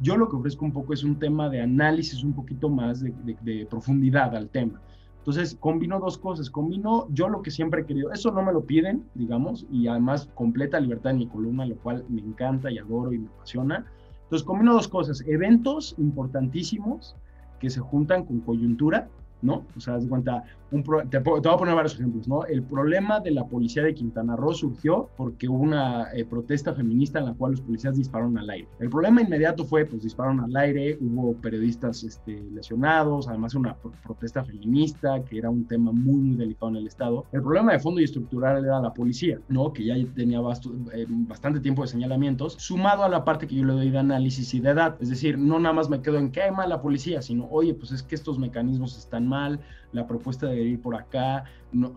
Yo 0.00 0.16
lo 0.16 0.28
que 0.28 0.36
ofrezco 0.36 0.64
un 0.64 0.72
poco 0.72 0.92
es 0.94 1.04
un 1.04 1.18
tema 1.18 1.48
de 1.48 1.60
análisis 1.60 2.24
un 2.24 2.32
poquito 2.32 2.68
más 2.68 3.00
de, 3.00 3.14
de 3.42 3.66
profundidad 3.66 4.34
al 4.34 4.48
tema. 4.48 4.80
Entonces, 5.18 5.56
combino 5.60 6.00
dos 6.00 6.18
cosas. 6.18 6.50
Combino 6.50 7.06
yo 7.10 7.28
lo 7.28 7.42
que 7.42 7.52
siempre 7.52 7.82
he 7.82 7.86
querido. 7.86 8.10
Eso 8.10 8.32
no 8.32 8.42
me 8.42 8.52
lo 8.52 8.64
piden, 8.64 9.04
digamos, 9.14 9.64
y 9.70 9.86
además 9.86 10.28
completa 10.34 10.80
libertad 10.80 11.12
en 11.12 11.18
mi 11.18 11.28
columna, 11.28 11.64
lo 11.64 11.76
cual 11.76 12.04
me 12.08 12.20
encanta 12.20 12.72
y 12.72 12.78
adoro 12.78 13.12
y 13.12 13.18
me 13.18 13.28
apasiona. 13.28 13.86
Entonces, 14.24 14.44
combino 14.44 14.72
dos 14.72 14.88
cosas. 14.88 15.22
Eventos 15.28 15.94
importantísimos 15.98 17.14
que 17.62 17.70
se 17.70 17.78
juntan 17.78 18.24
con 18.24 18.40
coyuntura 18.40 19.08
¿no? 19.42 19.64
O 19.76 19.80
sea, 19.80 19.98
cuenta, 20.08 20.44
un 20.70 20.82
te, 21.10 21.18
voy 21.18 21.40
a 21.44 21.56
poner 21.56 21.74
varios 21.74 21.94
ejemplos, 21.94 22.26
¿no? 22.26 22.44
El 22.46 22.62
problema 22.62 23.20
de 23.20 23.30
la 23.32 23.44
policía 23.44 23.82
de 23.82 23.94
Quintana 23.94 24.36
Roo 24.36 24.54
surgió 24.54 25.10
porque 25.16 25.48
hubo 25.48 25.58
una 25.58 26.12
eh, 26.14 26.24
protesta 26.24 26.72
feminista 26.72 27.18
en 27.18 27.26
la 27.26 27.34
cual 27.34 27.52
los 27.52 27.60
policías 27.60 27.96
dispararon 27.96 28.38
al 28.38 28.48
aire. 28.48 28.68
El 28.80 28.88
problema 28.88 29.20
inmediato 29.20 29.64
fue, 29.64 29.84
pues 29.84 30.02
dispararon 30.02 30.40
al 30.40 30.56
aire, 30.56 30.96
hubo 31.00 31.34
periodistas 31.34 32.02
este, 32.04 32.42
lesionados, 32.52 33.28
además 33.28 33.54
una 33.54 33.76
protesta 34.02 34.44
feminista, 34.44 35.22
que 35.24 35.38
era 35.38 35.50
un 35.50 35.66
tema 35.66 35.92
muy, 35.92 36.20
muy 36.20 36.36
delicado 36.36 36.70
en 36.70 36.76
el 36.76 36.86
Estado. 36.86 37.26
El 37.32 37.42
problema 37.42 37.72
de 37.72 37.78
fondo 37.78 38.00
y 38.00 38.04
estructural 38.04 38.64
era 38.64 38.80
la 38.80 38.94
policía, 38.94 39.38
¿no? 39.48 39.72
Que 39.72 39.84
ya 39.84 39.94
tenía 40.14 40.38
eh, 40.40 41.06
bastante 41.08 41.60
tiempo 41.60 41.82
de 41.82 41.88
señalamientos, 41.88 42.54
sumado 42.54 43.04
a 43.04 43.08
la 43.08 43.24
parte 43.24 43.46
que 43.46 43.56
yo 43.56 43.64
le 43.64 43.74
doy 43.74 43.90
de 43.90 43.98
análisis 43.98 44.54
y 44.54 44.60
de 44.60 44.70
edad. 44.70 44.96
Es 45.00 45.10
decir, 45.10 45.38
no 45.38 45.58
nada 45.58 45.74
más 45.74 45.90
me 45.90 46.00
quedo 46.00 46.18
en 46.18 46.30
qué 46.30 46.50
mal 46.50 46.68
la 46.68 46.80
policía, 46.80 47.20
sino, 47.20 47.46
oye, 47.50 47.74
pues 47.74 47.92
es 47.92 48.02
que 48.02 48.14
estos 48.14 48.38
mecanismos 48.38 48.96
están 48.96 49.26
mal, 49.32 49.60
la 49.92 50.06
propuesta 50.06 50.46
de 50.46 50.62
ir 50.62 50.80
por 50.80 50.94
acá, 50.94 51.44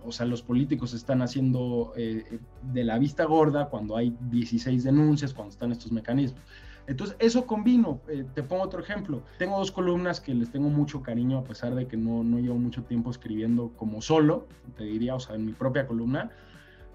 o 0.04 0.12
sea, 0.12 0.25
los 0.25 0.42
políticos 0.42 0.94
están 0.94 1.22
haciendo 1.22 1.94
eh, 1.98 2.39
de 2.74 2.84
la 2.84 2.98
vista 2.98 3.25
gorda 3.25 3.70
cuando 3.70 3.98
hay 3.98 4.15
16 4.30 4.84
denuncias, 4.84 5.34
cuando 5.34 5.51
están 5.51 5.72
estos 5.72 5.92
mecanismos. 5.92 6.42
Entonces, 6.88 7.15
eso 7.20 7.46
combino. 7.46 8.00
Eh, 8.08 8.25
te 8.34 8.44
pongo 8.44 8.63
otro 8.63 8.80
ejemplo. 8.80 9.24
Tengo 9.38 9.58
dos 9.58 9.72
columnas 9.72 10.20
que 10.20 10.34
les 10.34 10.51
tengo 10.51 10.70
mucho 10.70 11.01
cariño, 11.01 11.39
a 11.39 11.44
pesar 11.44 11.74
de 11.75 11.88
que 11.88 11.98
no, 11.98 12.24
no 12.24 12.38
llevo 12.39 12.58
mucho 12.58 12.84
tiempo 12.84 13.10
escribiendo 13.12 13.72
como 13.75 14.01
solo, 14.01 14.48
te 14.77 14.84
diría, 14.84 15.15
o 15.15 15.20
sea, 15.20 15.36
en 15.36 15.46
mi 15.46 15.54
propia 15.54 15.88
columna. 15.88 16.32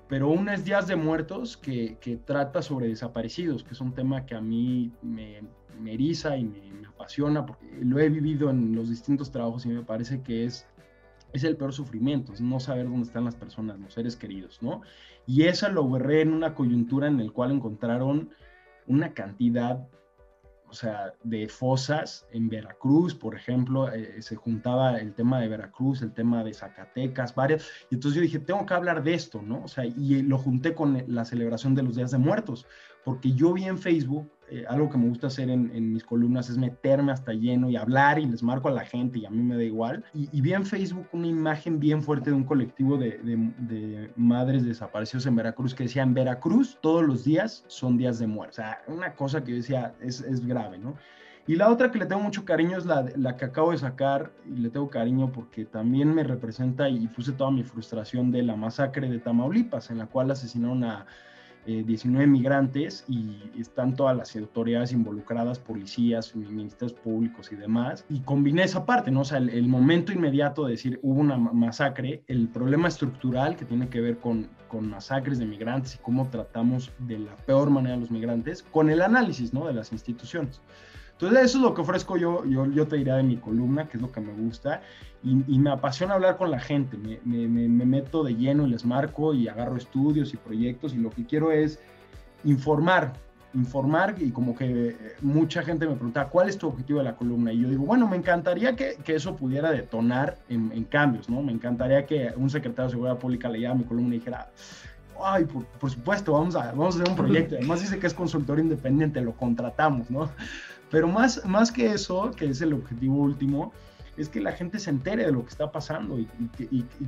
Pero 0.08 0.28
una 0.28 0.54
es 0.54 0.64
Días 0.64 0.86
de 0.86 0.96
Muertos, 0.96 1.56
que, 1.56 1.96
que 2.00 2.16
trata 2.16 2.62
sobre 2.62 2.88
desaparecidos, 2.88 3.62
que 3.62 3.74
es 3.74 3.80
un 3.80 3.92
tema 3.92 4.26
que 4.26 4.34
a 4.34 4.40
mí 4.40 4.92
me, 5.02 5.42
me 5.80 5.94
eriza 5.94 6.36
y 6.36 6.44
me, 6.44 6.60
me 6.72 6.88
apasiona, 6.88 7.44
porque 7.46 7.66
lo 7.82 7.98
he 7.98 8.08
vivido 8.08 8.50
en 8.50 8.74
los 8.74 8.88
distintos 8.88 9.30
trabajos 9.30 9.66
y 9.66 9.68
me 9.68 9.82
parece 9.82 10.22
que 10.22 10.44
es 10.44 10.66
es 11.32 11.44
el 11.44 11.56
peor 11.56 11.72
sufrimiento, 11.72 12.32
es 12.32 12.40
no 12.40 12.60
saber 12.60 12.88
dónde 12.88 13.06
están 13.06 13.24
las 13.24 13.36
personas, 13.36 13.78
los 13.78 13.94
seres 13.94 14.16
queridos, 14.16 14.58
¿no? 14.62 14.82
Y 15.26 15.44
eso 15.44 15.68
lo 15.68 15.88
veré 15.88 16.22
en 16.22 16.32
una 16.32 16.54
coyuntura 16.54 17.06
en 17.06 17.24
la 17.24 17.32
cual 17.32 17.52
encontraron 17.52 18.30
una 18.86 19.12
cantidad, 19.14 19.86
o 20.68 20.72
sea, 20.72 21.12
de 21.22 21.48
fosas 21.48 22.26
en 22.32 22.48
Veracruz, 22.48 23.14
por 23.14 23.34
ejemplo, 23.34 23.92
eh, 23.92 24.22
se 24.22 24.36
juntaba 24.36 24.98
el 24.98 25.14
tema 25.14 25.40
de 25.40 25.48
Veracruz, 25.48 26.02
el 26.02 26.12
tema 26.12 26.42
de 26.42 26.54
Zacatecas, 26.54 27.34
varias, 27.34 27.68
y 27.90 27.96
entonces 27.96 28.16
yo 28.16 28.22
dije, 28.22 28.38
tengo 28.38 28.66
que 28.66 28.74
hablar 28.74 29.02
de 29.02 29.14
esto, 29.14 29.42
¿no? 29.42 29.64
O 29.64 29.68
sea, 29.68 29.84
y 29.84 30.22
lo 30.22 30.38
junté 30.38 30.74
con 30.74 31.02
la 31.06 31.24
celebración 31.24 31.74
de 31.74 31.82
los 31.82 31.96
Días 31.96 32.10
de 32.10 32.18
Muertos, 32.18 32.66
porque 33.04 33.32
yo 33.32 33.52
vi 33.52 33.64
en 33.64 33.78
Facebook 33.78 34.30
eh, 34.50 34.64
algo 34.68 34.90
que 34.90 34.98
me 34.98 35.08
gusta 35.08 35.28
hacer 35.28 35.48
en, 35.48 35.92
mis 35.92 36.02
columnas 36.02 36.50
es 36.50 36.58
meterme 36.58 37.12
hasta 37.12 37.32
lleno 37.32 37.70
y 37.70 37.76
hablar 37.76 38.18
y 38.18 38.26
les 38.26 38.42
marco 38.42 38.68
a 38.68 38.72
la 38.72 38.84
gente 38.84 39.20
y 39.20 39.24
a 39.24 39.30
mí 39.30 39.42
me 39.42 39.56
da 39.56 39.62
igual. 39.62 40.04
Y, 40.12 40.40
vi 40.40 40.52
en 40.54 40.66
Facebook 40.66 41.06
una 41.12 41.28
imagen 41.28 41.78
bien 41.78 42.02
fuerte 42.02 42.30
de 42.30 42.36
un 42.36 42.44
colectivo 42.44 42.96
de, 42.96 43.18
de, 43.22 44.10
madres 44.16 44.64
desaparecidos 44.64 45.26
en 45.26 45.36
Veracruz 45.36 45.74
que 45.74 45.84
decían, 45.84 46.14
Veracruz 46.14 46.78
todos 46.80 47.04
los 47.04 47.24
días 47.24 47.64
son 47.68 47.96
días 47.96 48.18
de 48.18 48.26
muerte. 48.26 48.50
O 48.50 48.54
sea, 48.54 48.82
una 48.88 49.14
cosa 49.14 49.44
que 49.44 49.52
yo 49.52 49.56
decía 49.58 49.94
es, 50.00 50.20
es 50.20 50.44
grave, 50.44 50.78
¿no? 50.78 50.96
Y 51.46 51.56
la 51.56 51.70
otra 51.70 51.90
que 51.90 51.98
le 51.98 52.06
tengo 52.06 52.22
mucho 52.22 52.44
cariño 52.44 52.76
es 52.78 52.86
la, 52.86 53.06
la, 53.16 53.36
que 53.36 53.44
acabo 53.44 53.70
de 53.70 53.78
sacar 53.78 54.32
y 54.46 54.56
le 54.56 54.70
tengo 54.70 54.88
cariño 54.90 55.32
porque 55.32 55.64
también 55.64 56.14
me 56.14 56.22
representa 56.22 56.88
y 56.88 57.06
puse 57.08 57.32
toda 57.32 57.50
mi 57.50 57.62
frustración 57.62 58.30
de 58.30 58.42
la 58.42 58.56
masacre 58.56 59.08
de 59.08 59.18
Tamaulipas, 59.18 59.90
en 59.90 59.98
la 59.98 60.06
cual 60.06 60.30
asesinaron 60.30 60.84
a 60.84 61.06
19 61.66 62.24
eh, 62.24 62.26
migrantes 62.26 63.04
y 63.08 63.36
están 63.58 63.94
todas 63.94 64.16
las 64.16 64.34
autoridades 64.36 64.92
involucradas, 64.92 65.58
policías, 65.58 66.34
ministerios 66.34 66.98
públicos 66.98 67.50
y 67.52 67.56
demás. 67.56 68.04
Y 68.08 68.20
combiné 68.20 68.64
esa 68.64 68.86
parte, 68.86 69.10
¿no? 69.10 69.20
O 69.20 69.24
sea, 69.24 69.38
el, 69.38 69.68
momento 69.68 70.12
inmediato 70.12 70.64
de 70.64 70.72
decir 70.72 70.98
hubo 71.02 71.20
una 71.20 71.36
masacre, 71.36 72.22
el 72.26 72.48
problema 72.48 72.88
estructural 72.88 73.56
que 73.56 73.64
tiene 73.64 73.88
que 73.88 74.00
ver 74.00 74.18
con, 74.18 74.48
con 74.68 74.88
masacres 74.88 75.38
de 75.38 75.46
migrantes 75.46 75.94
y 75.94 75.98
cómo 75.98 76.28
tratamos 76.28 76.90
de 76.98 77.18
la 77.18 77.36
peor 77.36 77.70
manera 77.70 77.94
a 77.94 77.98
los 77.98 78.10
migrantes, 78.10 78.62
con 78.62 78.90
el 78.90 79.02
análisis, 79.02 79.52
¿no? 79.52 79.66
De 79.66 79.74
las 79.74 79.92
instituciones. 79.92 80.60
Entonces, 81.20 81.50
eso 81.50 81.58
es 81.58 81.64
lo 81.64 81.74
que 81.74 81.82
ofrezco 81.82 82.16
yo, 82.16 82.46
yo, 82.46 82.64
yo 82.66 82.86
te 82.86 82.96
diría 82.96 83.16
de 83.16 83.22
mi 83.22 83.36
columna, 83.36 83.86
que 83.88 83.98
es 83.98 84.02
lo 84.02 84.10
que 84.10 84.22
me 84.22 84.32
gusta, 84.32 84.80
y, 85.22 85.58
me 85.58 85.70
apasiona 85.70 86.14
hablar 86.14 86.38
con 86.38 86.50
la 86.50 86.58
gente, 86.58 86.96
me, 86.96 87.20
me, 87.24 87.46
me, 87.46 87.84
meto 87.84 88.24
de 88.24 88.34
lleno 88.36 88.66
y 88.66 88.70
les 88.70 88.86
marco 88.86 89.34
y 89.34 89.46
agarro 89.46 89.76
estudios 89.76 90.32
y 90.32 90.38
proyectos, 90.38 90.94
y 90.94 90.96
lo 90.96 91.10
que 91.10 91.26
quiero 91.26 91.52
es 91.52 91.78
informar, 92.44 93.12
informar, 93.52 94.14
y 94.18 94.30
como 94.30 94.56
que 94.56 94.88
eh, 94.88 94.96
mucha 95.20 95.62
gente 95.62 95.86
me 95.86 95.94
pregunta, 95.94 96.28
¿cuál 96.28 96.48
es 96.48 96.56
tu 96.56 96.68
objetivo 96.68 97.00
de 97.00 97.04
la 97.04 97.16
columna? 97.16 97.52
Y 97.52 97.60
yo 97.60 97.68
digo, 97.68 97.84
bueno, 97.84 98.08
me 98.08 98.16
encantaría 98.16 98.74
que, 98.74 98.96
que 99.04 99.14
eso 99.14 99.36
pudiera 99.36 99.70
detonar 99.72 100.38
en, 100.48 100.72
en, 100.72 100.84
cambios, 100.84 101.28
¿no? 101.28 101.42
Me 101.42 101.52
encantaría 101.52 102.06
que 102.06 102.32
un 102.34 102.48
secretario 102.48 102.86
de 102.86 102.90
Seguridad 102.92 103.18
Pública 103.18 103.50
leyera 103.50 103.74
mi 103.74 103.84
columna 103.84 104.14
y 104.14 104.20
dijera, 104.20 104.50
ay, 105.22 105.44
por, 105.44 105.66
por, 105.66 105.90
supuesto, 105.90 106.32
vamos 106.32 106.56
a, 106.56 106.72
vamos 106.72 106.96
a 106.96 107.00
hacer 107.00 107.10
un 107.10 107.16
proyecto. 107.16 107.54
Además 107.58 107.82
dice 107.82 107.98
que 107.98 108.06
es 108.06 108.14
consultor 108.14 108.58
independiente, 108.58 109.20
lo 109.20 109.32
contratamos, 109.32 110.10
¿no? 110.10 110.30
Pero 110.90 111.08
más, 111.08 111.44
más 111.46 111.70
que 111.70 111.92
eso, 111.92 112.30
que 112.32 112.46
es 112.46 112.60
el 112.60 112.72
objetivo 112.72 113.16
último, 113.16 113.72
es 114.16 114.28
que 114.28 114.40
la 114.40 114.52
gente 114.52 114.78
se 114.78 114.90
entere 114.90 115.24
de 115.24 115.32
lo 115.32 115.42
que 115.44 115.50
está 115.50 115.70
pasando 115.70 116.18
y, 116.18 116.26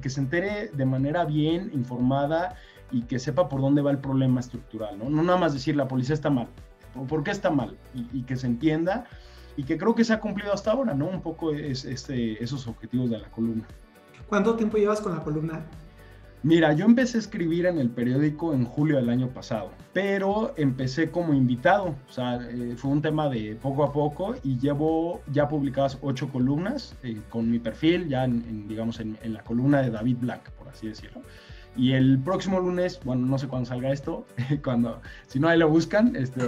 que, 0.00 0.08
se 0.10 0.20
entere 0.20 0.68
de 0.72 0.86
manera 0.86 1.24
bien 1.24 1.70
informada 1.74 2.54
y 2.90 3.02
que 3.02 3.18
sepa 3.18 3.48
por 3.48 3.60
dónde 3.60 3.82
va 3.82 3.90
el 3.90 3.98
problema 3.98 4.40
estructural, 4.40 4.98
¿no? 4.98 5.10
No 5.10 5.22
nada 5.22 5.38
más 5.38 5.52
decir 5.52 5.76
la 5.76 5.88
policía 5.88 6.14
está 6.14 6.30
mal, 6.30 6.48
¿por 7.08 7.24
qué 7.24 7.30
está 7.30 7.50
mal? 7.50 7.76
Y, 7.94 8.22
que 8.22 8.36
se 8.36 8.46
entienda 8.46 9.04
y 9.56 9.64
que 9.64 9.76
creo 9.76 9.94
que 9.94 10.04
se 10.04 10.12
ha 10.12 10.20
cumplido 10.20 10.52
hasta 10.52 10.72
ahora, 10.72 10.94
¿no? 10.94 11.06
Un 11.06 11.20
poco 11.20 11.52
es, 11.52 11.84
este, 11.84 12.42
esos 12.42 12.66
objetivos 12.66 13.10
de 13.10 13.18
la 13.18 13.30
columna. 13.30 13.64
¿Cuánto 14.28 14.54
tiempo 14.54 14.78
llevas 14.78 15.00
con 15.00 15.14
la 15.14 15.22
columna? 15.22 15.66
Mira, 16.44 16.72
yo 16.72 16.86
empecé 16.86 17.18
a 17.18 17.20
escribir 17.20 17.66
en 17.66 17.78
el 17.78 17.88
periódico 17.88 18.52
en 18.52 18.64
julio 18.64 18.96
del 18.96 19.10
año 19.10 19.28
pasado, 19.28 19.70
pero 19.92 20.52
empecé 20.56 21.08
como 21.08 21.34
invitado, 21.34 21.94
o 22.08 22.12
sea, 22.12 22.40
eh, 22.50 22.74
fue 22.76 22.90
un 22.90 23.00
tema 23.00 23.28
de 23.28 23.56
poco 23.62 23.84
a 23.84 23.92
poco 23.92 24.34
y 24.42 24.58
llevo 24.58 25.20
ya 25.30 25.46
publicadas 25.46 25.98
ocho 26.02 26.28
columnas 26.30 26.96
eh, 27.04 27.16
con 27.30 27.48
mi 27.48 27.60
perfil, 27.60 28.08
ya 28.08 28.24
en, 28.24 28.66
digamos 28.66 28.98
en, 28.98 29.16
la 29.22 29.44
columna 29.44 29.82
de 29.82 29.90
David 29.90 30.16
Black, 30.20 30.50
por 30.52 30.68
así 30.68 30.88
decirlo. 30.88 31.22
Y 31.76 31.92
el 31.92 32.18
próximo 32.18 32.58
lunes, 32.58 32.98
bueno, 33.04 33.24
no 33.24 33.38
sé 33.38 33.46
cuándo 33.46 33.68
salga 33.68 33.92
esto, 33.92 34.26
cuando, 34.64 35.00
si 35.28 35.38
no 35.38 35.46
ahí 35.46 35.60
lo 35.60 35.68
buscan, 35.68 36.16
este, 36.16 36.40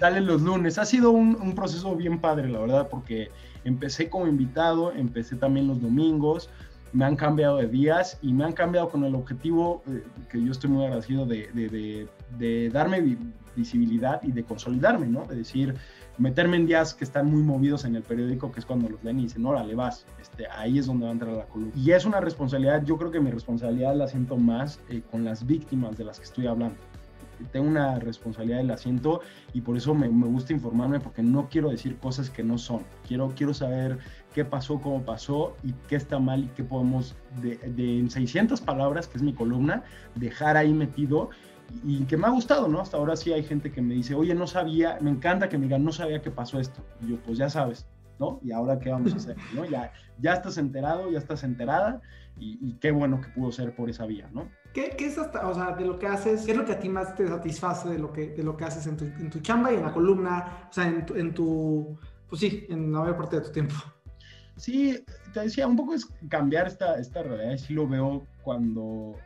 salen, 0.00 0.26
los 0.26 0.42
lunes. 0.42 0.78
Ha 0.78 0.86
sido 0.86 1.12
un, 1.12 1.38
un 1.40 1.54
proceso 1.54 1.94
bien 1.94 2.18
padre, 2.18 2.48
la 2.48 2.58
verdad, 2.58 2.88
porque 2.90 3.30
empecé 3.64 4.10
como 4.10 4.26
invitado, 4.26 4.92
empecé 4.92 5.36
también 5.36 5.68
los 5.68 5.80
domingos, 5.80 6.50
me 6.92 7.04
han 7.04 7.16
cambiado 7.16 7.56
de 7.56 7.68
días 7.68 8.18
y 8.22 8.32
me 8.32 8.44
han 8.44 8.52
cambiado 8.52 8.88
con 8.88 9.04
el 9.04 9.14
objetivo 9.14 9.82
eh, 9.88 10.04
que 10.30 10.42
yo 10.42 10.52
estoy 10.52 10.70
muy 10.70 10.84
agradecido 10.84 11.26
de, 11.26 11.48
de, 12.38 12.70
darme 12.70 13.16
visibilidad 13.56 14.22
y 14.22 14.32
de 14.32 14.44
consolidarme, 14.44 15.06
¿no? 15.06 15.24
De 15.26 15.36
decir, 15.36 15.74
meterme 16.18 16.56
en 16.56 16.66
días 16.66 16.94
que 16.94 17.04
están 17.04 17.26
muy 17.26 17.42
movidos 17.42 17.84
en 17.84 17.96
el 17.96 18.02
periódico, 18.02 18.52
que 18.52 18.60
es 18.60 18.66
cuando 18.66 18.88
los 18.88 19.02
leen 19.04 19.20
y 19.20 19.22
dicen, 19.24 19.44
órale, 19.46 19.74
vas, 19.74 20.06
este, 20.20 20.46
ahí 20.48 20.78
es 20.78 20.86
donde 20.86 21.04
va 21.04 21.10
a 21.10 21.12
entrar 21.12 21.32
la 21.32 21.46
columna. 21.46 21.72
Y 21.76 21.90
es 21.92 22.04
una 22.04 22.20
responsabilidad, 22.20 22.84
yo 22.84 22.96
creo 22.96 23.10
que 23.10 23.20
mi 23.20 23.30
responsabilidad 23.30 23.94
la 23.94 24.06
siento 24.06 24.36
más 24.36 24.80
eh, 24.88 25.02
con 25.10 25.24
las 25.24 25.46
víctimas 25.46 25.96
de 25.96 26.04
las 26.04 26.18
que 26.18 26.24
estoy 26.24 26.46
hablando 26.46 26.76
tengo 27.50 27.66
una 27.66 27.98
responsabilidad 27.98 28.58
del 28.58 28.70
asiento 28.70 29.20
y 29.52 29.60
por 29.60 29.76
eso 29.76 29.94
me, 29.94 30.08
gusta 30.08 30.52
informarme 30.52 31.00
porque 31.00 31.22
no 31.22 31.48
quiero 31.48 31.70
decir 31.70 31.96
cosas 31.98 32.30
que 32.30 32.42
no 32.42 32.58
son. 32.58 32.82
Quiero, 33.06 33.32
quiero 33.36 33.54
saber 33.54 33.98
qué 34.34 34.44
pasó, 34.44 34.80
cómo 34.80 35.02
pasó 35.02 35.56
y 35.62 35.72
qué 35.88 35.96
está 35.96 36.18
mal 36.18 36.44
y 36.44 36.46
qué 36.48 36.64
podemos, 36.64 37.14
de, 37.40 37.58
en 37.98 38.10
600 38.10 38.60
palabras, 38.60 39.08
que 39.08 39.18
es 39.18 39.22
mi 39.22 39.32
columna, 39.32 39.82
dejar 40.14 40.56
ahí 40.56 40.72
metido 40.72 41.30
y 41.84 42.04
que 42.04 42.16
me 42.16 42.26
ha 42.26 42.30
gustado, 42.30 42.68
¿no? 42.68 42.80
Hasta 42.80 42.96
ahora 42.96 43.16
sí 43.16 43.32
hay 43.32 43.42
gente 43.42 43.72
que 43.72 43.80
me 43.80 43.94
dice, 43.94 44.14
oye, 44.14 44.34
no 44.34 44.46
sabía, 44.46 44.98
me 45.00 45.10
encanta 45.10 45.48
que 45.48 45.58
me 45.58 45.64
digan, 45.64 45.84
no 45.84 45.92
sabía 45.92 46.20
que 46.20 46.30
pasó 46.30 46.60
esto. 46.60 46.84
Y 47.00 47.10
yo, 47.10 47.16
pues 47.22 47.38
ya 47.38 47.48
sabes, 47.48 47.86
¿no? 48.18 48.40
Y 48.42 48.52
ahora 48.52 48.78
qué 48.78 48.90
vamos 48.90 49.12
a 49.14 49.16
hacer, 49.16 49.36
¿no? 49.54 49.64
Ya, 49.64 49.92
ya 50.18 50.34
estás 50.34 50.58
enterado, 50.58 51.10
ya 51.10 51.18
estás 51.18 51.44
enterada 51.44 52.00
y, 52.38 52.74
qué 52.74 52.90
bueno 52.90 53.20
que 53.20 53.28
pudo 53.28 53.52
ser 53.52 53.74
por 53.74 53.90
esa 53.90 54.06
vía, 54.06 54.28
¿no? 54.32 54.48
¿Qué, 54.72 54.94
¿Qué, 54.96 55.06
es 55.06 55.18
hasta, 55.18 55.46
o 55.46 55.54
sea, 55.54 55.72
de 55.76 55.84
lo 55.84 55.98
que 55.98 56.06
haces, 56.06 56.44
qué 56.44 56.52
es 56.52 56.56
lo 56.56 56.64
que 56.64 56.72
a 56.72 56.80
ti 56.80 56.88
más 56.88 57.14
te 57.14 57.28
satisface 57.28 57.88
de 57.90 57.98
lo 57.98 58.12
que, 58.12 58.28
de 58.28 58.42
lo 58.42 58.56
que 58.56 58.64
haces 58.64 58.86
en 58.86 58.96
tu, 58.96 59.04
en 59.04 59.28
tu 59.28 59.40
chamba 59.40 59.72
y 59.72 59.76
en 59.76 59.82
la 59.82 59.92
columna, 59.92 60.68
o 60.70 60.72
sea, 60.72 60.88
en 60.88 61.04
tu, 61.04 61.14
en 61.14 61.34
tu, 61.34 61.98
pues 62.28 62.40
sí, 62.40 62.66
en 62.70 62.92
la 62.92 63.00
mayor 63.00 63.16
parte 63.16 63.36
de 63.36 63.42
tu 63.42 63.52
tiempo? 63.52 63.74
Sí, 64.56 65.04
te 65.32 65.40
decía, 65.40 65.66
un 65.66 65.76
poco 65.76 65.94
es 65.94 66.06
cambiar 66.28 66.66
esta, 66.66 66.98
esta 66.98 67.22
realidad. 67.22 67.56
Sí 67.56 67.74
lo 67.74 67.88
veo 67.88 68.26
cuando, 68.42 69.16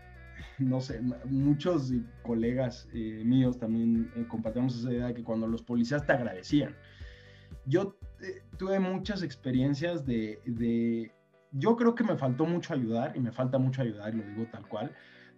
no 0.59 0.80
sé, 0.80 1.00
muchos 1.24 1.92
colegas 2.22 2.88
eh, 2.92 3.22
míos 3.24 3.59
también 3.59 4.11
eh, 4.16 4.26
esa 4.66 4.92
idea 4.92 5.06
de 5.09 5.14
que 5.14 5.24
cuando 5.24 5.46
los 5.46 5.62
policías 5.62 6.06
te 6.06 6.12
agradecían. 6.12 6.74
Yo 7.66 7.96
eh, 8.20 8.42
tuve 8.56 8.78
muchas 8.78 9.22
experiencias 9.22 10.06
de, 10.06 10.40
de, 10.46 11.12
yo 11.52 11.76
creo 11.76 11.94
que 11.94 12.04
me 12.04 12.16
faltó 12.16 12.46
mucho 12.46 12.74
ayudar 12.74 13.16
y 13.16 13.20
me 13.20 13.32
falta 13.32 13.59
mucho 13.59 13.82
ayudar, 13.82 14.14
y 14.14 14.18
lo 14.18 14.24
digo 14.24 14.46
tal 14.50 14.66
cual, 14.68 14.92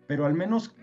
pero 0.09 0.27
al 0.27 0.35
menos 0.35 0.75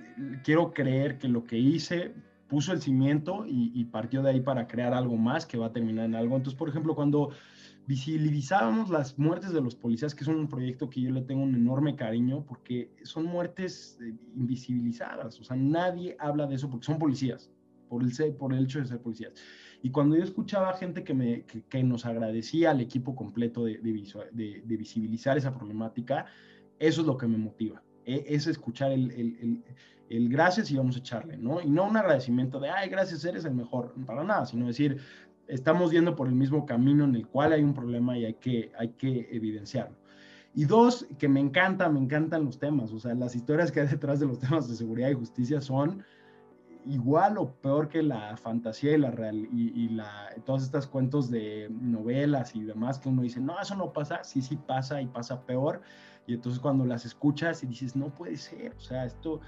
quiero 0.44 0.72
creer 0.72 1.18
que 1.18 1.28
lo 1.28 1.44
que 1.44 1.58
hice 1.58 2.14
puso 2.48 2.72
el 2.72 2.82
cimiento 2.82 3.44
y, 3.48 3.84
partió 3.86 4.22
de 4.22 4.30
ahí 4.30 4.40
para 4.40 4.68
crear 4.68 4.94
algo 4.94 5.18
más 5.18 5.48
que 5.48 5.58
va 5.58 5.66
a 5.66 5.74
terminar 5.74 6.06
en 6.06 6.16
algo. 6.16 6.36
Entonces, 6.38 6.58
por 6.58 6.70
ejemplo, 6.70 6.94
cuando 6.94 7.32
visibilizábamos 7.88 8.90
las 8.92 9.18
muertes 9.18 9.52
de 9.52 9.62
los 9.62 9.76
policías, 9.76 10.14
que 10.14 10.24
es 10.24 10.28
un 10.28 10.48
proyecto 10.48 10.90
que 10.90 11.02
yo 11.02 11.10
le 11.10 11.22
tengo 11.22 11.42
un 11.42 11.56
enorme 11.56 11.96
cariño, 11.96 12.46
porque 12.46 12.92
son 13.04 13.26
muertes 13.26 13.98
eh, 14.00 14.14
invisibilizadas, 14.36 15.40
o 15.40 15.44
sea, 15.44 15.58
nadie 15.58 16.16
habla 16.20 16.46
de 16.46 16.56
eso 16.56 16.70
porque 16.70 16.86
son 16.86 17.00
policías, 17.00 17.52
por 17.90 18.04
el, 18.04 18.36
por 18.36 18.54
el 18.54 18.64
hecho 18.64 18.80
de 18.80 18.86
ser 18.86 19.02
policías. 19.02 19.34
Y 19.82 19.90
cuando 19.90 20.16
yo 20.16 20.24
escuchaba 20.24 20.74
gente 20.74 21.04
que, 21.04 21.16
me, 21.16 21.46
que, 21.46 21.84
nos 21.84 22.06
agradecía 22.06 22.72
al 22.72 22.82
equipo 22.82 23.16
completo 23.16 23.66
de, 23.66 23.80
de, 23.80 24.78
visibilizar 24.78 25.38
esa 25.38 25.54
problemática, 25.54 26.28
eso 26.80 27.02
es 27.02 27.08
lo 27.08 27.18
que 27.18 27.28
me 27.28 27.38
motiva, 27.38 27.84
es 28.06 28.48
escuchar 28.48 28.92
el, 28.92 29.12
el, 29.12 29.64
el, 30.10 30.30
gracias 30.30 30.72
y 30.72 30.78
vamos 30.78 30.96
a 30.96 31.00
echarle, 31.00 31.38
¿no? 31.38 31.62
Y 31.62 31.70
no 31.70 31.86
un 31.86 31.98
agradecimiento 31.98 32.60
de, 32.60 32.70
ay, 32.70 32.90
gracias, 32.90 33.26
eres 33.26 33.46
el 33.46 33.56
mejor, 33.56 33.94
para 34.06 34.24
nada, 34.24 34.46
sino 34.46 34.68
decir, 34.68 34.98
estamos 35.48 35.92
yendo 35.92 36.16
por 36.16 36.28
el 36.28 36.36
mismo 36.36 36.66
camino 36.66 37.06
en 37.06 37.16
el 37.16 37.28
cual 37.28 37.54
hay 37.54 37.64
un 37.64 37.74
problema 37.74 38.18
y 38.18 38.26
hay 38.26 38.36
que, 38.36 38.72
hay 38.78 38.90
que 38.90 39.28
evidenciarlo. 39.32 39.98
Y 40.54 40.66
dos, 40.66 41.06
que 41.20 41.28
me 41.28 41.42
encanta, 41.42 41.90
me 41.90 42.00
encantan 42.00 42.46
los 42.46 42.60
temas, 42.60 42.94
o 42.94 43.00
sea, 43.00 43.14
las 43.14 43.36
historias 43.36 43.72
que 43.72 43.82
hay 43.82 43.88
detrás 43.88 44.20
de 44.20 44.26
los 44.26 44.40
temas 44.40 44.70
de 44.70 44.76
seguridad 44.76 45.10
y 45.10 45.14
justicia 45.14 45.60
son 45.60 46.04
igual 46.86 47.38
o 47.38 47.52
peor 47.52 47.90
que 47.90 48.04
la 48.04 48.38
fantasía 48.38 48.94
y 48.94 48.98
la 48.98 49.12
real 49.12 49.36
y, 49.52 49.90
la, 49.90 50.30
todos 50.46 50.64
estos 50.64 50.88
cuentos 50.88 51.30
de 51.30 51.68
novelas 51.70 52.56
y 52.56 52.64
demás 52.64 53.00
que 53.00 53.10
uno 53.10 53.24
dice, 53.24 53.40
no, 53.40 53.60
eso 53.60 53.76
no 53.76 53.92
pasa, 53.92 54.24
sí, 54.24 54.42
sí 54.42 54.56
pasa 54.56 55.02
y 55.02 55.08
pasa 55.08 55.42
peor. 55.46 55.82
Y 56.28 56.34
entonces 56.34 56.60
cuando 56.60 56.86
las 56.86 57.06
escuchas 57.06 57.64
y 57.64 57.68
dices, 57.68 57.96
no 57.96 58.10
puede 58.10 58.38
ser, 58.38 58.74
o 58.76 58.80
sea, 58.80 59.06
esto, 59.06 59.42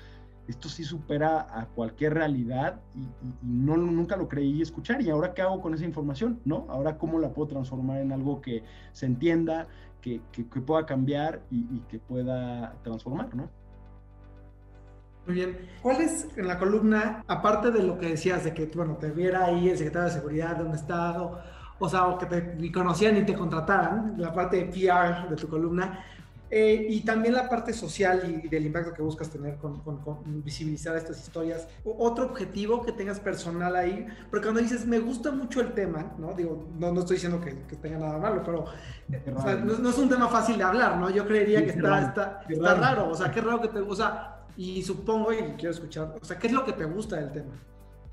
esto 0.47 0.69
sí 0.69 0.83
supera 0.83 1.47
a 1.51 1.65
cualquier 1.67 2.13
realidad 2.13 2.79
y, 2.95 3.07
no, 3.41 3.77
nunca 3.77 4.15
lo 4.15 4.27
creí 4.27 4.61
escuchar. 4.61 5.01
¿Y 5.01 5.09
ahora 5.09 5.33
qué 5.33 5.41
hago 5.41 5.61
con 5.61 5.73
esa 5.73 5.85
información? 5.85 6.39
¿No? 6.45 6.65
Ahora 6.69 6.97
cómo 6.97 7.19
la 7.19 7.29
puedo 7.29 7.49
transformar 7.49 8.01
en 8.01 8.11
algo 8.11 8.41
que 8.41 8.63
se 8.91 9.05
entienda, 9.05 9.67
que, 10.01 10.21
que, 10.31 10.47
que 10.47 10.61
pueda 10.61 10.85
cambiar 10.85 11.41
y, 11.49 11.61
y 11.75 11.83
que 11.89 11.99
pueda 11.99 12.75
transformar, 12.83 13.35
¿no? 13.35 13.49
Muy 15.25 15.35
bien. 15.35 15.57
¿Cuál 15.81 15.99
es 15.99 16.25
en 16.37 16.47
la 16.47 16.57
columna, 16.57 17.21
aparte 17.27 17.71
de 17.71 17.83
lo 17.83 17.97
que 17.97 18.11
decías, 18.11 18.45
de 18.45 18.53
que 18.53 18.65
bueno, 18.67 18.95
te 18.95 19.11
viera 19.11 19.45
ahí 19.45 19.67
el 19.67 19.77
secretario 19.77 20.07
de 20.07 20.13
Seguridad 20.13 20.55
de 20.55 20.63
un 20.63 20.73
estado, 20.73 21.41
o 21.79 21.89
sea, 21.89 22.07
o 22.07 22.17
que 22.17 22.25
te 22.27 22.71
conocían 22.71 23.17
y 23.17 23.25
te 23.25 23.33
contrataran, 23.33 24.15
la 24.17 24.33
parte 24.33 24.57
de 24.57 24.65
PR 24.65 25.29
de 25.29 25.35
tu 25.35 25.49
columna, 25.49 25.99
eh, 26.49 26.87
y 26.89 27.01
también 27.01 27.33
la 27.33 27.49
parte 27.49 27.73
social 27.73 28.41
y, 28.43 28.47
del 28.47 28.65
impacto 28.65 28.93
que 28.93 29.01
buscas 29.01 29.29
tener 29.29 29.57
con, 29.57 29.81
visibilizar 30.43 30.95
estas 30.95 31.19
historias. 31.19 31.67
otro 31.83 32.25
objetivo 32.25 32.83
que 32.83 32.91
tengas 32.91 33.19
personal 33.19 33.75
ahí, 33.75 34.05
porque 34.29 34.45
cuando 34.45 34.61
dices, 34.61 34.85
me 34.85 34.99
gusta 34.99 35.31
mucho 35.31 35.59
el 35.59 35.73
tema, 35.73 36.13
¿no? 36.17 36.33
Digo, 36.33 36.67
no, 36.79 36.93
no 36.93 37.01
estoy 37.01 37.15
diciendo 37.15 37.41
que, 37.41 37.51
tenga 37.77 37.99
nada 37.99 38.17
malo, 38.17 38.41
pero 38.45 38.65
no, 39.07 39.89
es 39.89 39.97
un 39.97 40.09
tema 40.09 40.27
fácil 40.27 40.57
de 40.57 40.63
hablar, 40.63 40.97
¿no? 40.97 41.09
Yo 41.09 41.25
creería 41.27 41.63
que 41.63 41.71
está, 41.71 42.01
está, 42.01 42.41
está, 42.47 42.75
raro, 42.75 43.09
o 43.09 43.15
sea, 43.15 43.31
qué 43.31 43.41
raro 43.41 43.61
que 43.61 43.67
te, 43.67 43.79
o 43.79 43.95
sea, 43.95 44.45
y 44.55 44.81
supongo, 44.81 45.33
y 45.33 45.37
quiero 45.57 45.71
escuchar, 45.71 46.15
o 46.19 46.25
sea, 46.25 46.37
¿qué 46.39 46.47
es 46.47 46.53
lo 46.53 46.63
que 46.63 46.73
te 46.73 46.85
gusta 46.85 47.17
del 47.17 47.31
tema? 47.31 47.53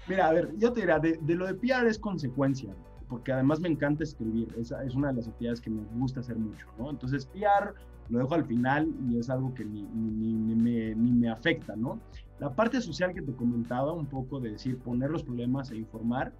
Mira, 0.08 0.28
a 0.28 0.32
ver, 0.32 0.50
yo 0.58 0.72
te 0.72 0.80
diría, 0.80 0.98
de, 0.98 1.18
lo 1.34 1.46
de 1.46 1.54
PR 1.54 1.86
es 1.86 1.98
consecuencia, 1.98 2.74
porque 3.08 3.32
además 3.32 3.60
me 3.60 3.68
encanta 3.68 4.02
escribir, 4.02 4.52
esa 4.58 4.84
es 4.84 4.94
una 4.94 5.08
de 5.08 5.14
las 5.14 5.28
actividades 5.28 5.60
que 5.60 5.70
me 5.70 5.82
gusta 5.94 6.20
hacer 6.20 6.36
mucho, 6.36 6.66
¿no? 6.78 6.90
Entonces, 6.90 7.26
PR 7.26 7.74
lo 8.08 8.18
dejo 8.18 8.34
al 8.34 8.44
final 8.44 8.92
y 9.08 9.18
es 9.18 9.30
algo 9.30 9.54
que 9.54 9.64
ni, 9.64 9.82
ni, 9.82 10.34
ni, 10.34 10.54
me, 10.54 10.94
ni, 10.94 11.12
me, 11.12 11.30
afecta, 11.30 11.74
¿no? 11.76 11.98
La 12.38 12.54
parte 12.54 12.80
social 12.80 13.14
que 13.14 13.22
te 13.22 13.32
comentaba, 13.32 13.92
un 13.92 14.06
poco 14.06 14.40
de 14.40 14.52
decir, 14.52 14.78
poner 14.78 15.10
los 15.10 15.22
problemas 15.22 15.70
e 15.70 15.76
informar, 15.76 16.32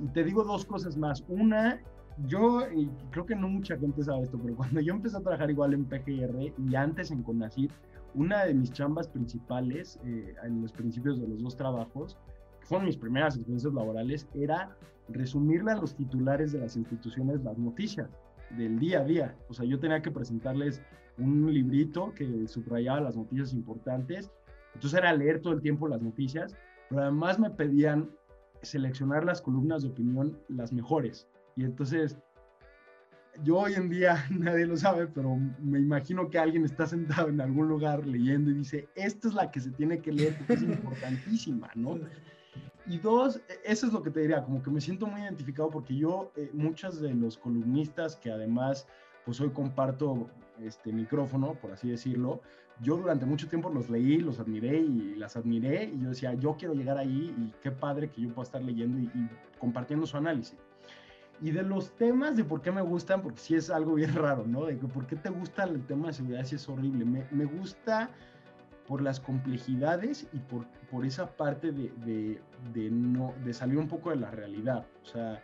y 0.00 0.08
te 0.08 0.24
digo 0.24 0.44
dos 0.44 0.64
cosas 0.64 0.96
más. 0.96 1.24
Una, 1.28 1.80
yo, 2.26 2.62
y 2.72 2.88
creo 3.10 3.26
que 3.26 3.36
no 3.36 3.48
mucha 3.48 3.76
gente 3.76 4.02
sabe 4.02 4.22
esto, 4.22 4.38
pero 4.42 4.56
cuando 4.56 4.80
yo 4.80 4.94
empecé 4.94 5.16
a 5.16 5.20
trabajar 5.20 5.50
igual 5.50 5.74
en 5.74 5.84
PGR 5.84 6.52
y 6.58 6.74
antes 6.74 7.10
en 7.10 7.22
CONACYT, 7.22 7.70
una 8.14 8.44
de 8.44 8.54
mis 8.54 8.72
chambas 8.72 9.06
principales 9.08 10.00
eh, 10.04 10.34
en 10.42 10.62
los 10.62 10.72
principios 10.72 11.20
de 11.20 11.28
los 11.28 11.42
dos 11.42 11.56
trabajos, 11.56 12.18
que 12.60 12.66
fueron 12.66 12.86
mis 12.86 12.96
primeras 12.96 13.36
experiencias 13.36 13.72
laborales, 13.72 14.26
era 14.34 14.76
resumirle 15.08 15.72
a 15.72 15.76
los 15.76 15.94
titulares 15.94 16.52
de 16.52 16.60
las 16.60 16.76
instituciones 16.76 17.42
las 17.44 17.58
noticias 17.58 18.08
del 18.56 18.78
día 18.78 19.00
a 19.00 19.04
día. 19.04 19.36
O 19.48 19.54
sea, 19.54 19.64
yo 19.64 19.78
tenía 19.78 20.02
que 20.02 20.10
presentarles 20.10 20.82
un 21.18 21.52
librito 21.52 22.12
que 22.14 22.46
subrayaba 22.48 23.00
las 23.00 23.16
noticias 23.16 23.52
importantes. 23.52 24.30
Entonces 24.74 24.98
era 24.98 25.12
leer 25.12 25.40
todo 25.40 25.52
el 25.52 25.60
tiempo 25.60 25.88
las 25.88 26.02
noticias, 26.02 26.56
pero 26.88 27.02
además 27.02 27.38
me 27.38 27.50
pedían 27.50 28.10
seleccionar 28.62 29.24
las 29.24 29.40
columnas 29.40 29.82
de 29.82 29.88
opinión 29.88 30.38
las 30.48 30.72
mejores. 30.72 31.28
Y 31.56 31.64
entonces 31.64 32.16
yo 33.42 33.58
hoy 33.58 33.74
en 33.74 33.88
día 33.88 34.24
nadie 34.30 34.66
lo 34.66 34.76
sabe, 34.76 35.06
pero 35.06 35.36
me 35.60 35.78
imagino 35.78 36.28
que 36.30 36.38
alguien 36.38 36.64
está 36.64 36.86
sentado 36.86 37.28
en 37.28 37.40
algún 37.40 37.68
lugar 37.68 38.06
leyendo 38.06 38.50
y 38.50 38.54
dice, 38.54 38.88
esta 38.94 39.28
es 39.28 39.34
la 39.34 39.50
que 39.50 39.60
se 39.60 39.70
tiene 39.70 40.00
que 40.00 40.12
leer 40.12 40.36
porque 40.38 40.54
es 40.54 40.62
importantísima, 40.62 41.70
¿no? 41.74 41.98
Y 42.86 42.98
dos, 42.98 43.36
e, 43.36 43.60
eso 43.64 43.86
es 43.86 43.92
lo 43.92 44.02
que 44.02 44.10
te 44.10 44.20
diría, 44.20 44.42
como 44.42 44.62
que 44.62 44.70
me 44.70 44.80
siento 44.80 45.06
muy 45.06 45.20
identificado 45.20 45.70
porque 45.70 45.96
yo, 45.96 46.32
eh, 46.36 46.50
muchas 46.52 47.00
de 47.00 47.14
los 47.14 47.38
columnistas 47.38 48.16
que 48.16 48.30
además, 48.30 48.86
pues 49.24 49.40
hoy 49.40 49.50
comparto 49.50 50.28
este 50.60 50.92
micrófono, 50.92 51.54
por 51.54 51.72
así 51.72 51.90
decirlo, 51.90 52.40
yo 52.82 52.96
durante 52.96 53.26
mucho 53.26 53.48
tiempo 53.48 53.68
los 53.68 53.90
leí, 53.90 54.18
los 54.18 54.40
admiré 54.40 54.78
y 54.78 55.14
las 55.16 55.36
admiré 55.36 55.84
y 55.84 56.02
yo 56.02 56.08
decía, 56.10 56.34
yo 56.34 56.56
quiero 56.56 56.74
llegar 56.74 56.96
ahí 56.96 57.34
y 57.36 57.52
qué 57.62 57.70
padre 57.70 58.08
que 58.10 58.22
yo 58.22 58.28
pueda 58.30 58.44
estar 58.44 58.62
leyendo 58.62 58.98
y 58.98 59.28
compartiendo 59.58 60.06
su 60.06 60.16
análisis. 60.16 60.56
Y 61.42 61.52
de 61.52 61.62
los 61.62 61.90
temas 61.96 62.36
de 62.36 62.44
por 62.44 62.60
qué 62.60 62.70
me 62.70 62.82
gustan, 62.82 63.22
porque 63.22 63.38
sí 63.38 63.54
es 63.54 63.70
algo 63.70 63.94
bien 63.94 64.14
raro, 64.14 64.46
¿no? 64.46 64.66
De 64.66 64.78
que 64.78 64.86
por 64.86 65.06
qué 65.06 65.16
te 65.16 65.30
gusta 65.30 65.64
el 65.64 65.84
tema 65.86 66.08
de 66.08 66.14
seguridad 66.14 66.44
si 66.44 66.56
es 66.56 66.68
horrible. 66.68 67.04
Me, 67.04 67.26
me, 67.30 67.44
gusta 67.46 68.10
por 68.90 69.02
las 69.02 69.20
complejidades 69.20 70.26
y 70.32 70.38
por, 70.40 70.66
por 70.90 71.06
esa 71.06 71.36
parte 71.36 71.70
de, 71.70 71.92
de, 72.04 72.42
de, 72.74 72.90
no, 72.90 73.32
de 73.44 73.54
salir 73.54 73.78
un 73.78 73.86
poco 73.86 74.10
de 74.10 74.16
la 74.16 74.32
realidad. 74.32 74.84
O 75.04 75.06
sea, 75.06 75.40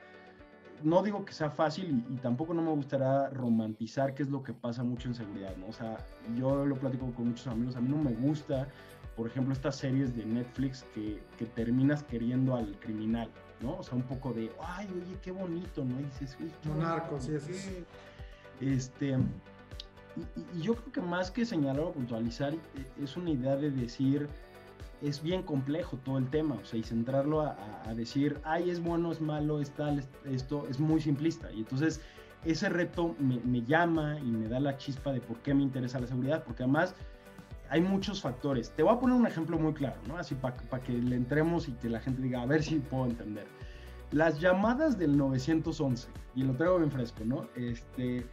no 0.83 1.01
digo 1.01 1.25
que 1.25 1.33
sea 1.33 1.49
fácil 1.49 2.05
y, 2.11 2.17
tampoco 2.17 2.55
no 2.55 2.63
me 2.63 2.73
gustaría 2.73 3.29
romantizar 3.29 4.15
qué 4.15 4.25
es 4.25 4.31
lo 4.31 4.43
que 4.43 4.53
pasa 4.53 4.83
mucho 4.83 5.07
en 5.07 5.15
seguridad, 5.15 5.57
¿no? 5.59 5.69
O 5.69 5.73
sea, 5.73 5.97
yo 6.35 6.67
lo 6.67 6.75
platico 6.75 7.09
con 7.13 7.29
muchos 7.29 7.47
amigos, 7.47 7.77
a 7.77 7.81
mí 7.81 7.89
no 7.89 7.99
me 7.99 8.15
gusta, 8.15 8.67
por 9.15 9.29
ejemplo, 9.29 9.53
estas 9.53 9.77
series 9.77 10.17
de 10.17 10.27
Netflix 10.27 10.85
que, 10.93 11.23
que 11.39 11.47
terminas 11.47 12.03
queriendo 12.03 12.57
al 12.57 12.77
criminal. 12.81 13.31
¿no? 13.61 13.77
O 13.77 13.83
sea, 13.85 13.95
un 13.95 14.03
poco 14.03 14.33
de, 14.33 14.51
ay, 14.61 14.89
oye, 14.93 15.17
qué 15.23 15.31
bonito, 15.31 15.85
¿no? 15.85 16.01
Y 16.01 16.03
dices, 16.03 16.37
uy, 16.41 16.51
Monarco, 16.65 17.21
sí, 17.21 17.39
sí. 17.39 17.85
Este, 18.61 19.17
y, 20.17 20.63
yo 20.63 20.75
creo 20.75 20.93
que 20.93 21.01
más 21.01 21.31
que 21.31 21.45
señalar 21.45 21.81
o 21.81 21.93
puntualizar, 21.93 22.55
eh, 22.55 22.59
es 23.03 23.17
una 23.17 23.31
idea 23.31 23.57
de 23.57 23.71
decir, 23.71 24.29
es 25.03 25.23
bien 25.23 25.43
complejo 25.43 25.99
todo 25.99 26.19
el 26.19 26.29
tema, 26.31 26.55
o 26.55 26.65
sea, 26.65 26.79
y 26.79 26.83
centrarlo 26.83 27.43
a, 27.43 27.57
decir, 27.95 28.41
ay, 28.45 28.71
es 28.71 28.81
bueno, 28.81 29.13
es 29.13 29.21
malo, 29.21 29.61
es 29.61 29.71
tal, 29.71 30.03
esto, 30.25 30.67
es 30.69 30.81
muy 30.81 31.01
simplista. 31.01 31.51
Y 31.53 31.61
entonces, 31.61 32.01
ese 32.45 32.69
reto 32.69 33.15
me, 33.19 33.39
me 33.41 33.63
llama 33.63 34.19
y 34.21 34.31
me 34.31 34.49
da 34.49 34.61
la 34.61 34.77
chispa 34.77 35.13
de 35.13 35.21
por 35.21 35.39
qué 35.39 35.55
me 35.55 35.63
interesa 35.63 36.01
la 36.01 36.07
seguridad, 36.07 36.45
porque 36.45 36.63
además 36.63 36.95
hay 37.69 37.81
muchos 37.81 38.21
factores. 38.21 38.71
Te 38.71 38.83
voy 38.83 38.95
a 38.95 39.01
poner 39.01 39.17
un 39.17 39.27
ejemplo 39.27 39.59
muy 39.59 39.73
claro, 39.75 39.97
¿no? 40.07 40.17
Así 40.17 40.35
para 40.35 40.55
que 40.83 40.93
le 40.93 41.17
entremos 41.17 41.69
y 41.69 41.73
que 41.73 41.89
la 41.89 42.01
gente 42.01 42.23
diga, 42.23 42.43
a 42.43 42.47
ver 42.47 42.63
si 42.63 42.77
puedo 42.79 43.07
entender. 43.07 43.47
Las 44.13 44.41
llamadas 44.41 44.99
del 44.99 45.17
911, 45.17 46.09
y 46.37 46.43
lo 46.43 46.55
traigo 46.55 46.79
bien 46.79 46.91
fresco, 46.91 47.25
¿no? 47.25 47.49
Este, 47.57 48.25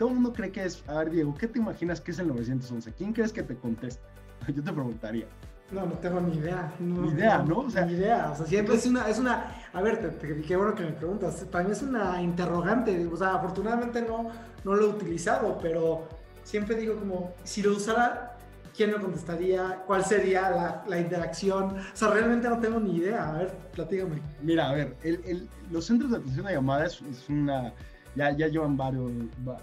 todo 0.00 0.08
el 0.08 0.14
mundo 0.14 0.32
cree 0.32 0.50
que 0.50 0.64
es, 0.64 0.82
a 0.88 1.00
ver, 1.00 1.10
Diego, 1.10 1.34
¿qué 1.34 1.46
te 1.46 1.58
imaginas 1.58 2.00
que 2.00 2.12
es 2.12 2.18
el 2.18 2.28
911? 2.28 2.94
¿Quién 2.94 3.12
crees 3.12 3.34
que 3.34 3.42
te 3.42 3.54
conteste? 3.54 4.02
Yo 4.48 4.64
te 4.64 4.72
preguntaría. 4.72 5.26
No, 5.70 5.84
no 5.84 5.92
tengo 5.98 6.22
ni 6.22 6.38
idea. 6.38 6.72
ni 6.80 7.10
idea, 7.10 7.42
¿no? 7.42 7.58
O 7.58 7.70
sea, 7.70 7.84
ni 7.84 7.92
idea. 7.92 8.30
O 8.32 8.36
sea, 8.36 8.46
siempre 8.46 8.76
es 8.76 8.86
una, 8.86 9.06
es 9.10 9.18
una, 9.18 9.54
a 9.74 9.82
ver, 9.82 10.18
qué 10.48 10.56
bueno 10.56 10.74
que 10.74 10.84
me 10.84 10.92
preguntas. 10.92 11.44
Para 11.52 11.64
mí 11.64 11.72
es 11.72 11.82
una 11.82 12.22
interrogante. 12.22 13.06
O 13.08 13.14
sea, 13.14 13.34
afortunadamente 13.34 14.00
no, 14.00 14.30
no 14.64 14.74
lo 14.74 14.86
he 14.86 14.88
utilizado, 14.88 15.58
pero 15.60 16.08
siempre 16.44 16.76
digo 16.76 16.96
como, 16.96 17.34
si 17.44 17.62
lo 17.62 17.76
usara, 17.76 18.38
quién 18.74 18.92
me 18.92 18.96
contestaría, 18.96 19.82
cuál 19.86 20.02
sería 20.02 20.48
la, 20.48 20.84
la, 20.88 20.98
interacción. 20.98 21.76
O 21.76 21.82
sea, 21.96 22.08
realmente 22.08 22.48
no 22.48 22.58
tengo 22.58 22.80
ni 22.80 22.96
idea. 22.96 23.28
A 23.28 23.32
ver, 23.32 23.54
platígame. 23.74 24.22
Mira, 24.40 24.70
a 24.70 24.72
ver, 24.72 24.96
el, 25.02 25.20
el, 25.26 25.48
los 25.70 25.84
centros 25.84 26.10
de 26.10 26.16
atención 26.16 26.46
a 26.46 26.52
llamadas 26.52 27.02
es 27.02 27.28
una... 27.28 27.74
Ya, 28.16 28.36
ya 28.36 28.48
llevan 28.48 28.76
varios, 28.76 29.12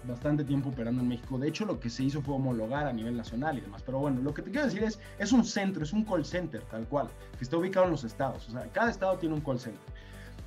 bastante 0.04 0.42
tiempo 0.42 0.70
operando 0.70 1.02
en 1.02 1.08
México. 1.08 1.38
De 1.38 1.48
hecho, 1.48 1.66
lo 1.66 1.78
que 1.78 1.90
se 1.90 2.04
hizo 2.04 2.22
fue 2.22 2.34
homologar 2.34 2.86
a 2.86 2.92
nivel 2.92 3.16
nacional 3.16 3.58
y 3.58 3.60
demás. 3.60 3.82
Pero 3.84 3.98
bueno, 3.98 4.22
lo 4.22 4.32
que 4.32 4.42
te 4.42 4.50
quiero 4.50 4.66
decir 4.66 4.82
es, 4.84 4.98
es 5.18 5.32
un 5.32 5.44
centro, 5.44 5.84
es 5.84 5.92
un 5.92 6.04
call 6.04 6.24
center, 6.24 6.62
tal 6.62 6.86
cual, 6.86 7.08
que 7.36 7.44
está 7.44 7.58
ubicado 7.58 7.86
en 7.86 7.92
los 7.92 8.04
estados. 8.04 8.48
O 8.48 8.52
sea, 8.52 8.62
cada 8.72 8.90
estado 8.90 9.18
tiene 9.18 9.34
un 9.34 9.42
call 9.42 9.60
center. 9.60 9.82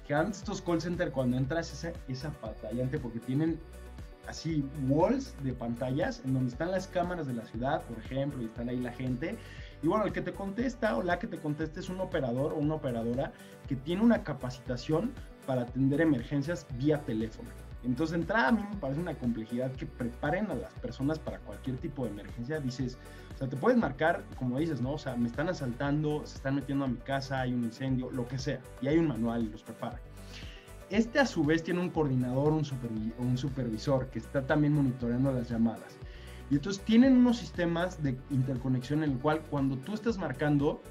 Que 0.08 0.16
antes 0.16 0.40
estos 0.40 0.62
call 0.62 0.82
center, 0.82 1.12
cuando 1.12 1.38
entras, 1.38 1.72
esa, 1.72 1.94
esa 2.08 2.32
patallante, 2.32 2.98
porque 2.98 3.20
tienen 3.20 3.60
así 4.28 4.66
walls 4.88 5.36
de 5.44 5.54
pantallas 5.54 6.22
en 6.26 6.34
donde 6.34 6.52
están 6.52 6.72
las 6.72 6.88
cámaras 6.88 7.28
de 7.28 7.34
la 7.34 7.46
ciudad, 7.46 7.82
por 7.84 7.98
ejemplo, 8.00 8.42
y 8.42 8.46
están 8.46 8.70
ahí 8.70 8.80
la 8.80 8.92
gente. 8.94 9.38
Y 9.84 9.88
bueno, 9.88 10.06
el 10.06 10.14
que 10.14 10.22
te 10.22 10.34
contesta 10.34 10.96
o 10.96 11.04
la 11.04 11.20
que 11.20 11.28
te 11.28 11.38
contesta 11.38 11.80
es 11.80 11.90
un 11.90 12.00
operador 12.02 12.54
o 12.54 12.58
una 12.58 12.76
operadora 12.76 13.32
que 13.68 13.76
tiene 13.76 14.02
una 14.02 14.24
capacitación 14.24 15.12
para 15.46 15.64
atender 15.64 16.02
emergencias 16.02 16.66
vía 16.78 17.02
teléfono. 17.02 17.50
Entonces, 17.84 18.16
entrada 18.16 18.50
a 18.50 18.52
mí 18.52 18.64
me 18.70 18.76
parece 18.78 19.02
una 19.02 19.16
complejidad 19.16 19.72
que 19.72 19.86
preparen 19.86 20.52
a 20.52 20.56
las 20.56 20.74
personas 20.76 21.18
para 21.18 21.40
cualquier 21.40 21.78
tipo 21.78 22.06
de 22.06 22.12
emergencia. 22.12 22.60
Dices, 22.60 22.98
o 23.34 23.38
sea, 23.38 23.50
te 23.50 23.58
puedes 23.58 23.78
marcar, 23.78 24.24
como 24.38 24.60
dices, 24.60 24.82
¿no? 24.82 24.94
O 24.94 25.00
sea, 25.00 25.16
me 25.16 25.28
están 25.28 25.50
asaltando, 25.50 26.22
se 26.26 26.36
están 26.36 26.56
metiendo 26.56 26.86
a 26.86 26.88
mi 26.88 26.98
casa, 26.98 27.42
hay 27.42 27.54
un 27.54 27.64
incendio, 27.64 28.12
lo 28.12 28.28
que 28.28 28.38
sea. 28.38 28.60
Y 28.82 28.88
hay 28.88 28.98
un 28.98 29.08
manual 29.08 29.44
y 29.44 29.50
los 29.50 29.64
prepara. 29.64 30.00
Este 30.90 31.20
a 31.20 31.26
su 31.26 31.44
vez 31.44 31.64
tiene 31.64 31.80
un 31.80 31.90
coordinador, 31.90 32.52
un, 32.52 32.64
un 33.18 33.38
supervisor 33.38 34.08
que 34.08 34.20
está 34.20 34.46
también 34.46 34.74
monitoreando 34.74 35.32
las 35.32 35.50
llamadas. 35.50 35.98
Y 36.52 36.56
entonces 36.56 36.84
tienen 36.84 37.16
unos 37.16 37.38
sistemas 37.38 38.04
de 38.04 38.18
interconexión 38.30 39.04
en 39.04 39.12
el 39.12 39.18
cual 39.20 39.42
cuando 39.50 39.78
tú 39.78 39.94
estás 39.94 40.18
marcando, 40.18 40.82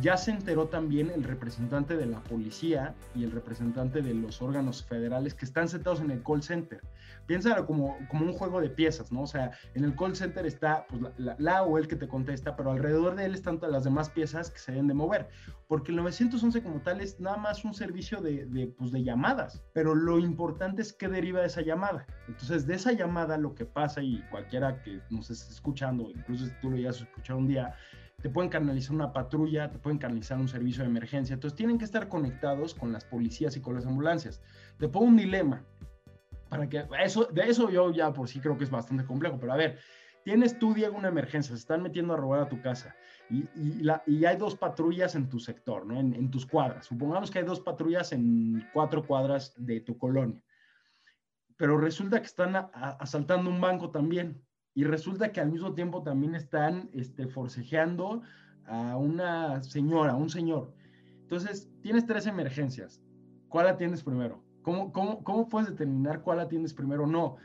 ya 0.00 0.16
se 0.16 0.30
enteró 0.30 0.68
también 0.68 1.10
el 1.10 1.22
representante 1.24 1.96
de 1.96 2.06
la 2.06 2.20
policía 2.20 2.94
y 3.14 3.24
el 3.24 3.30
representante 3.30 4.00
de 4.00 4.14
los 4.14 4.40
órganos 4.40 4.84
federales 4.84 5.34
que 5.34 5.44
están 5.44 5.68
sentados 5.68 6.00
en 6.00 6.10
el 6.10 6.22
call 6.22 6.42
center. 6.42 6.80
Piénsalo 7.26 7.66
como, 7.66 7.96
como 8.08 8.24
un 8.24 8.32
juego 8.32 8.60
de 8.60 8.70
piezas, 8.70 9.12
¿no? 9.12 9.22
O 9.22 9.26
sea, 9.26 9.52
en 9.74 9.84
el 9.84 9.94
call 9.94 10.16
center 10.16 10.46
está 10.46 10.86
pues, 10.88 11.02
la, 11.18 11.62
o 11.62 11.78
el 11.78 11.88
que 11.88 11.96
te 11.96 12.08
contesta, 12.08 12.56
pero 12.56 12.72
alrededor 12.72 13.14
de 13.16 13.26
él 13.26 13.34
están 13.34 13.58
todas 13.58 13.72
las 13.72 13.84
demás 13.84 14.10
piezas 14.10 14.50
que 14.50 14.58
se 14.58 14.72
deben 14.72 14.88
de 14.88 14.94
mover. 14.94 15.28
Porque 15.68 15.92
el 15.92 15.98
911 15.98 16.62
como 16.62 16.80
tal 16.80 17.00
es 17.00 17.20
nada 17.20 17.36
más 17.36 17.64
un 17.64 17.74
servicio 17.74 18.20
de, 18.20 18.46
de, 18.46 18.68
pues, 18.68 18.92
de 18.92 19.02
llamadas, 19.04 19.62
pero 19.72 19.94
lo 19.94 20.18
importante 20.18 20.82
es 20.82 20.92
qué 20.92 21.08
deriva 21.08 21.40
de 21.40 21.46
esa 21.46 21.62
llamada. 21.62 22.06
Entonces, 22.28 22.66
de 22.66 22.74
esa 22.74 22.92
llamada 22.92 23.36
lo 23.36 23.54
que 23.54 23.66
pasa, 23.66 24.02
y 24.02 24.22
cualquiera 24.30 24.82
que 24.82 25.00
nos 25.10 25.30
esté 25.30 25.52
escuchando, 25.52 26.10
incluso 26.10 26.46
tú 26.60 26.70
lo 26.70 26.76
hayas 26.76 27.00
escuchado 27.00 27.38
un 27.38 27.48
día, 27.48 27.74
te 28.22 28.30
pueden 28.30 28.50
canalizar 28.50 28.94
una 28.94 29.12
patrulla, 29.12 29.68
te 29.68 29.78
pueden 29.78 29.98
canalizar 29.98 30.38
un 30.38 30.48
servicio 30.48 30.84
de 30.84 30.88
emergencia. 30.88 31.34
Entonces 31.34 31.56
tienen 31.56 31.76
que 31.76 31.84
estar 31.84 32.08
conectados 32.08 32.72
con 32.72 32.92
las 32.92 33.04
policías 33.04 33.56
y 33.56 33.60
con 33.60 33.74
las 33.74 33.84
ambulancias. 33.84 34.40
Te 34.78 34.88
pongo 34.88 35.06
un 35.06 35.16
dilema. 35.16 35.64
Para 36.48 36.68
que 36.68 36.86
eso, 37.02 37.24
de 37.24 37.42
eso 37.42 37.68
yo 37.70 37.90
ya 37.92 38.12
por 38.12 38.28
sí 38.28 38.38
creo 38.38 38.56
que 38.56 38.64
es 38.64 38.70
bastante 38.70 39.04
complejo, 39.04 39.38
pero 39.40 39.52
a 39.52 39.56
ver, 39.56 39.78
tienes 40.22 40.58
tú, 40.58 40.72
Diego, 40.72 40.96
una 40.96 41.08
emergencia, 41.08 41.56
se 41.56 41.60
están 41.60 41.82
metiendo 41.82 42.14
a 42.14 42.16
robar 42.16 42.40
a 42.40 42.48
tu 42.48 42.60
casa 42.60 42.94
y, 43.30 43.48
y, 44.06 44.24
hay 44.24 44.36
dos 44.36 44.54
patrullas 44.54 45.14
en 45.14 45.28
tu 45.30 45.40
sector, 45.40 45.86
¿no? 45.86 45.98
En, 45.98 46.14
en, 46.14 46.30
tus 46.30 46.44
cuadras. 46.44 46.86
Supongamos 46.86 47.30
que 47.30 47.38
hay 47.38 47.44
dos 47.46 47.60
patrullas 47.60 48.12
en 48.12 48.68
cuatro 48.74 49.02
cuadras 49.04 49.54
de 49.56 49.80
tu 49.80 49.96
colonia, 49.96 50.44
pero 51.56 51.78
resulta 51.78 52.20
que 52.20 52.26
están 52.26 52.54
asaltando 52.74 53.48
un 53.48 53.60
banco 53.60 53.90
también 53.90 54.44
y 54.74 54.84
resulta 54.84 55.32
que 55.32 55.40
al 55.40 55.50
mismo 55.50 55.74
tiempo 55.74 56.02
también 56.02 56.34
están 56.34 56.88
este, 56.92 57.26
forcejeando 57.26 58.22
a 58.66 58.96
una 58.96 59.62
señora, 59.62 60.14
un 60.14 60.30
señor. 60.30 60.72
Entonces, 61.22 61.70
tienes 61.82 62.06
tres 62.06 62.26
emergencias. 62.26 63.00
¿Cuál 63.48 63.68
atiendes 63.68 64.02
primero? 64.02 64.42
¿Cómo, 64.62 64.92
cómo, 64.92 65.22
cómo 65.24 65.48
puedes 65.48 65.68
determinar 65.68 66.22
cuál 66.22 66.40
atiendes 66.40 66.72
primero? 66.72 67.06
No. 67.06 67.36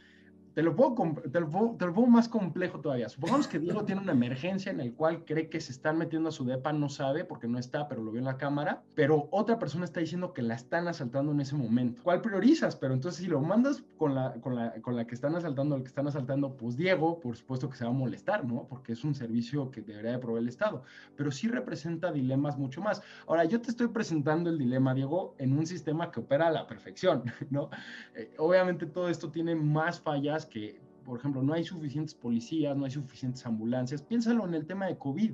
Te 0.58 0.64
lo, 0.64 0.76
pongo, 0.76 1.22
te, 1.22 1.40
lo 1.40 1.52
pongo, 1.52 2.08
más 2.08 2.28
complejo 2.28 2.80
todavía. 2.80 3.08
Supongamos 3.10 3.48
que 3.48 3.60
Diego 3.60 3.86
tiene 3.86 4.02
una 4.02 4.14
emergencia 4.14 4.72
en 4.72 4.80
el 4.80 4.96
cual 4.96 5.24
cree 5.24 5.50
que 5.50 5.62
se 5.62 5.72
están 5.72 6.00
metiendo 6.00 6.30
a 6.30 6.32
su 6.32 6.46
depa, 6.46 6.74
no 6.74 6.90
sabe 6.90 7.24
porque 7.24 7.48
no 7.48 7.60
está, 7.60 7.88
pero 7.88 8.02
lo 8.02 8.10
vio 8.10 8.18
en 8.18 8.26
la 8.26 8.38
cámara, 8.38 8.82
pero 8.96 9.28
otra 9.30 9.60
persona 9.60 9.86
está 9.86 10.00
diciendo 10.00 10.34
que 10.34 10.42
la 10.42 10.56
están 10.56 10.88
asaltando 10.88 11.32
en 11.32 11.42
ese 11.42 11.54
momento. 11.54 12.02
¿Cuál 12.02 12.22
priorizas? 12.22 12.76
Pero 12.76 12.96
entonces 12.96 13.22
si 13.22 13.28
lo 13.28 13.40
mandas 13.40 13.84
con 13.98 14.16
la, 14.16 14.34
con 14.42 14.56
la, 14.56 14.72
con 14.82 14.96
la 14.96 15.06
que 15.06 15.14
están 15.14 15.36
asaltando, 15.36 15.76
al 15.76 15.84
que 15.84 15.90
están 15.90 16.08
asaltando, 16.08 16.58
pues 16.58 16.76
Diego, 16.76 17.20
por 17.20 17.38
supuesto 17.38 17.70
que 17.70 17.78
se 17.78 17.84
va 17.84 17.92
a 17.92 17.94
molestar, 17.94 18.44
¿no? 18.44 18.66
Porque 18.68 18.94
es 18.94 19.04
un 19.04 19.14
servicio 19.14 19.70
que 19.70 19.84
debería 19.84 20.14
de 20.14 20.18
proveer 20.18 20.42
el 20.42 20.50
Estado, 20.50 20.82
pero 21.16 21.30
sí 21.30 21.48
representa 21.48 22.12
dilemas 22.12 22.58
mucho 22.58 22.82
más. 22.82 23.04
Ahora, 23.28 23.46
yo 23.46 23.62
te 23.62 23.70
estoy 23.70 23.90
presentando 23.90 24.50
el 24.50 24.58
dilema, 24.58 24.96
Diego, 24.96 25.36
en 25.38 25.56
un 25.56 25.68
sistema 25.68 26.10
que 26.10 26.22
opera 26.22 26.48
a 26.48 26.52
la 26.52 26.66
perfección, 26.66 27.26
¿no? 27.52 27.70
Eh, 28.16 28.34
obviamente 28.40 28.88
todo 28.88 29.08
esto 29.08 29.30
tiene 29.30 29.54
más 29.54 30.02
fallas 30.02 30.47
que, 30.50 30.80
por 31.06 31.20
ejemplo, 31.20 31.42
no 31.44 31.54
hay 31.54 31.64
suficientes 31.64 32.14
policías, 32.14 32.76
no 32.76 32.86
hay 32.86 32.92
suficientes 32.92 33.46
ambulancias. 33.46 34.02
Piénsalo 34.02 34.46
en 34.46 34.54
el 34.54 34.66
tema 34.66 34.88
de 34.88 34.98
COVID. 34.98 35.34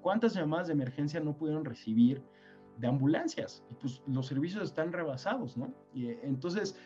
¿Cuántas 0.00 0.34
llamadas 0.34 0.68
de 0.68 0.72
emergencia 0.72 1.20
no 1.20 1.36
pudieron 1.36 1.64
recibir 1.64 2.22
de 2.78 2.86
ambulancias? 2.86 3.62
Y 3.70 3.74
pues 3.74 4.02
los 4.06 4.26
servicios 4.26 4.64
están 4.64 4.92
rebasados, 4.92 5.56
¿no? 5.56 5.72
Y, 5.92 6.06
eh, 6.06 6.20
entonces, 6.22 6.76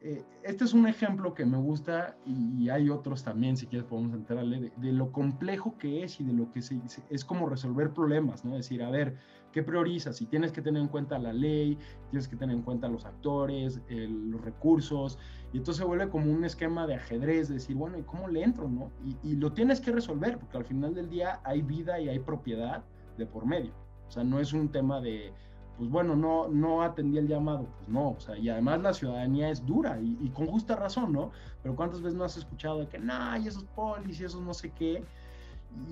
eh, 0.00 0.24
este 0.44 0.64
es 0.64 0.74
un 0.74 0.86
ejemplo 0.86 1.34
que 1.34 1.44
me 1.44 1.56
gusta 1.56 2.16
y, 2.24 2.68
hay 2.68 2.88
otros 2.88 3.24
también, 3.24 3.56
si 3.56 3.66
quieres 3.66 3.88
podemos 3.88 4.14
enterarle, 4.14 4.72
de, 4.76 4.92
lo 4.92 5.10
complejo 5.10 5.76
que 5.76 6.04
es 6.04 6.20
y 6.20 6.24
de 6.24 6.32
lo 6.32 6.52
que 6.52 6.62
se, 6.62 6.80
es 7.10 7.24
como 7.24 7.48
resolver 7.48 7.90
problemas, 7.90 8.44
¿no? 8.44 8.52
Es 8.52 8.66
decir, 8.66 8.82
a 8.82 8.90
ver, 8.90 9.16
¿qué 9.52 9.62
priorizas? 9.62 10.16
Si 10.16 10.26
tienes 10.26 10.52
que 10.52 10.62
tener 10.62 10.82
en 10.82 10.88
cuenta 10.88 11.18
la 11.18 11.32
ley, 11.32 11.78
tienes 12.10 12.28
que 12.28 12.36
tener 12.36 12.56
en 12.56 12.62
cuenta 12.62 12.88
los 12.88 13.04
actores, 13.04 13.80
los 13.88 14.40
recursos, 14.40 15.18
y 15.52 15.58
entonces 15.58 15.80
se 15.80 15.84
vuelve 15.84 16.08
como 16.08 16.30
un 16.32 16.44
esquema 16.44 16.86
de 16.86 16.94
ajedrez, 16.96 17.48
de 17.48 17.54
decir, 17.54 17.76
bueno, 17.76 17.98
¿y 17.98 18.02
cómo 18.02 18.28
le 18.28 18.42
entro, 18.42 18.68
no? 18.68 18.90
Y, 19.04 19.30
y 19.30 19.36
lo 19.36 19.52
tienes 19.52 19.80
que 19.80 19.92
resolver, 19.92 20.38
porque 20.38 20.58
al 20.58 20.64
final 20.64 20.94
del 20.94 21.08
día 21.08 21.40
hay 21.44 21.62
vida 21.62 21.98
y 22.00 22.08
hay 22.08 22.18
propiedad 22.18 22.84
de 23.16 23.26
por 23.26 23.46
medio. 23.46 23.72
O 24.06 24.10
sea, 24.10 24.24
no 24.24 24.40
es 24.40 24.52
un 24.52 24.70
tema 24.70 25.00
de 25.00 25.32
pues 25.78 25.88
bueno, 25.88 26.16
no, 26.16 26.48
no 26.48 26.82
atendí 26.82 27.18
el 27.18 27.28
llamado, 27.28 27.68
pues 27.76 27.88
no, 27.88 28.10
o 28.10 28.20
sea, 28.20 28.36
y 28.36 28.48
además 28.48 28.82
la 28.82 28.92
ciudadanía 28.92 29.48
es 29.48 29.64
dura 29.64 29.96
y, 30.00 30.28
con 30.30 30.48
justa 30.48 30.74
razón, 30.74 31.12
¿no? 31.12 31.30
Pero 31.62 31.76
¿cuántas 31.76 32.02
veces 32.02 32.18
no 32.18 32.24
has 32.24 32.36
escuchado 32.36 32.80
de 32.80 32.88
que, 32.88 32.98
no, 32.98 33.36
y 33.36 33.46
esos 33.46 33.62
polis 33.76 34.20
y 34.20 34.24
esos 34.24 34.42
no 34.42 34.52
sé 34.52 34.70
qué? 34.70 35.04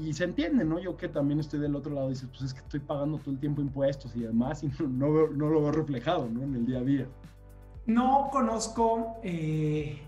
Y 0.01 0.13
se 0.13 0.25
entiende, 0.25 0.65
¿no? 0.65 0.79
Yo 0.79 0.97
que 0.97 1.09
también 1.09 1.41
estoy 1.41 1.61
del 1.61 1.75
otro 1.75 1.95
lado, 1.95 2.09
dices, 2.09 2.29
pues 2.29 2.43
es 2.43 2.55
que 2.55 2.61
estoy 2.61 2.81
pagando 2.81 3.19
todo 3.19 3.31
el 3.31 3.39
tiempo 3.39 3.61
impuestos 3.61 4.15
y 4.17 4.21
demás 4.21 4.63
y 4.63 4.69
no, 4.81 5.29
no, 5.29 5.51
lo 5.51 5.63
veo 5.63 5.73
reflejado, 5.73 6.29
¿no? 6.29 6.43
En 6.43 6.55
el 6.55 6.67
día 6.67 6.79
a 6.79 6.83
día. 6.83 7.07
No 7.87 8.29
conozco 8.33 9.17
eh, 9.23 10.01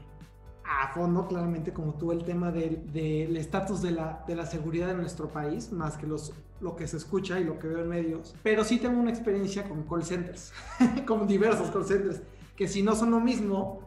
a 0.65 0.89
fondo, 0.89 1.27
claramente, 1.29 1.73
como 1.73 1.95
tú, 1.95 2.13
el 2.13 2.25
tema 2.25 2.51
del 2.51 3.37
estatus 3.37 3.81
de, 3.83 3.93
la, 3.93 4.25
de 4.27 4.35
la 4.35 4.47
seguridad 4.47 4.89
de 4.89 4.95
nuestro 4.95 5.29
país, 5.29 5.73
más 5.73 5.97
que 5.97 6.07
los, 6.07 6.33
lo 6.61 6.77
que 6.77 6.87
se 6.87 6.97
escucha 6.97 7.39
y 7.39 7.45
lo 7.45 7.59
que 7.59 7.69
veo 7.69 7.81
en 7.81 7.89
medios. 7.89 8.35
Pero 8.43 8.65
sí 8.65 8.79
tengo 8.79 9.01
una 9.01 9.11
experiencia 9.11 9.69
con 9.69 9.85
call 9.85 10.03
centers, 10.03 10.53
con 11.07 11.27
diversos 11.27 11.71
call 11.71 11.85
centers, 11.85 12.21
que 12.57 12.67
si 12.69 12.83
no 12.83 12.97
son 12.97 13.13
lo 13.13 13.21
mismo, 13.21 13.81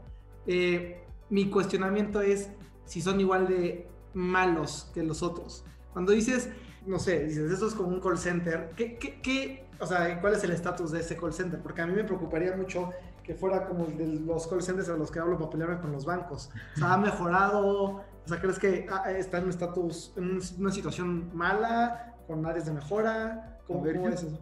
eh, 0.48 1.04
mi 1.30 1.50
cuestionamiento 1.50 2.22
es 2.22 2.50
si 2.86 3.02
son 3.02 3.20
igual 3.20 3.48
de 3.48 3.88
malos 4.13 4.89
que 4.93 5.04
los 5.04 5.24
otros. 5.24 5.63
Cuando 5.93 6.12
dices, 6.12 6.50
no 6.86 7.00
sé, 7.00 7.26
dices, 7.26 7.52
eso 7.52 7.67
es 7.67 7.74
como 7.74 7.89
un 7.89 8.00
call 8.00 8.17
center, 8.17 8.71
¿qué, 8.76 8.97
qué, 8.97 9.21
qué 9.21 9.65
o 9.82 9.86
sea, 9.88 10.21
cuál 10.21 10.34
es 10.34 10.43
el 10.43 10.52
estatus 10.52 10.91
de 10.91 11.00
ese 11.00 11.17
call 11.17 11.34
center? 11.34 11.60
Porque 11.60 11.82
a 11.82 11.88
mí 11.88 11.93
me 11.93 12.04
preocuparía 12.04 12.56
mucho 12.56 12.91
que 13.24 13.34
fuera 13.34 13.65
como 13.65 13.86
el 13.86 13.97
de 13.97 14.08
los 14.08 14.47
call 14.47 14.62
centers 14.62 14.89
a 14.89 14.95
los 14.95 15.12
que 15.12 15.19
hablo 15.19 15.38
para 15.38 15.50
pelearme 15.50 15.80
con 15.80 15.91
los 15.91 16.06
bancos. 16.06 16.52
O 16.76 16.80
sea, 16.80 16.93
ha 16.93 16.97
mejorado, 16.97 17.86
o 17.95 18.04
sea, 18.26 18.39
¿crees 18.39 18.60
que 18.60 18.88
ah, 18.91 19.12
está 19.12 19.39
en 19.39 19.45
un 19.45 19.50
estatus, 19.50 20.13
en 20.17 20.39
una 20.60 20.71
situación 20.71 21.36
mala, 21.36 22.15
con 22.28 22.45
áreas 22.45 22.67
de 22.67 22.74
mejora? 22.74 23.60
¿Cómo, 23.65 23.82
ver, 23.82 23.97
es 24.13 24.24
eso? 24.24 24.39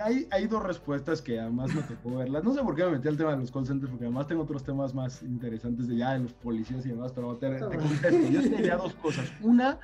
Hay, 0.00 0.28
hay, 0.30 0.46
dos 0.46 0.62
respuestas 0.62 1.20
que 1.20 1.40
además 1.40 1.74
me 1.74 1.82
tocó 1.82 2.16
verlas. 2.16 2.44
No 2.44 2.54
sé 2.54 2.62
por 2.62 2.74
qué 2.74 2.84
me 2.84 2.92
metí 2.92 3.08
al 3.08 3.16
tema 3.16 3.32
de 3.32 3.38
los 3.38 3.50
call 3.50 3.66
centers, 3.66 3.90
porque 3.90 4.04
además 4.04 4.26
tengo 4.26 4.42
otros 4.42 4.62
temas 4.62 4.94
más 4.94 5.22
interesantes 5.22 5.88
de 5.88 5.96
ya 5.96 6.12
de 6.12 6.20
los 6.20 6.32
policías 6.32 6.84
y 6.86 6.90
demás, 6.90 7.12
pero 7.14 7.36
te, 7.36 7.50
te 7.50 7.76
contesto. 7.76 8.30
Yo 8.30 8.42
tenía 8.42 8.76
dos 8.76 8.94
cosas. 8.94 9.30
Una, 9.42 9.78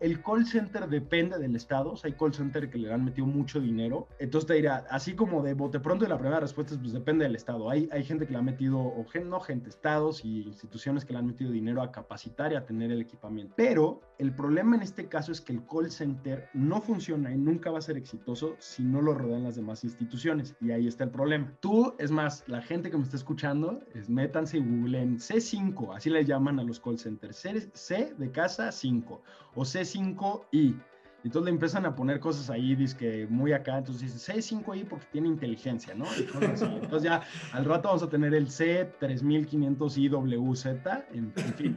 el 0.00 0.22
call 0.22 0.46
center 0.46 0.88
depende 0.88 1.38
del 1.38 1.56
estado, 1.56 1.92
o 1.92 1.96
sea, 1.96 2.08
hay 2.08 2.16
call 2.16 2.32
center 2.32 2.70
que 2.70 2.78
le 2.78 2.92
han 2.92 3.04
metido 3.04 3.26
mucho 3.26 3.60
dinero, 3.60 4.08
entonces 4.18 4.46
te 4.46 4.54
dirá, 4.54 4.86
así 4.90 5.14
como 5.14 5.42
de 5.42 5.54
bote 5.54 5.80
pronto 5.80 6.04
y 6.04 6.08
la 6.08 6.18
primera 6.18 6.40
respuesta 6.40 6.74
es, 6.74 6.80
pues 6.80 6.92
depende 6.92 7.24
del 7.24 7.36
estado, 7.36 7.70
hay, 7.70 7.88
hay 7.92 8.04
gente 8.04 8.26
que 8.26 8.32
le 8.32 8.38
ha 8.38 8.42
metido, 8.42 8.78
o 8.78 9.06
no 9.24 9.40
gente, 9.40 9.68
estados 9.68 10.24
y 10.24 10.42
instituciones 10.42 11.04
que 11.04 11.12
le 11.12 11.18
han 11.18 11.26
metido 11.26 11.50
dinero 11.50 11.82
a 11.82 11.90
capacitar 11.90 12.52
y 12.52 12.56
a 12.56 12.64
tener 12.64 12.92
el 12.92 13.00
equipamiento, 13.00 13.54
pero 13.56 14.00
el 14.18 14.32
problema 14.32 14.76
en 14.76 14.82
este 14.82 15.08
caso 15.08 15.32
es 15.32 15.40
que 15.40 15.52
el 15.52 15.64
call 15.66 15.90
center 15.90 16.48
no 16.54 16.80
funciona 16.80 17.32
y 17.32 17.36
nunca 17.36 17.70
va 17.70 17.78
a 17.78 17.82
ser 17.82 17.96
exitoso 17.96 18.56
si 18.58 18.82
no 18.82 19.02
lo 19.02 19.14
rodean 19.14 19.44
las 19.44 19.56
demás 19.56 19.84
instituciones, 19.84 20.54
y 20.60 20.70
ahí 20.70 20.86
está 20.86 21.04
el 21.04 21.10
problema. 21.10 21.52
Tú, 21.60 21.94
es 21.98 22.10
más, 22.10 22.44
la 22.46 22.62
gente 22.62 22.90
que 22.90 22.96
me 22.96 23.02
está 23.02 23.16
escuchando, 23.16 23.80
es 23.94 24.08
métanse 24.08 24.58
y 24.58 24.60
googleen 24.60 25.18
C5, 25.18 25.96
así 25.96 26.10
le 26.10 26.24
llaman 26.24 26.58
a 26.60 26.62
los 26.62 26.80
call 26.80 26.98
centers, 26.98 27.36
C, 27.36 27.70
C 27.72 28.14
de 28.16 28.30
casa 28.30 28.70
5, 28.70 29.22
o 29.58 29.62
C5 29.62 30.46
5i. 30.54 30.74
Entonces 31.24 31.46
le 31.46 31.50
empiezan 31.50 31.84
a 31.84 31.96
poner 31.96 32.20
cosas 32.20 32.48
ahí, 32.48 32.76
que 32.96 33.26
muy 33.28 33.52
acá, 33.52 33.78
entonces 33.78 34.14
dice 34.14 34.32
C5i 34.32 34.86
porque 34.86 35.04
tiene 35.10 35.26
inteligencia, 35.26 35.92
¿no? 35.92 36.04
Entonces, 36.16 37.02
ya 37.02 37.22
al 37.52 37.64
rato 37.64 37.88
vamos 37.88 38.04
a 38.04 38.08
tener 38.08 38.34
el 38.34 38.46
C3500IWZ, 38.46 41.04
en, 41.12 41.32
en 41.36 41.54
fin. 41.54 41.76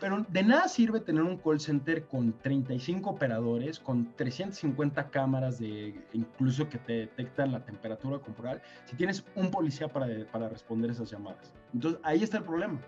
Pero 0.00 0.24
de 0.26 0.42
nada 0.42 0.66
sirve 0.66 1.00
tener 1.00 1.22
un 1.22 1.36
call 1.36 1.60
center 1.60 2.06
con 2.06 2.32
35 2.40 3.10
operadores, 3.10 3.78
con 3.78 4.16
350 4.16 5.10
cámaras 5.10 5.58
de 5.58 6.02
incluso 6.14 6.66
que 6.70 6.78
te 6.78 6.94
detectan 6.94 7.52
la 7.52 7.62
temperatura 7.62 8.18
corporal, 8.18 8.62
si 8.86 8.96
tienes 8.96 9.22
un 9.34 9.50
policía 9.50 9.88
para, 9.88 10.06
para 10.32 10.48
responder 10.48 10.90
esas 10.90 11.10
llamadas. 11.10 11.52
Entonces 11.74 12.00
ahí 12.02 12.22
está 12.22 12.38
el 12.38 12.44
problema. 12.44 12.80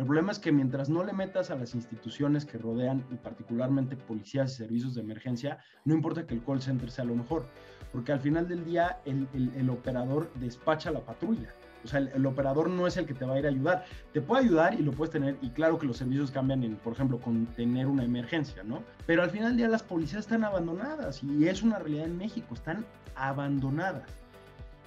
El 0.00 0.06
problema 0.06 0.32
es 0.32 0.38
que 0.38 0.50
mientras 0.50 0.88
no 0.88 1.04
le 1.04 1.12
metas 1.12 1.50
a 1.50 1.56
las 1.56 1.74
instituciones 1.74 2.46
que 2.46 2.56
rodean, 2.56 3.04
y 3.10 3.16
particularmente 3.16 3.96
policías 3.96 4.54
y 4.54 4.56
servicios 4.56 4.94
de 4.94 5.02
emergencia, 5.02 5.58
no 5.84 5.92
importa 5.94 6.26
que 6.26 6.32
el 6.32 6.42
call 6.42 6.62
center 6.62 6.90
sea 6.90 7.04
lo 7.04 7.14
mejor, 7.14 7.44
porque 7.92 8.10
al 8.10 8.20
final 8.20 8.48
del 8.48 8.64
día 8.64 9.02
el, 9.04 9.28
el, 9.34 9.68
operador 9.68 10.32
despacha 10.36 10.90
la 10.90 11.00
patrulla. 11.00 11.50
O 11.84 11.86
sea, 11.86 12.00
el, 12.00 12.24
operador 12.24 12.70
no 12.70 12.86
es 12.86 12.96
el 12.96 13.04
que 13.04 13.12
te 13.12 13.26
va 13.26 13.34
a 13.34 13.40
ir 13.40 13.44
a 13.44 13.50
ayudar. 13.50 13.84
Te 14.14 14.22
puede 14.22 14.44
ayudar 14.44 14.72
y 14.72 14.82
lo 14.82 14.92
puedes 14.92 15.12
tener, 15.12 15.36
y 15.42 15.50
claro 15.50 15.78
que 15.78 15.86
los 15.86 15.98
servicios 15.98 16.30
cambian 16.30 16.64
en, 16.64 16.76
por 16.76 16.94
ejemplo, 16.94 17.20
con 17.20 17.44
tener 17.48 17.86
una 17.86 18.02
emergencia, 18.02 18.62
¿no? 18.62 18.82
Pero 19.04 19.22
al 19.22 19.28
final 19.28 19.48
del 19.48 19.58
día 19.58 19.68
las 19.68 19.82
policías 19.82 20.20
están 20.20 20.44
abandonadas 20.44 21.22
y 21.22 21.46
es 21.46 21.62
una 21.62 21.78
realidad 21.78 22.06
en 22.06 22.16
México, 22.16 22.54
están 22.54 22.86
abandonadas. 23.16 24.08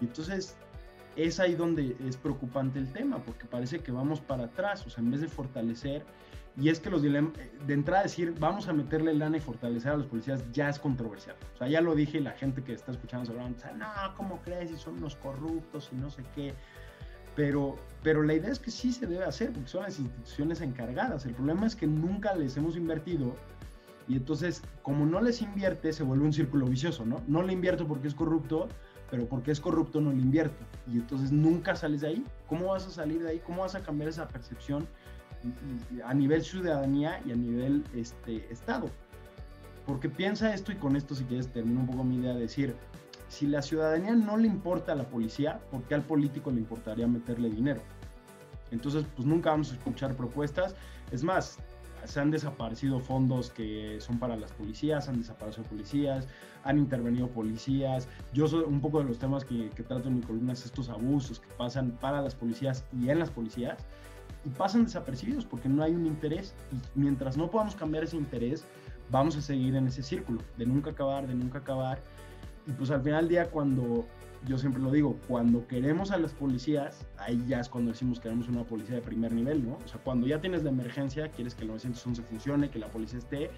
Y 0.02 0.06
entonces 0.06 0.58
es 1.16 1.40
ahí 1.40 1.56
donde 1.56 1.96
es 2.08 2.18
preocupante 2.18 2.80
el 2.80 2.92
tema, 2.92 3.18
porque 3.20 3.46
parece 3.46 3.80
que 3.80 3.92
vamos 3.92 4.20
para 4.22 4.46
atrás, 4.46 4.86
o 4.86 4.90
sea, 4.90 5.04
en 5.04 5.12
vez 5.12 5.22
de 5.22 5.28
fortalecer, 5.28 6.04
y 6.56 6.70
es 6.70 6.80
que 6.80 6.90
los 6.90 7.02
dilemas, 7.02 7.34
de 7.66 7.74
entrada 7.74 8.04
decir, 8.04 8.36
vamos 8.40 8.68
a 8.68 8.74
meterle 8.74 9.14
lana 9.14 9.38
y 9.38 9.40
fortalecer 9.40 9.92
a 9.92 9.98
los 9.98 10.06
policías, 10.06 10.44
ya 10.52 10.70
es 10.70 10.78
controversial. 10.78 11.36
O 11.56 11.58
sea, 11.58 11.68
ya 11.68 11.82
lo 11.82 11.96
dije, 11.96 12.20
la 12.22 12.32
gente 12.32 12.64
que 12.64 12.74
está 12.74 12.92
escuchando 12.92 13.26
se 13.26 13.34
va 13.34 13.48
no, 13.48 14.16
¿cómo 14.16 14.40
crees? 14.44 14.72
Y 14.72 14.78
son 14.78 14.98
unos 14.98 15.16
corruptos 15.16 15.90
y 15.92 15.96
no 15.96 16.12
sé 16.12 16.24
qué. 16.36 16.54
Pero, 17.36 17.78
pero 18.04 18.22
la 18.22 18.36
idea 18.36 18.52
es 18.52 18.60
que 18.60 18.70
sí 18.70 18.92
se 18.92 19.08
debe 19.08 19.26
hacer, 19.26 19.52
porque 19.52 19.68
son 19.68 19.82
las 19.82 19.98
instituciones 19.98 20.62
encargadas. 20.62 21.26
El 21.26 21.34
problema 21.34 21.66
es 21.66 21.76
que 21.76 21.88
nunca 21.88 22.36
les 22.36 22.56
hemos 22.56 22.78
invertido 22.78 23.36
y 24.08 24.18
entonces, 24.18 24.62
como 24.82 25.06
no 25.06 25.22
les 25.22 25.42
invierte, 25.42 25.94
se 25.94 26.04
vuelve 26.04 26.26
un 26.26 26.34
círculo 26.34 26.66
vicioso, 26.66 27.06
¿no? 27.06 27.22
No 27.28 27.42
le 27.42 27.54
invierto 27.54 27.88
porque 27.88 28.08
es 28.08 28.14
corrupto, 28.14 28.68
pero 29.10 29.26
porque 29.28 29.52
es 29.52 29.60
corrupto 29.60 30.02
no 30.02 30.12
le 30.12 30.22
invierto. 30.22 30.64
Y 30.88 30.98
entonces 30.98 31.32
nunca 31.32 31.76
sales 31.76 32.02
de 32.02 32.08
ahí. 32.08 32.26
¿Cómo 32.48 32.68
vas 32.68 32.88
a 32.88 32.92
salir 32.92 33.22
de 33.22 33.30
ahí? 33.30 33.40
¿Cómo 33.46 33.62
vas 33.62 33.76
a 33.76 33.82
cambiar 33.82 34.10
esa 34.10 34.28
percepción 34.28 34.88
a 36.06 36.14
nivel 36.14 36.44
ciudadanía 36.44 37.22
y 37.26 37.32
a 37.32 37.36
nivel 37.36 37.84
este, 37.96 38.52
Estado? 38.52 38.90
Porque 39.86 40.10
piensa 40.10 40.54
esto 40.54 40.72
y 40.72 40.76
con 40.76 40.96
esto 40.96 41.16
si 41.16 41.26
quieres 41.26 41.48
termino 41.48 41.82
un 41.82 41.88
poco 41.88 42.04
mi 42.04 42.18
idea 42.18 42.34
de 42.34 42.42
decir, 42.42 42.76
si 43.28 43.48
la 43.48 43.62
ciudadanía 43.62 44.14
no 44.14 44.38
le 44.38 44.48
importa 44.48 44.94
a 44.94 44.96
la 44.96 45.04
policía, 45.04 45.60
¿por 45.72 45.84
qué 45.84 45.96
al 45.96 46.04
político 46.04 46.52
le 46.52 46.60
importaría 46.60 47.08
meterle 47.08 47.50
dinero? 47.50 47.82
Entonces, 48.72 49.06
pues 49.16 49.28
nunca 49.28 49.52
vamos 49.52 49.72
a 49.72 49.76
escuchar 49.76 50.16
propuestas. 50.16 50.76
Es 51.12 51.24
más, 51.24 51.60
se 52.06 52.20
han 52.20 52.32
desaparecido 52.32 53.00
fondos 53.00 53.50
que 53.50 53.98
son 54.00 54.20
para 54.20 54.36
las 54.36 54.52
policías, 54.52 55.08
han 55.08 55.20
desaparecido 55.20 55.66
policías, 55.66 56.28
han 56.64 56.78
intervenido 56.78 57.28
policías. 57.28 58.08
Yo 58.34 58.48
soy 58.48 58.64
un 58.66 58.82
poco 58.82 59.00
de 59.00 59.06
los 59.06 59.20
temas 59.20 59.46
que, 59.46 59.70
trato 59.88 60.08
en 60.08 60.16
mi 60.16 60.22
columna 60.22 60.54
es 60.54 60.66
estos 60.66 60.90
abusos 60.90 61.40
que 61.40 61.48
pasan 61.58 61.92
para 61.92 62.22
las 62.22 62.36
policías 62.36 62.86
y 63.00 63.10
en 63.10 63.20
las 63.20 63.30
policías 63.30 63.78
y 64.46 64.50
pasan 64.50 64.86
desapercibidos 64.86 65.46
porque 65.46 65.70
no 65.70 65.84
hay 65.84 65.94
un 65.94 66.06
interés 66.06 66.54
y 66.72 67.00
mientras 67.00 67.38
no 67.38 67.50
podamos 67.50 67.76
cambiar 67.76 68.04
ese 68.04 68.18
interés 68.18 68.66
vamos 69.10 69.38
a 69.38 69.42
seguir 69.42 69.76
en 69.76 69.88
ese 69.88 70.04
círculo 70.04 70.42
de 70.58 70.66
nunca 70.66 70.92
acabar, 70.92 71.28
de 71.28 71.36
nunca 71.36 71.60
acabar 71.60 72.02
y 72.68 72.72
pues 72.72 72.92
al 72.92 73.02
final 73.02 73.22
del 73.22 73.30
día 73.30 73.50
cuando 73.50 74.06
yo 74.46 74.58
siempre 74.58 74.82
lo 74.82 74.92
digo, 74.92 75.18
cuando 75.28 75.66
queremos 75.68 76.12
a 76.12 76.18
las 76.18 76.34
policías, 76.34 77.06
ahí 77.18 77.44
ya 77.48 77.60
es 77.60 77.70
cuando 77.70 77.92
decimos 77.92 78.20
que 78.20 78.24
queremos 78.24 78.48
una 78.50 78.64
policía 78.64 78.96
de 78.96 79.02
primer 79.02 79.32
nivel, 79.32 79.66
¿no? 79.66 79.80
O 79.84 79.88
sea, 79.88 80.00
cuando 80.04 80.28
ya 80.28 80.42
tienes 80.42 80.64
la 80.64 80.70
emergencia, 80.70 81.30
quieres 81.30 81.56
que 81.56 81.62
el 81.62 81.70
911 81.70 82.22
funcione, 82.24 82.70
que 82.70 82.80
la 82.80 82.88
policía 82.88 83.20
esté, 83.20 83.50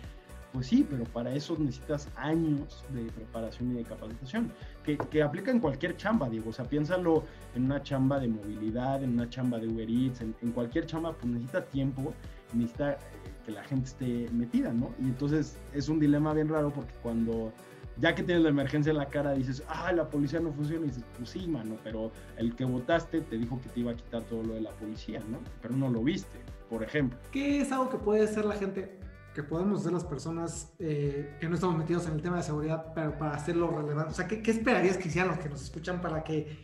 pues 0.54 0.68
sí, 0.68 0.88
pero 0.90 1.04
para 1.04 1.34
eso 1.34 1.58
necesitas 1.60 2.10
años 2.16 2.86
de 2.94 3.04
preparación 3.12 3.72
y 3.72 3.76
de 3.76 3.84
capacitación, 3.84 4.52
que, 4.84 4.98
que 4.98 5.22
aplica 5.22 5.52
en 5.52 5.60
cualquier 5.60 5.98
chamba, 5.98 6.30
digo, 6.30 6.52
o 6.52 6.54
sea, 6.54 6.66
piénsalo 6.66 7.24
en 7.56 7.66
una 7.66 7.82
chamba 7.82 8.20
de 8.20 8.28
movilidad, 8.28 9.04
en 9.04 9.14
una 9.14 9.30
chamba 9.30 9.58
de 9.60 9.68
Uber 9.68 9.90
Eats, 9.90 10.22
en, 10.22 10.36
en 10.42 10.52
cualquier 10.52 10.86
chamba, 10.86 11.14
pues 11.14 11.26
necesita 11.26 11.66
tiempo, 11.66 12.14
necesita 12.54 12.94
eh, 12.94 12.98
que 13.46 13.52
la 13.52 13.64
gente 13.64 13.88
esté 13.88 14.30
metida, 14.32 14.72
¿no? 14.72 14.92
Y 15.00 15.06
entonces 15.06 15.58
es 15.74 15.90
un 15.90 16.00
dilema 16.00 16.34
bien 16.34 16.48
raro 16.48 16.72
porque 16.72 16.94
cuando 17.04 17.52
ya 17.98 18.14
que 18.14 18.24
tienes 18.24 18.44
la 18.44 18.50
emergencia 18.50 18.92
en 18.92 18.98
la 18.98 19.08
cara, 19.08 19.34
dices, 19.34 19.64
ah, 19.68 19.92
la 19.92 20.10
policía 20.10 20.40
no 20.40 20.52
funciona, 20.52 20.86
y 20.86 20.90
dices, 20.90 21.04
pues 21.18 21.30
sí, 21.30 21.48
mano, 21.48 21.78
pero 21.84 22.12
el 22.38 22.56
que 22.56 22.66
votaste 22.66 23.22
te 23.22 23.38
dijo 23.38 23.60
que 23.62 23.70
te 23.70 23.80
iba 23.80 23.92
a 23.92 23.96
quitar 23.96 24.24
todo 24.24 24.44
lo 24.44 24.54
de 24.56 24.62
la 24.62 24.72
policía, 24.72 25.22
¿no? 25.30 25.40
Pero 25.62 25.76
no 25.76 25.90
lo 25.90 26.04
viste, 26.04 26.40
por 26.70 26.84
ejemplo. 26.84 27.18
¿Qué 27.32 27.62
es 27.62 27.72
algo 27.72 27.90
que 27.90 27.98
puede 27.98 28.24
hacer 28.24 28.46
la 28.46 28.56
gente, 28.56 29.00
que 29.34 29.44
podemos 29.44 29.82
hacer 29.82 29.94
las 29.94 30.04
personas 30.04 30.74
eh, 30.80 31.38
que 31.40 31.48
no 31.48 31.56
estamos 31.56 31.78
metidos 31.78 32.08
en 32.08 32.14
el 32.14 32.22
tema 32.22 32.38
de 32.38 32.44
seguridad, 32.44 32.94
pero 32.94 33.18
para 33.18 33.36
hacerlo 33.36 33.70
relevante? 33.70 34.12
O 34.12 34.16
sea, 34.16 34.28
¿qué, 34.28 34.42
esperarías 34.52 34.98
que 34.98 35.08
hicieran 35.08 35.32
los 35.32 35.40
que 35.40 35.50
nos 35.50 35.64
escuchan 35.64 36.02
para 36.02 36.24
que 36.24 36.58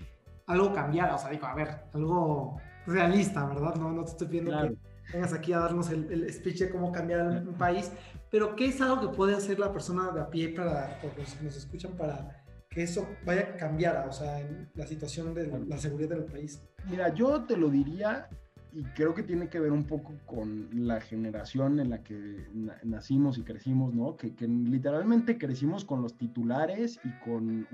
algo 0.48 0.74
cambiara? 0.74 1.15
O 1.15 1.17
sea, 1.17 1.30
digo, 1.30 1.46
a 1.46 1.56
ver, 1.56 1.86
algo 1.94 2.58
realista, 2.86 3.46
¿verdad? 3.46 3.76
No, 3.76 3.91
no 3.91 4.04
te 4.04 4.12
estoy 4.12 4.28
pidiendo 4.28 4.52
que 4.52 4.78
vengas 5.13 5.34
aquí 5.34 5.54
a 5.54 5.60
darnos 5.60 5.89
el, 5.89 6.12
el 6.12 6.32
speech 6.34 6.60
de 6.60 6.70
cómo 6.70 6.91
cambiar 6.91 7.28
un 7.48 7.54
país, 7.54 7.91
pero 8.32 8.56
¿qué 8.56 8.67
es 8.67 8.82
algo 8.82 9.02
que 9.02 9.15
puede 9.15 9.36
hacer 9.36 9.60
la 9.60 9.72
persona 9.72 10.10
de 10.12 10.22
a 10.22 10.30
pie 10.30 10.50
para, 10.50 11.00
los 11.04 11.36
que 11.36 11.44
nos 11.44 11.58
escuchan, 11.58 11.91
para 11.98 12.44
que 12.70 12.84
eso 12.84 13.06
vaya 13.26 13.41
a 13.41 13.58
cambiar, 13.58 14.08
o 14.08 14.13
sea, 14.13 14.39
en 14.39 14.72
la 14.74 14.88
situación 14.88 15.34
de 15.34 15.65
la 15.67 15.78
seguridad 15.78 16.15
del 16.15 16.24
país? 16.24 16.63
Mira, 16.89 17.13
yo 17.13 17.44
te 17.44 17.58
lo 17.58 17.70
diría 17.70 18.30
y 18.74 18.84
creo 18.96 19.13
que 19.13 19.24
tiene 19.24 19.50
que 19.50 19.60
ver 19.60 19.74
un 19.74 19.84
poco 19.84 20.13
con 20.26 20.70
la 20.72 21.02
generación 21.02 21.80
en 21.82 21.89
la 21.89 22.04
que 22.04 22.48
nacimos 22.84 23.38
y 23.38 23.44
crecimos, 23.44 23.94
¿no? 23.94 24.15
Que, 24.15 24.34
literalmente 24.48 25.38
crecimos 25.38 25.84
con 25.84 26.02
los 26.02 26.17
titulares 26.17 27.02
y 27.04 27.12
con 27.26 27.67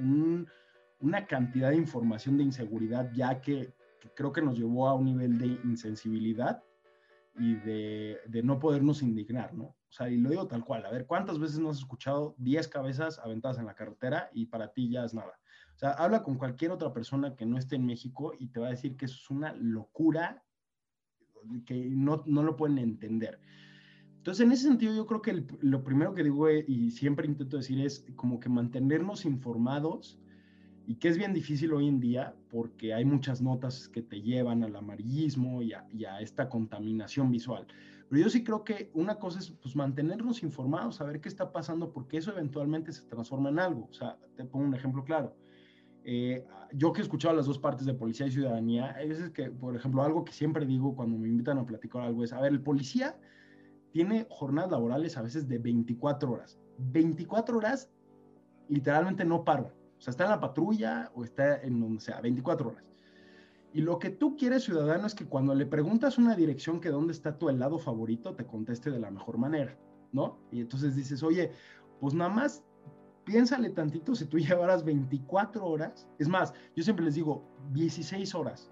una 1.00 1.28
cantidad 1.28 1.70
de 1.70 1.76
información 1.76 2.38
de 2.38 2.46
inseguridad 2.46 3.12
ya 3.13 3.39
que, 3.41 3.76
que, 4.00 4.10
creo 4.15 4.32
que 4.32 4.41
nos 4.41 4.58
llevó 4.58 4.88
a 4.88 4.96
un 4.96 5.06
nivel 5.06 5.38
de 5.38 5.60
insensibilidad 5.63 6.63
y 7.38 7.54
de, 7.58 8.17
de, 8.28 8.41
no 8.41 8.58
podernos 8.58 9.04
indignar, 9.04 9.54
¿no? 9.54 9.77
O 9.89 9.93
sea, 9.93 10.10
y 10.10 10.17
lo 10.17 10.30
digo 10.30 10.47
tal 10.47 10.65
cual, 10.65 10.86
a 10.86 10.91
ver, 10.91 11.06
¿cuántas 11.06 11.39
veces 11.39 11.60
no 11.60 11.69
has 11.69 11.78
escuchado 11.78 12.36
10 12.39 12.67
cabezas 12.67 13.19
aventadas 13.19 13.58
en 13.58 13.65
la 13.65 13.76
carretera 13.76 14.30
y 14.34 14.47
para 14.47 14.73
ti 14.73 14.89
ya 14.89 15.06
es 15.06 15.13
nada? 15.13 15.39
O 15.76 15.80
sea, 15.80 15.91
habla 15.91 16.23
con 16.23 16.36
cualquier 16.36 16.71
otra 16.71 16.93
persona 16.93 17.36
que 17.36 17.45
no 17.45 17.58
esté 17.58 17.76
en 17.76 17.86
México 17.86 18.34
y 18.38 18.47
te 18.47 18.60
va 18.60 18.67
a 18.67 18.71
decir 18.71 18.97
que 18.97 19.06
eso 19.06 19.15
es 19.15 19.30
una 19.30 19.54
locura 19.54 20.43
que 21.65 21.89
no, 21.89 22.23
no 22.26 22.43
lo 22.43 22.58
pueden 22.58 22.80
entender. 22.80 23.39
Entonces, 24.28 24.45
en 24.45 24.52
ese 24.52 24.67
sentido, 24.67 24.93
yo 24.93 25.06
creo 25.06 25.21
que 25.21 25.45
lo 25.62 25.84
primero 25.84 26.13
que 26.13 26.23
digo 26.23 26.50
eh, 26.50 26.65
y 26.67 26.91
siempre 26.91 27.28
intento 27.28 27.56
decir 27.56 27.80
es 27.80 28.06
como 28.15 28.41
que 28.41 28.50
mantenernos 28.50 29.23
informados 29.23 30.19
y 30.86 30.95
que 30.95 31.10
es 31.10 31.17
bien 31.17 31.34
difícil 31.34 31.71
hoy 31.73 31.88
en 31.88 32.00
día 32.00 32.36
porque 32.50 32.93
hay 32.93 33.06
muchas 33.06 33.41
notas 33.41 33.88
que 33.88 34.02
te 34.02 34.21
llevan 34.21 34.63
al 34.63 34.76
amarillismo 34.76 35.62
y 35.62 35.73
a, 35.73 36.19
esta 36.19 36.50
contaminación 36.50 37.32
visual. 37.32 37.67
Pero 38.10 38.24
yo 38.24 38.30
sí 38.30 38.43
creo 38.43 38.63
que 38.63 38.89
una 38.93 39.15
cosa 39.15 39.39
es 39.39 39.52
pues, 39.52 39.76
mantenernos 39.76 40.43
informados, 40.43 40.96
saber 40.96 41.20
qué 41.20 41.30
está 41.30 41.52
pasando, 41.52 41.91
porque 41.91 42.17
eso 42.17 42.32
eventualmente 42.32 42.91
se 42.93 43.04
transforma 43.04 43.50
en 43.50 43.60
algo. 43.60 43.88
O 43.89 43.93
sea, 43.93 44.17
te 44.36 44.46
pongo 44.46 44.65
un 44.65 44.76
ejemplo 44.76 45.04
claro. 45.04 45.36
Eh, 46.04 46.46
yo 46.72 46.93
que 46.93 47.02
he 47.02 47.04
escuchado 47.04 47.36
las 47.36 47.48
dos 47.48 47.60
partes 47.60 47.86
de 47.86 47.93
policía 47.93 48.28
y 48.28 48.32
ciudadanía, 48.32 48.96
hay 48.96 49.10
veces 49.10 49.30
que, 49.32 49.50
por 49.50 49.76
ejemplo, 49.76 50.04
algo 50.04 50.24
que 50.24 50.32
siempre 50.32 50.65
digo 50.65 50.96
cuando 50.96 51.17
me 51.17 51.28
invitan 51.28 51.58
a 51.58 51.65
platicar 51.65 52.04
algo 52.04 52.24
es, 52.24 52.32
a 52.32 52.39
ver, 52.39 52.54
el 52.54 52.62
policía 52.62 53.20
tiene 53.91 54.26
jornadas 54.30 54.72
laborales 54.72 55.17
a 55.17 55.22
veces 55.22 55.48
de 55.50 55.58
24 55.58 56.32
horas. 56.32 56.58
24 56.78 57.58
horas, 57.58 57.89
literalmente 58.70 59.26
no 59.26 59.43
paro 59.43 59.74
o 59.98 60.02
sea, 60.02 60.12
está 60.12 60.26
en 60.26 60.30
la 60.32 60.39
patrulla 60.39 61.12
o 61.15 61.24
está 61.24 61.62
en 61.62 61.80
donde 61.80 62.02
sea, 62.02 62.22
24 62.22 62.70
horas. 62.70 62.84
Y 63.73 63.82
lo 63.82 63.99
que 63.99 64.10
tú 64.10 64.38
quieres, 64.38 64.63
ciudadano, 64.63 65.06
es 65.06 65.13
que 65.13 65.25
cuando 65.25 65.53
le 65.53 65.65
preguntas 65.65 66.17
una 66.17 66.36
dirección 66.36 66.80
que 66.80 66.89
dónde 66.89 67.13
está 67.13 67.38
tu 67.38 67.49
helado 67.49 67.77
favorito, 67.77 68.36
te 68.36 68.45
conteste 68.45 68.89
de 68.91 68.99
la 68.99 69.12
mejor 69.12 69.38
manera, 69.38 69.77
¿no? 70.12 70.39
Y 70.51 70.62
entonces 70.62 70.95
dices, 70.95 71.21
oye, 71.21 71.51
pues 71.99 72.13
nada 72.13 72.30
más 72.30 72.63
piénsale 73.23 73.69
tantito 73.69 74.15
si 74.15 74.25
tú 74.25 74.38
llevaras 74.39 74.84
24 74.84 75.65
horas. 75.65 76.08
Es 76.17 76.27
más, 76.27 76.53
yo 76.75 76.84
siempre 76.84 77.06
les 77.06 77.15
digo, 77.15 77.43
16 77.73 78.34
horas. 78.36 78.71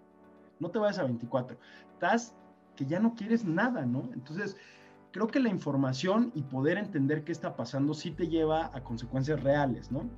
No 0.60 0.72
te 0.72 0.80
vayas 0.80 1.00
a 1.00 1.04
24. 1.04 1.58
Estás 1.94 2.36
que 2.76 2.86
ya 2.86 3.00
no 3.00 3.16
quieres 3.16 3.46
nada, 3.46 3.86
¿no? 3.86 4.10
Entonces, 4.14 4.58
creo 5.12 5.28
que 5.28 5.40
la 5.40 5.50
información 5.50 6.32
y 6.36 6.44
poder 6.44 6.78
entender 6.78 7.24
qué 7.24 7.32
está 7.32 7.56
pasando 7.56 7.94
sí 7.94 8.12
te 8.12 8.28
lleva 8.28 8.72
a 8.74 8.84
consecuencias 8.84 9.42
reales, 9.44 9.92
¿no? 9.92 10.10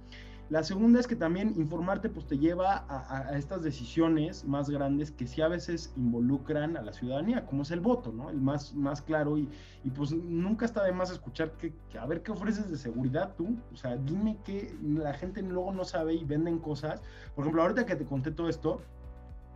La 0.50 0.64
segunda 0.64 1.02
es 1.02 1.08
que 1.08 1.18
también 1.18 1.54
informarte 1.58 2.08
pues 2.08 2.26
te 2.26 2.38
lleva 2.38 2.86
a, 2.88 3.38
estas 3.38 3.64
decisiones 3.64 4.46
más 4.46 4.70
grandes 4.70 5.12
que 5.12 5.28
sí 5.28 5.42
a 5.42 5.50
veces 5.50 5.92
involucran 5.98 6.78
a 6.78 6.82
la 6.82 6.94
ciudadanía, 6.94 7.46
como 7.46 7.64
es 7.64 7.72
el 7.72 7.82
voto, 7.82 8.14
¿no? 8.14 8.30
El 8.30 8.40
más, 8.40 8.74
más 8.74 9.02
claro 9.02 9.38
y, 9.38 9.50
y 9.84 9.90
pues 9.90 10.14
nunca 10.14 10.66
está 10.66 10.86
de 10.86 10.94
más 10.94 11.12
escuchar 11.12 11.52
que, 11.58 11.74
a 12.00 12.06
ver 12.06 12.24
qué 12.24 12.32
ofreces 12.32 12.72
de 12.72 12.78
seguridad 12.78 13.36
tú, 13.36 13.58
o 13.74 13.76
sea, 13.76 13.98
dime 13.98 14.38
que 14.46 14.74
la 14.82 15.14
gente 15.14 15.42
luego 15.42 15.74
no 15.74 15.84
sabe 15.84 16.14
y 16.14 16.24
venden 16.24 16.60
cosas. 16.60 17.02
Por 17.36 17.44
ejemplo, 17.44 17.64
ahorita 17.64 17.86
que 17.86 17.98
te 17.98 18.06
conté 18.06 18.32
todo 18.32 18.48
esto, 18.48 18.82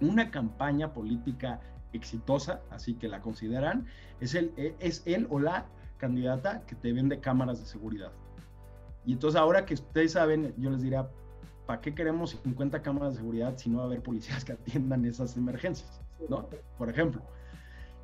una 0.01 0.29
campaña 0.29 0.91
política 0.91 1.61
exitosa, 1.93 2.61
así 2.69 2.95
que 2.95 3.07
la 3.07 3.21
consideran, 3.21 3.85
es 4.19 4.35
el, 4.35 4.51
es 4.57 5.03
él 5.05 5.25
o 5.29 5.39
la 5.39 5.67
candidata 5.97 6.65
que 6.65 6.75
te 6.75 6.91
vende 6.91 7.21
cámaras 7.21 7.59
de 7.59 7.65
seguridad. 7.65 8.11
Y 9.05 9.13
entonces 9.13 9.39
ahora 9.39 9.65
que 9.65 9.73
ustedes 9.73 10.13
saben, 10.13 10.53
yo 10.57 10.69
les 10.69 10.81
diría, 10.81 11.09
¿para 11.65 11.81
qué 11.81 11.93
queremos 11.93 12.37
50 12.43 12.81
cámaras 12.81 13.13
de 13.13 13.19
seguridad 13.19 13.57
si 13.57 13.69
no 13.69 13.77
va 13.77 13.83
a 13.83 13.87
haber 13.87 14.01
policías 14.01 14.45
que 14.45 14.53
atiendan 14.53 15.05
esas 15.05 15.35
emergencias? 15.37 16.01
¿no? 16.29 16.47
Por 16.77 16.89
ejemplo. 16.89 17.21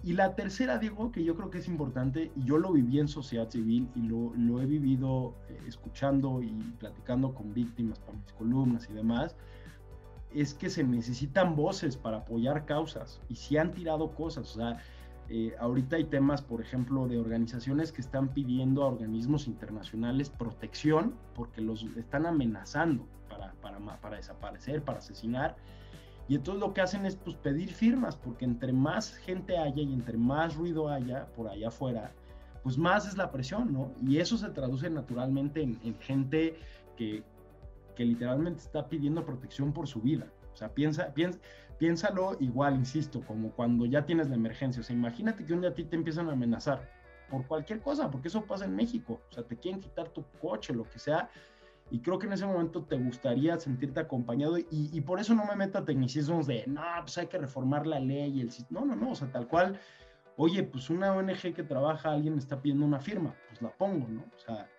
Y 0.04 0.14
la 0.14 0.36
tercera, 0.36 0.78
digo, 0.78 1.12
que 1.12 1.24
yo 1.24 1.36
creo 1.36 1.50
que 1.50 1.58
es 1.58 1.68
importante, 1.68 2.32
y 2.36 2.46
yo 2.46 2.58
lo 2.58 2.72
viví 2.72 3.00
en 3.00 3.08
sociedad 3.08 3.50
civil 3.50 3.90
y 3.96 4.02
lo, 4.02 4.32
lo 4.36 4.62
he 4.62 4.66
vivido 4.66 5.36
eh, 5.50 5.60
escuchando 5.68 6.42
y 6.42 6.52
platicando 6.80 7.34
con 7.34 7.54
víctimas 7.54 8.00
para 8.00 8.18
mis 8.18 8.32
columnas 8.34 8.88
y 8.90 8.94
demás, 8.94 9.36
es 10.34 10.54
que 10.54 10.70
se 10.70 10.84
necesitan 10.84 11.56
voces 11.56 11.98
para 11.98 12.18
apoyar 12.18 12.66
causas 12.66 13.22
y 13.28 13.36
si 13.36 13.58
han 13.58 13.72
tirado 13.72 14.12
cosas, 14.12 14.56
o 14.56 14.60
sea, 14.60 14.78
eh, 15.30 15.54
ahorita 15.60 15.98
hay 15.98 16.06
temas, 16.06 16.42
por 16.42 16.62
ejemplo, 16.62 17.08
de 17.08 17.18
organizaciones 17.18 17.92
que 17.92 18.02
están 18.02 18.30
pidiendo 18.30 18.84
a 18.84 18.88
organismos 18.88 19.48
internacionales 19.48 20.30
protección 20.30 21.16
porque 21.36 21.62
los 21.62 21.84
están 21.98 22.26
amenazando 22.26 23.06
para, 23.30 23.52
para, 23.62 23.80
para 24.00 24.16
desaparecer, 24.16 24.82
para 24.84 25.00
asesinar. 25.00 25.58
Y 26.30 26.36
entonces 26.36 26.62
lo 26.62 26.74
que 26.74 26.82
hacen 26.82 27.06
es 27.06 27.16
pues, 27.18 27.36
pedir 27.38 27.74
firmas, 27.74 28.16
porque 28.16 28.46
entre 28.46 28.72
más 28.72 29.16
gente 29.16 29.58
haya 29.58 29.82
y 29.82 29.94
entre 29.94 30.18
más 30.18 30.56
ruido 30.56 30.90
haya 30.90 31.26
por 31.28 31.48
allá 31.48 31.70
afuera, 31.70 32.12
pues 32.64 32.78
más 32.78 33.08
es 33.08 33.18
la 33.18 33.32
presión, 33.32 33.72
¿no? 33.72 33.94
Y 34.02 34.18
eso 34.18 34.38
se 34.38 34.50
traduce 34.50 34.90
naturalmente 34.90 35.62
en, 35.62 35.80
en 35.84 35.96
gente 36.00 36.56
que, 36.96 37.24
que 37.96 38.06
literalmente 38.06 38.60
está 38.62 38.88
pidiendo 38.88 39.26
protección 39.26 39.74
por 39.74 39.88
su 39.88 40.02
vida. 40.02 40.28
O 40.54 40.56
sea, 40.58 40.74
piensa, 40.74 41.14
piensa, 41.14 41.40
piénsalo 41.78 42.38
igual, 42.40 42.76
insisto, 42.76 43.22
como 43.22 43.52
cuando 43.52 43.86
ya 43.86 44.06
tienes 44.06 44.30
la 44.30 44.36
emergencia. 44.36 44.82
O 44.82 44.84
sea, 44.84 44.96
imagínate 44.96 45.46
que 45.46 45.54
un 45.54 45.62
día 45.62 45.70
a 45.70 45.74
ti 45.74 45.84
te 45.84 45.96
empiezan 45.96 46.30
a 46.30 46.34
amenazar 46.34 46.90
por 47.30 47.46
cualquier 47.46 47.82
cosa, 47.82 48.10
porque 48.10 48.30
eso 48.30 48.44
pasa 48.46 48.66
en 48.66 48.76
México. 48.76 49.22
O 49.30 49.34
sea, 49.34 49.44
te 49.44 49.58
quieren 49.58 49.82
quitar 49.82 50.10
tu 50.10 50.24
coche, 50.42 50.74
lo 50.74 50.84
que 50.84 51.00
sea. 51.00 51.30
Y 51.90 52.00
creo 52.00 52.20
que 52.20 52.28
en 52.28 52.34
ese 52.34 52.46
momento 52.46 52.84
te 52.84 52.98
gustaría 52.98 53.58
sentirte 53.60 54.00
acompañado. 54.00 54.58
Y, 54.58 54.68
y 54.72 55.02
por 55.02 55.20
eso 55.20 55.34
no 55.34 55.46
me 55.46 55.56
meto 55.56 55.78
a 55.78 55.86
tecnicismos 55.86 56.48
de, 56.48 56.64
no, 56.68 56.82
pues 57.02 57.18
hay 57.18 57.28
que 57.28 57.38
reformar 57.38 57.88
la 57.88 58.00
ley. 58.00 58.42
El, 58.42 58.52
no, 58.70 58.86
no, 58.86 58.96
no. 58.96 59.12
O 59.12 59.16
sea, 59.16 59.32
tal 59.32 59.48
cual, 59.48 59.80
oye, 60.36 60.64
pues 60.64 60.90
una 60.90 61.14
ONG 61.14 61.54
que 61.54 61.64
trabaja, 61.64 62.12
alguien 62.12 62.38
está 62.38 62.62
pidiendo 62.62 62.86
una 62.86 63.00
firma, 63.00 63.36
pues 63.50 63.62
la 63.62 63.70
pongo, 63.70 64.08
¿no? 64.08 64.22
O 64.36 64.40
sea, 64.40 64.70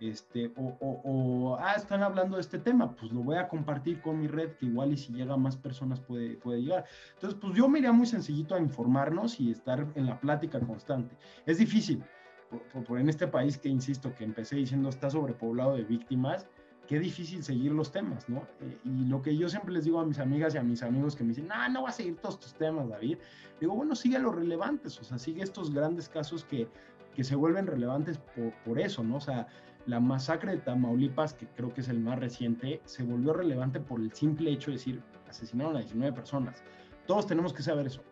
este, 0.00 0.52
o, 0.56 0.76
o, 0.80 1.56
ah, 1.58 1.74
están 1.74 2.02
hablando 2.02 2.36
de 2.36 2.42
este 2.42 2.58
tema, 2.58 2.94
pues 2.94 3.12
lo 3.12 3.20
voy 3.20 3.36
a 3.36 3.48
compartir 3.48 4.00
con 4.00 4.20
mi 4.20 4.28
red, 4.28 4.52
que 4.52 4.66
igual 4.66 4.92
y 4.92 4.96
si 4.96 5.12
llega 5.12 5.34
a 5.34 5.36
más 5.36 5.56
personas 5.56 6.00
puede, 6.00 6.36
puede 6.36 6.62
llegar. 6.62 6.84
Entonces, 7.14 7.38
pues 7.40 7.54
yo 7.54 7.68
me 7.68 7.78
iría 7.78 7.92
muy 7.92 8.06
sencillito 8.06 8.54
a 8.54 8.60
informarnos 8.60 9.40
y 9.40 9.50
estar 9.50 9.86
en 9.94 10.06
la 10.06 10.20
plática 10.20 10.60
constante. 10.60 11.16
Es 11.46 11.58
difícil, 11.58 12.02
por, 12.50 12.84
por, 12.84 12.98
en 12.98 13.08
este 13.08 13.26
país 13.26 13.58
que, 13.58 13.68
insisto, 13.68 14.14
que 14.14 14.24
empecé 14.24 14.56
diciendo 14.56 14.88
está 14.88 15.10
sobrepoblado 15.10 15.74
de 15.74 15.84
víctimas, 15.84 16.46
qué 16.88 16.98
difícil 16.98 17.44
seguir 17.44 17.72
los 17.72 17.92
temas, 17.92 18.28
¿no? 18.28 18.46
Eh, 18.60 18.78
y 18.84 19.04
lo 19.04 19.20
que 19.20 19.36
yo 19.36 19.48
siempre 19.48 19.74
les 19.74 19.84
digo 19.84 20.00
a 20.00 20.06
mis 20.06 20.18
amigas 20.18 20.54
y 20.54 20.58
a 20.58 20.62
mis 20.62 20.82
amigos 20.82 21.14
que 21.14 21.22
me 21.22 21.28
dicen, 21.28 21.46
no, 21.46 21.68
no 21.68 21.82
voy 21.82 21.90
a 21.90 21.92
seguir 21.92 22.16
todos 22.16 22.40
tus 22.40 22.54
temas, 22.54 22.88
David. 22.88 23.18
Digo, 23.60 23.74
bueno, 23.74 23.94
sigue 23.94 24.18
los 24.18 24.34
relevantes, 24.34 24.98
o 24.98 25.04
sea, 25.04 25.18
sigue 25.18 25.42
estos 25.42 25.72
grandes 25.72 26.08
casos 26.08 26.44
que, 26.44 26.66
que 27.14 27.24
se 27.24 27.36
vuelven 27.36 27.66
relevantes 27.66 28.16
por, 28.18 28.52
por 28.64 28.78
eso, 28.80 29.04
¿no? 29.04 29.16
O 29.16 29.20
sea, 29.20 29.46
la 29.88 30.00
masacre 30.00 30.52
de 30.52 30.58
Tamaulipas, 30.58 31.32
que 31.32 31.46
creo 31.46 31.72
que 31.72 31.80
es 31.80 31.88
el 31.88 31.98
más 31.98 32.18
reciente, 32.18 32.82
se 32.84 33.02
volvió 33.02 33.32
relevante 33.32 33.80
por 33.80 34.00
el 34.00 34.12
simple 34.12 34.52
hecho 34.52 34.70
de 34.70 34.76
decir, 34.76 35.02
asesinaron 35.26 35.76
a 35.76 35.78
19 35.78 36.12
personas. 36.12 36.62
Todos 37.06 37.26
tenemos 37.26 37.54
que 37.54 37.62
saber 37.62 37.86
eso, 37.86 38.02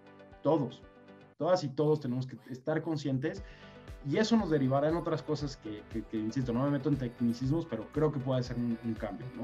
todos, 0.43 0.83
todas 1.37 1.63
y 1.65 1.69
todos 1.69 2.01
tenemos 2.01 2.27
que 2.27 2.39
estar 2.51 2.81
conscientes 2.81 3.43
y 4.09 4.17
eso 4.17 4.39
nos 4.39 4.49
derivará 4.49 4.89
en 4.89 4.97
otras 4.97 5.23
cosas 5.23 5.59
que, 5.59 5.83
que, 6.11 6.17
insisto, 6.17 6.51
no 6.55 6.65
me 6.65 6.71
meto 6.71 6.89
en 6.89 6.97
tecnicismos, 6.97 7.67
pero 7.67 7.87
creo 7.93 8.11
que 8.11 8.21
puede 8.21 8.43
ser 8.43 8.57
un, 8.57 8.79
cambio, 8.99 9.27
¿no? 9.37 9.43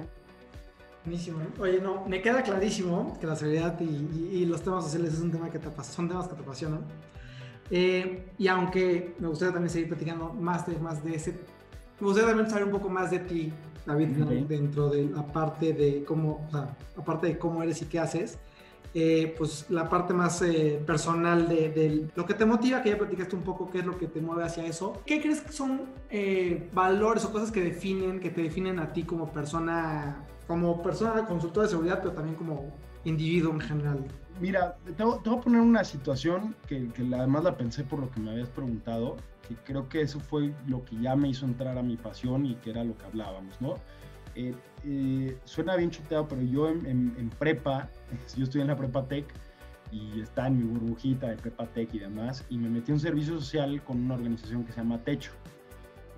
Buenísimo. 1.05 1.39
Oye, 1.61 1.83
no, 1.83 2.07
me 2.07 2.23
queda 2.23 2.43
clarísimo 2.43 3.19
que 3.21 3.27
la 3.27 3.37
seguridad 3.37 3.79
y, 3.79 3.85
y, 3.85 4.31
y, 4.39 4.47
los 4.47 4.63
temas 4.63 4.85
sociales 4.85 5.13
es 5.15 5.21
un 5.21 5.33
tema 5.33 5.51
que 5.51 5.59
te, 5.59 5.69
son 5.83 6.09
temas 6.09 6.29
que 6.29 6.35
te 6.35 6.43
apasionan. 6.43 6.81
Eh, 7.71 8.33
y 8.39 8.49
aunque 8.49 9.17
me 9.19 9.29
gustaría 9.29 9.53
también 9.53 9.71
seguir 9.71 9.89
platicando 9.89 10.33
más 10.33 10.67
de, 10.67 10.79
más 10.79 11.05
de 11.05 11.15
ese 11.15 11.41
me 12.03 12.09
gustaría 12.09 12.31
también 12.31 12.51
saber 12.51 12.65
un 12.65 12.73
poco 12.73 12.89
más 12.89 13.13
de 13.13 13.21
ti, 13.21 13.53
David, 13.87 14.25
okay. 14.25 14.43
dentro 14.43 14.89
de 14.89 15.05
la 15.05 15.25
parte 15.25 15.73
de 15.73 16.03
cómo, 16.03 16.45
o 16.49 16.51
sea, 16.51 16.77
aparte 16.97 17.29
de 17.29 17.39
cómo 17.39 17.63
eres 17.63 17.81
y 17.81 17.85
qué 17.85 18.01
haces, 18.01 18.39
eh, 18.93 19.33
pues 19.39 19.67
la 19.69 19.89
parte 19.89 20.13
más 20.13 20.43
eh, 20.43 20.83
personal 20.85 21.49
de, 21.49 21.69
de, 21.69 22.09
lo 22.17 22.27
que 22.27 22.35
te 22.35 22.45
motiva, 22.45 22.83
que 22.83 22.91
ya 22.91 22.99
platicaste 22.99 23.37
un 23.37 23.43
poco 23.43 23.71
qué 23.71 23.79
es 23.79 23.87
lo 23.87 23.97
que 23.99 24.09
te 24.09 24.21
mueve 24.21 24.43
hacia 24.43 24.67
eso. 24.67 25.01
¿Qué 25.07 25.23
crees 25.23 25.43
que 25.43 25.53
son 25.53 25.83
eh, 26.11 26.69
valores 26.75 27.25
o 27.25 27.31
cosas 27.31 27.53
que 27.53 27.63
definen, 27.63 28.19
que 28.19 28.31
te 28.31 28.43
definen 28.43 28.81
a 28.81 28.93
ti 28.93 29.05
como 29.05 29.31
persona, 29.31 30.27
como 30.49 30.83
persona 30.83 31.25
consultora 31.25 31.67
de 31.67 31.71
seguridad, 31.71 32.01
pero 32.03 32.15
también 32.15 32.35
como 32.35 32.75
individuo 33.05 33.53
en 33.53 33.61
general? 33.61 34.05
Mira, 34.43 34.77
te, 34.97 35.05
voy 35.05 35.21
a 35.25 35.41
poner 35.41 35.61
una 35.61 35.85
situación 35.85 36.57
que, 36.67 36.89
que 36.89 37.03
además 37.15 37.45
la 37.45 37.57
pensé 37.57 37.85
por 37.85 38.01
lo 38.01 38.11
que 38.11 38.19
me 38.19 38.33
habías 38.33 38.49
preguntado 38.49 39.15
que 39.47 39.55
creo 39.55 39.89
que 39.89 40.01
eso 40.01 40.19
fue 40.19 40.53
lo 40.67 40.85
que 40.85 41.01
ya 41.01 41.15
me 41.15 41.29
hizo 41.29 41.47
entrar 41.47 41.79
a 41.79 41.83
mi 41.83 41.97
pasión 41.97 42.45
y 42.45 42.57
que 42.57 42.71
era 42.71 42.83
lo 42.83 42.99
que 42.99 43.05
hablábamos, 43.05 43.61
¿no? 43.61 43.77
Eh, 44.35 44.53
eh, 44.85 45.39
suena 45.45 45.77
bien 45.77 45.93
chuteado, 45.93 46.27
pero 46.27 46.43
yo 46.43 46.69
en, 46.69 46.85
en, 46.87 47.15
en, 47.19 47.31
prepa, 47.31 47.89
yo 48.37 48.43
estoy 48.43 48.63
en 48.63 48.67
la 48.67 48.77
prepa 48.77 49.07
tech 49.07 49.33
y 49.93 50.21
está 50.21 50.49
en 50.49 50.59
mi 50.59 50.65
burbujita 50.65 51.29
de 51.29 51.37
prepa 51.37 51.69
tech 51.69 51.95
y 51.95 52.01
demás, 52.01 52.45
y 52.51 52.59
me 52.59 52.69
metí 52.69 52.91
en 52.91 52.95
un 52.95 53.01
servicio 53.01 53.39
social 53.39 53.81
con 53.85 54.05
una 54.05 54.15
organización 54.15 54.65
que 54.65 54.73
se 54.73 54.79
llama 54.79 54.99
Techo, 55.05 55.31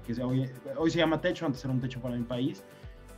que 0.07 0.15
hoy, 0.23 0.49
hoy, 0.79 0.91
se 0.91 0.97
llama 0.97 1.21
Techo, 1.21 1.45
antes 1.45 1.63
era 1.63 1.75
un 1.75 1.81
techo 1.83 2.01
para 2.01 2.17
mi 2.17 2.25
país, 2.25 2.65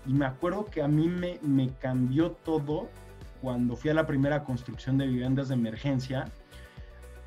y 0.05 0.13
me 0.13 0.27
acuerdo 0.27 0.65
que 0.65 0.83
a 0.83 0.89
mí 0.89 1.07
me, 1.07 1.39
me 1.43 1.69
cambió 1.75 2.33
todo 2.33 2.89
cuando 3.41 3.77
fui 3.77 3.91
a 3.91 3.95
la 3.95 4.07
primera 4.07 4.45
construcción 4.45 4.99
de 4.99 5.07
viviendas 5.07 5.49
de 5.49 5.55
emergencia 5.55 6.27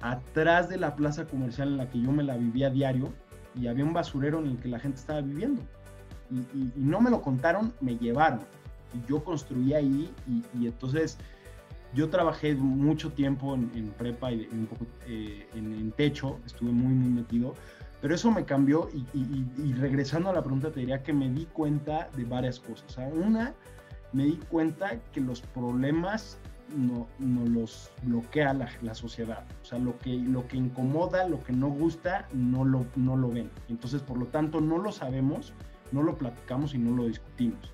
atrás 0.01 0.69
de 0.69 0.77
la 0.77 0.95
plaza 0.95 1.25
comercial 1.25 1.69
en 1.69 1.77
la 1.77 1.89
que 1.89 2.01
yo 2.01 2.11
me 2.11 2.23
la 2.23 2.37
vivía 2.37 2.67
a 2.67 2.69
diario 2.69 3.13
y 3.55 3.67
había 3.67 3.83
un 3.83 3.93
basurero 3.93 4.39
en 4.39 4.47
el 4.47 4.57
que 4.57 4.69
la 4.69 4.79
gente 4.79 4.99
estaba 4.99 5.21
viviendo. 5.21 5.61
Y, 6.31 6.39
y, 6.57 6.73
y 6.75 6.81
no 6.81 7.01
me 7.01 7.09
lo 7.09 7.21
contaron, 7.21 7.73
me 7.81 7.97
llevaron. 7.97 8.41
Y 8.93 9.09
yo 9.09 9.23
construí 9.23 9.73
ahí 9.73 10.13
y, 10.27 10.43
y 10.57 10.67
entonces 10.67 11.17
yo 11.93 12.09
trabajé 12.09 12.55
mucho 12.55 13.11
tiempo 13.11 13.55
en, 13.55 13.71
en 13.73 13.89
prepa 13.89 14.31
y 14.31 14.47
un 14.51 14.67
poco 14.67 14.85
eh, 15.07 15.47
en, 15.55 15.73
en, 15.73 15.91
techo, 15.91 16.39
estuve 16.45 16.71
muy, 16.71 16.93
muy 16.93 17.09
metido, 17.09 17.55
pero 18.01 18.15
eso 18.15 18.31
me 18.31 18.45
cambió 18.45 18.89
y, 19.13 19.73
regresando 19.73 20.29
a 20.29 20.33
la 20.33 20.41
pregunta 20.41 20.71
te 20.71 20.79
diría 20.79 21.03
que 21.03 21.13
me 21.13 21.29
di 21.29 21.45
cuenta 21.45 22.09
de 22.15 22.23
varias 22.25 22.59
cosas. 22.59 22.85
O 22.91 22.93
sea, 22.93 23.07
una, 23.07 23.53
me 24.13 24.25
di 24.25 24.37
cuenta 24.49 24.99
que 25.11 25.21
los 25.21 25.41
problemas 25.41 26.37
no, 26.75 27.07
no 27.17 27.45
los 27.45 27.91
bloquea 28.03 28.53
la, 28.53 28.69
la, 28.81 28.93
sociedad. 28.93 29.43
O 29.61 29.65
sea, 29.65 29.79
lo 29.79 29.97
que, 29.99 30.15
lo 30.15 30.47
que 30.47 30.57
incomoda, 30.57 31.27
lo 31.27 31.43
que 31.43 31.53
no 31.53 31.69
gusta, 31.69 32.27
no 32.33 32.65
lo, 32.65 32.85
no 32.95 33.17
lo 33.17 33.29
ven. 33.29 33.49
Entonces, 33.69 34.01
por 34.01 34.17
lo 34.17 34.27
tanto, 34.27 34.61
no 34.61 34.77
lo 34.77 34.91
sabemos, 34.91 35.53
no 35.91 36.03
lo 36.03 36.17
platicamos 36.17 36.73
y 36.73 36.77
no 36.77 36.95
lo 36.95 37.07
discutimos. 37.07 37.73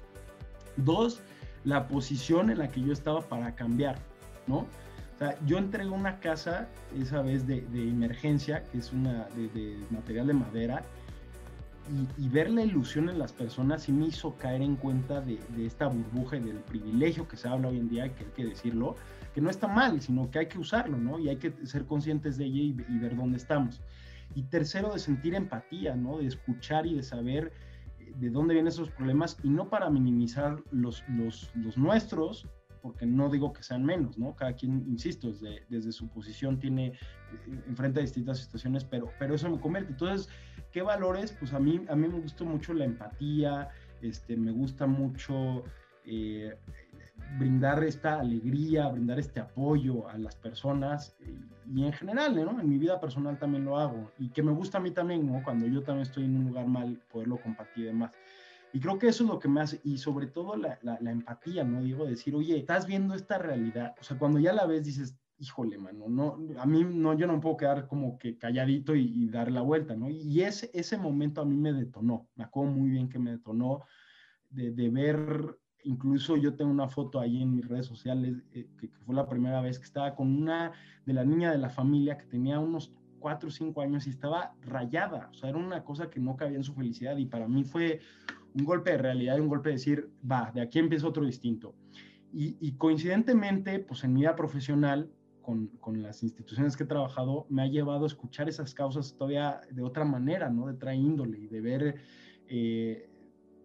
Dos, 0.77 1.21
la 1.63 1.87
posición 1.87 2.49
en 2.49 2.59
la 2.59 2.69
que 2.69 2.81
yo 2.81 2.93
estaba 2.93 3.21
para 3.21 3.55
cambiar, 3.55 3.97
¿no? 4.47 4.57
O 5.15 5.17
sea, 5.17 5.37
yo 5.45 5.57
entregué 5.57 5.89
una 5.89 6.19
casa 6.19 6.67
esa 6.99 7.21
vez 7.21 7.47
de, 7.47 7.61
de 7.61 7.89
emergencia, 7.89 8.63
que 8.63 8.79
es 8.79 8.91
una 8.91 9.27
de, 9.35 9.47
de 9.49 9.77
material 9.89 10.27
de 10.27 10.33
madera, 10.33 10.83
y, 12.17 12.29
ver 12.29 12.49
la 12.49 12.63
ilusión 12.63 13.09
en 13.09 13.19
las 13.19 13.31
personas 13.31 13.83
sí 13.83 13.91
me 13.91 14.07
hizo 14.07 14.35
caer 14.35 14.61
en 14.61 14.75
cuenta 14.75 15.21
de, 15.21 15.39
esta 15.59 15.87
burbuja 15.87 16.37
y 16.37 16.41
del 16.41 16.57
privilegio 16.57 17.27
que 17.27 17.37
se 17.37 17.47
habla 17.47 17.69
hoy 17.69 17.77
en 17.77 17.89
día, 17.89 18.13
que 18.13 18.25
hay 18.25 18.31
que 18.31 18.45
decirlo, 18.45 18.95
que 19.33 19.41
no 19.41 19.49
está 19.49 19.67
mal, 19.67 20.01
sino 20.01 20.29
que 20.31 20.39
hay 20.39 20.47
que 20.47 20.57
usarlo, 20.57 20.97
¿no? 20.97 21.19
Y 21.19 21.29
hay 21.29 21.37
que 21.37 21.53
ser 21.65 21.85
conscientes 21.85 22.37
de 22.37 22.45
ella 22.45 22.83
y, 22.89 22.99
ver 22.99 23.15
dónde 23.15 23.37
estamos. 23.37 23.81
Y 24.33 24.43
tercero, 24.43 24.93
de 24.93 24.99
sentir 24.99 25.35
empatía, 25.35 25.95
¿no? 25.95 26.17
De 26.17 26.25
escuchar 26.25 26.85
y 26.87 26.95
de 26.95 27.03
saber 27.03 27.51
eh, 27.99 28.13
de 28.15 28.29
dónde 28.29 28.53
vienen 28.53 28.69
esos 28.69 28.89
problemas 28.89 29.37
y 29.43 29.49
no 29.49 29.69
para 29.69 29.89
minimizar 29.89 30.63
los, 30.71 31.03
los 31.09 31.77
nuestros, 31.77 32.47
porque 32.85 33.07
no 33.07 33.31
digo 33.31 33.51
que 33.51 33.63
sean 33.63 33.83
menos, 33.83 34.15
¿no? 34.19 34.35
Cada 34.35 34.53
quien, 34.53 34.85
insisto, 34.87 35.29
desde, 35.29 35.65
desde 35.69 35.91
su 35.91 36.07
posición 36.07 36.59
tiene, 36.59 36.89
eh, 36.89 37.63
enfrenta 37.67 37.99
distintas 37.99 38.37
situaciones, 38.37 38.83
pero, 38.83 39.09
pero 39.17 39.33
eso 39.33 39.49
me 39.49 39.59
convierte. 39.59 39.93
Entonces, 39.93 40.29
¿qué 40.71 40.83
valores? 40.83 41.35
Pues 41.39 41.51
a 41.53 41.59
mí, 41.59 41.83
a 41.89 41.95
mí 41.95 42.07
me 42.07 42.19
gusta 42.19 42.43
mucho 42.43 42.75
la 42.75 42.85
empatía, 42.85 43.69
este, 44.03 44.37
me 44.37 44.51
gusta 44.51 44.85
mucho 44.85 45.63
eh, 46.05 46.55
brindar 47.39 47.83
esta 47.83 48.19
alegría, 48.19 48.87
brindar 48.89 49.17
este 49.17 49.39
apoyo 49.39 50.07
a 50.07 50.19
las 50.19 50.35
personas 50.35 51.15
y, 51.65 51.79
y, 51.79 51.85
en 51.87 51.91
general, 51.91 52.35
¿no? 52.35 52.61
En 52.61 52.69
mi 52.69 52.77
vida 52.77 52.99
personal 52.99 53.39
también 53.39 53.65
lo 53.65 53.79
hago 53.79 54.11
y 54.19 54.29
que 54.29 54.43
me 54.43 54.51
gusta 54.51 54.77
a 54.77 54.81
mí 54.81 54.91
también, 54.91 55.25
¿no? 55.25 55.41
Cuando 55.43 55.65
yo 55.65 55.81
también 55.81 56.03
estoy 56.03 56.25
en 56.25 56.37
un 56.37 56.45
lugar 56.45 56.67
mal, 56.67 57.01
poderlo 57.11 57.37
compartir 57.37 57.85
y 57.85 57.87
demás. 57.87 58.11
Y 58.75 58.81
creo 58.81 58.99
que 58.99 59.07
eso 59.07 59.23
es 59.23 59.29
lo 59.29 59.39
que 59.39 59.47
hace, 59.57 59.79
y 59.85 59.97
sobre 59.97 60.27
todo 60.27 60.57
la, 60.57 60.77
la, 60.81 61.09
empatía, 61.09 61.63
¿no? 61.63 61.81
Digo, 61.81 62.05
decir, 62.05 62.35
oye, 62.35 62.57
estás 62.57 62.85
viendo 62.85 63.15
esta 63.15 63.37
realidad, 63.37 63.95
o 64.01 64.03
sea, 64.03 64.17
cuando 64.17 64.37
ya 64.37 64.51
la 64.51 64.65
ves 64.65 64.83
dices, 64.83 65.17
híjole, 65.37 65.77
mano, 65.77 66.09
no, 66.09 66.37
a 66.59 66.65
mí 66.65 66.83
no, 66.83 67.13
yo 67.13 67.25
no 67.25 67.39
puedo 67.39 67.55
quedar 67.55 67.87
como 67.87 68.17
que 68.17 68.37
calladito 68.37 68.93
y, 68.93 69.29
dar 69.29 69.49
la 69.49 69.61
vuelta, 69.61 69.95
¿no? 69.95 70.09
Y 70.09 70.41
ese, 70.41 70.71
ese 70.73 70.97
momento 70.97 71.39
a 71.39 71.45
mí 71.45 71.55
me 71.55 71.71
detonó, 71.71 72.27
me 72.35 72.43
acuerdo 72.43 72.73
muy 72.73 72.89
bien 72.89 73.07
que 73.07 73.17
me 73.17 73.31
detonó 73.31 73.85
de, 74.49 74.71
de 74.71 74.89
ver 74.89 75.57
incluso 75.85 76.35
yo 76.35 76.55
tengo 76.57 76.71
una 76.71 76.89
foto 76.89 77.21
ahí 77.21 77.41
en 77.41 77.55
mis 77.55 77.65
redes 77.65 77.85
sociales, 77.85 78.43
eh, 78.51 78.67
que, 78.77 78.89
fue 79.05 79.15
la 79.15 79.29
primera 79.29 79.61
vez 79.61 79.79
que 79.79 79.85
estaba 79.85 80.15
con 80.15 80.35
una 80.35 80.73
de 81.05 81.13
la 81.13 81.23
niña 81.23 81.49
de 81.49 81.59
la 81.59 81.69
familia 81.69 82.17
que 82.17 82.25
tenía 82.25 82.59
unos 82.59 82.91
cuatro 83.19 83.47
o 83.47 83.51
cinco 83.51 83.81
años 83.81 84.05
y 84.05 84.09
estaba 84.09 84.53
rayada, 84.63 85.29
o 85.31 85.33
sea, 85.33 85.47
era 85.49 85.57
una 85.57 85.85
cosa 85.85 86.09
que 86.09 86.19
no 86.19 86.35
cabía 86.35 86.57
en 86.57 86.63
su 86.65 86.73
felicidad 86.73 87.15
y 87.15 87.25
para 87.25 87.47
mí 87.47 87.63
fue 87.63 88.01
un 88.55 88.63
golpe 88.63 88.91
de 88.91 88.97
realidad 88.97 89.37
y 89.37 89.41
un 89.41 89.49
golpe 89.49 89.69
de 89.69 89.75
decir, 89.75 90.09
va, 90.29 90.51
de 90.53 90.61
aquí 90.61 90.79
empieza 90.79 91.07
otro 91.07 91.25
distinto. 91.25 91.75
Y, 92.37 92.73
coincidentemente, 92.73 93.79
pues 93.79 94.03
en 94.03 94.13
mi 94.13 94.21
vida 94.21 94.35
profesional, 94.35 95.09
con, 95.41 95.67
con, 95.79 96.01
las 96.01 96.21
instituciones 96.21 96.75
que 96.75 96.83
he 96.83 96.85
trabajado, 96.85 97.45
me 97.49 97.61
ha 97.61 97.67
llevado 97.67 98.03
a 98.03 98.07
escuchar 98.07 98.49
esas 98.49 98.73
causas 98.73 99.15
todavía 99.15 99.61
de 99.71 99.81
otra 99.81 100.03
manera, 100.03 100.49
¿no? 100.49 100.67
De 100.67 100.73
otra 100.73 100.93
índole 100.93 101.39
y 101.39 101.47
de 101.47 101.61
ver 101.61 101.95
eh, 102.49 103.09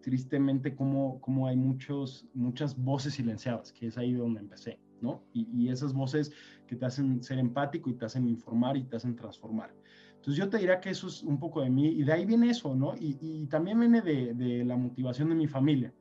tristemente 0.01 0.73
cómo, 0.73 1.19
cómo, 1.19 1.47
hay 1.47 1.57
muchos, 1.57 2.25
muchas 2.33 2.81
voces 2.81 3.15
silenciadas, 3.15 3.73
que 3.73 3.87
es 3.87 3.97
ahí 3.97 4.13
donde 4.13 4.39
empecé, 4.39 4.79
¿no? 5.01 5.21
Y, 5.33 5.49
y, 5.53 5.67
esas 5.67 5.91
voces 5.91 6.31
que 6.65 6.77
te 6.77 6.85
hacen 6.85 7.21
ser 7.21 7.39
empático 7.39 7.89
y 7.89 7.93
te 7.95 8.05
hacen 8.05 8.25
informar 8.25 8.77
y 8.77 8.83
te 8.83 8.95
hacen 8.95 9.17
transformar. 9.17 9.73
Entonces 10.21 10.37
yo 10.37 10.49
te 10.51 10.59
diría 10.59 10.79
que 10.79 10.91
eso 10.91 11.07
es 11.07 11.23
un 11.23 11.39
poco 11.39 11.61
de 11.61 11.71
mí 11.71 11.87
y 11.87 12.03
de 12.03 12.13
ahí 12.13 12.25
viene 12.27 12.51
eso, 12.51 12.75
¿no? 12.75 12.93
Y, 12.95 13.47
también 13.47 13.79
viene 13.79 14.01
de, 14.03 14.63
la 14.63 14.77
motivación 14.77 15.29
de 15.29 15.35
mi 15.35 15.47
familia. 15.47 15.91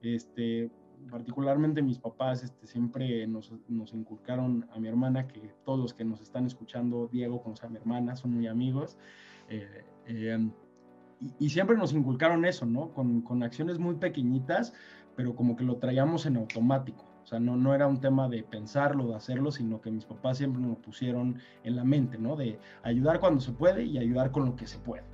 Este, 0.00 0.70
particularmente 1.10 1.82
mis 1.82 1.98
papás 1.98 2.44
este, 2.44 2.68
siempre 2.68 3.26
nos, 3.26 3.50
inculcaron 3.92 4.64
a 4.72 4.78
mi 4.78 4.86
hermana, 4.86 5.26
que 5.26 5.52
todos 5.64 5.80
los 5.80 5.92
que 5.92 6.04
nos 6.04 6.20
están 6.20 6.46
escuchando, 6.46 7.08
Diego 7.10 7.42
conoce 7.42 7.66
a 7.66 7.68
mi 7.68 7.78
hermana, 7.78 8.14
son 8.14 8.34
muy 8.34 8.46
amigos, 8.46 8.96
eh, 9.48 9.84
eh, 10.06 10.50
y, 11.20 11.46
y, 11.46 11.50
siempre 11.50 11.76
nos 11.76 11.92
inculcaron 11.92 12.44
eso, 12.44 12.66
¿no? 12.66 12.92
Con, 12.94 13.22
con, 13.22 13.42
acciones 13.42 13.80
muy 13.80 13.96
pequeñitas, 13.96 14.72
pero 15.16 15.34
como 15.34 15.56
que 15.56 15.64
lo 15.64 15.78
traíamos 15.78 16.26
en 16.26 16.36
automático. 16.36 17.13
O 17.24 17.26
sea, 17.26 17.40
no, 17.40 17.56
no 17.56 17.74
era 17.74 17.86
un 17.86 18.00
tema 18.00 18.28
de 18.28 18.42
pensarlo, 18.42 19.08
de 19.08 19.14
hacerlo, 19.14 19.50
sino 19.50 19.80
que 19.80 19.90
mis 19.90 20.04
papás 20.04 20.36
siempre 20.36 20.60
nos 20.60 20.76
pusieron 20.76 21.38
en 21.62 21.76
la 21.76 21.82
mente, 21.82 22.18
¿no? 22.18 22.36
De 22.36 22.58
ayudar 22.82 23.18
cuando 23.18 23.40
se 23.40 23.52
puede 23.52 23.82
y 23.84 23.96
ayudar 23.96 24.30
con 24.30 24.44
lo 24.44 24.54
que 24.56 24.66
se 24.66 24.78
puede. 24.78 25.04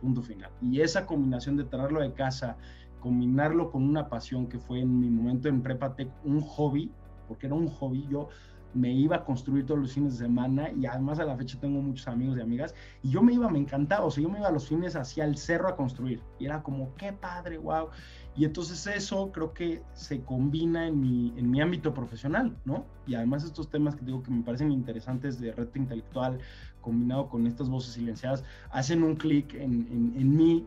Punto 0.00 0.20
final. 0.20 0.50
Y 0.60 0.80
esa 0.80 1.06
combinación 1.06 1.56
de 1.56 1.64
traerlo 1.64 2.00
de 2.00 2.12
casa, 2.12 2.56
combinarlo 2.98 3.70
con 3.70 3.84
una 3.84 4.08
pasión 4.08 4.48
que 4.48 4.58
fue 4.58 4.80
en 4.80 4.98
mi 4.98 5.08
momento 5.08 5.48
en 5.48 5.62
Prepatec 5.62 6.10
un 6.24 6.40
hobby, 6.40 6.90
porque 7.28 7.46
era 7.46 7.54
un 7.54 7.68
hobby, 7.68 8.04
yo 8.10 8.28
me 8.74 8.92
iba 8.92 9.16
a 9.16 9.24
construir 9.24 9.66
todos 9.66 9.80
los 9.80 9.92
fines 9.92 10.18
de 10.18 10.24
semana 10.24 10.70
y 10.72 10.86
además 10.86 11.18
a 11.18 11.24
la 11.24 11.36
fecha 11.36 11.58
tengo 11.60 11.80
muchos 11.80 12.06
amigos 12.08 12.36
y 12.38 12.40
amigas 12.40 12.74
y 13.02 13.10
yo 13.10 13.22
me 13.22 13.32
iba, 13.32 13.48
me 13.48 13.58
encantaba, 13.58 14.04
o 14.04 14.10
sea, 14.10 14.22
yo 14.22 14.28
me 14.28 14.38
iba 14.38 14.48
a 14.48 14.52
los 14.52 14.68
fines 14.68 14.96
hacia 14.96 15.24
el 15.24 15.36
cerro 15.36 15.68
a 15.68 15.76
construir 15.76 16.20
y 16.38 16.46
era 16.46 16.62
como, 16.62 16.94
qué 16.96 17.12
padre, 17.12 17.58
wow. 17.58 17.88
Y 18.36 18.44
entonces 18.44 18.84
eso 18.88 19.30
creo 19.30 19.54
que 19.54 19.82
se 19.92 20.22
combina 20.22 20.88
en 20.88 21.00
mi, 21.00 21.32
en 21.36 21.50
mi 21.50 21.60
ámbito 21.60 21.94
profesional, 21.94 22.56
¿no? 22.64 22.84
Y 23.06 23.14
además 23.14 23.44
estos 23.44 23.70
temas 23.70 23.94
que 23.94 24.04
digo 24.04 24.22
que 24.22 24.32
me 24.32 24.42
parecen 24.42 24.72
interesantes 24.72 25.40
de 25.40 25.52
reto 25.52 25.78
intelectual 25.78 26.40
combinado 26.80 27.28
con 27.28 27.46
estas 27.46 27.68
voces 27.68 27.94
silenciadas, 27.94 28.44
hacen 28.70 29.02
un 29.02 29.16
clic 29.16 29.54
en, 29.54 29.86
en, 29.90 30.14
en 30.16 30.36
mí 30.36 30.66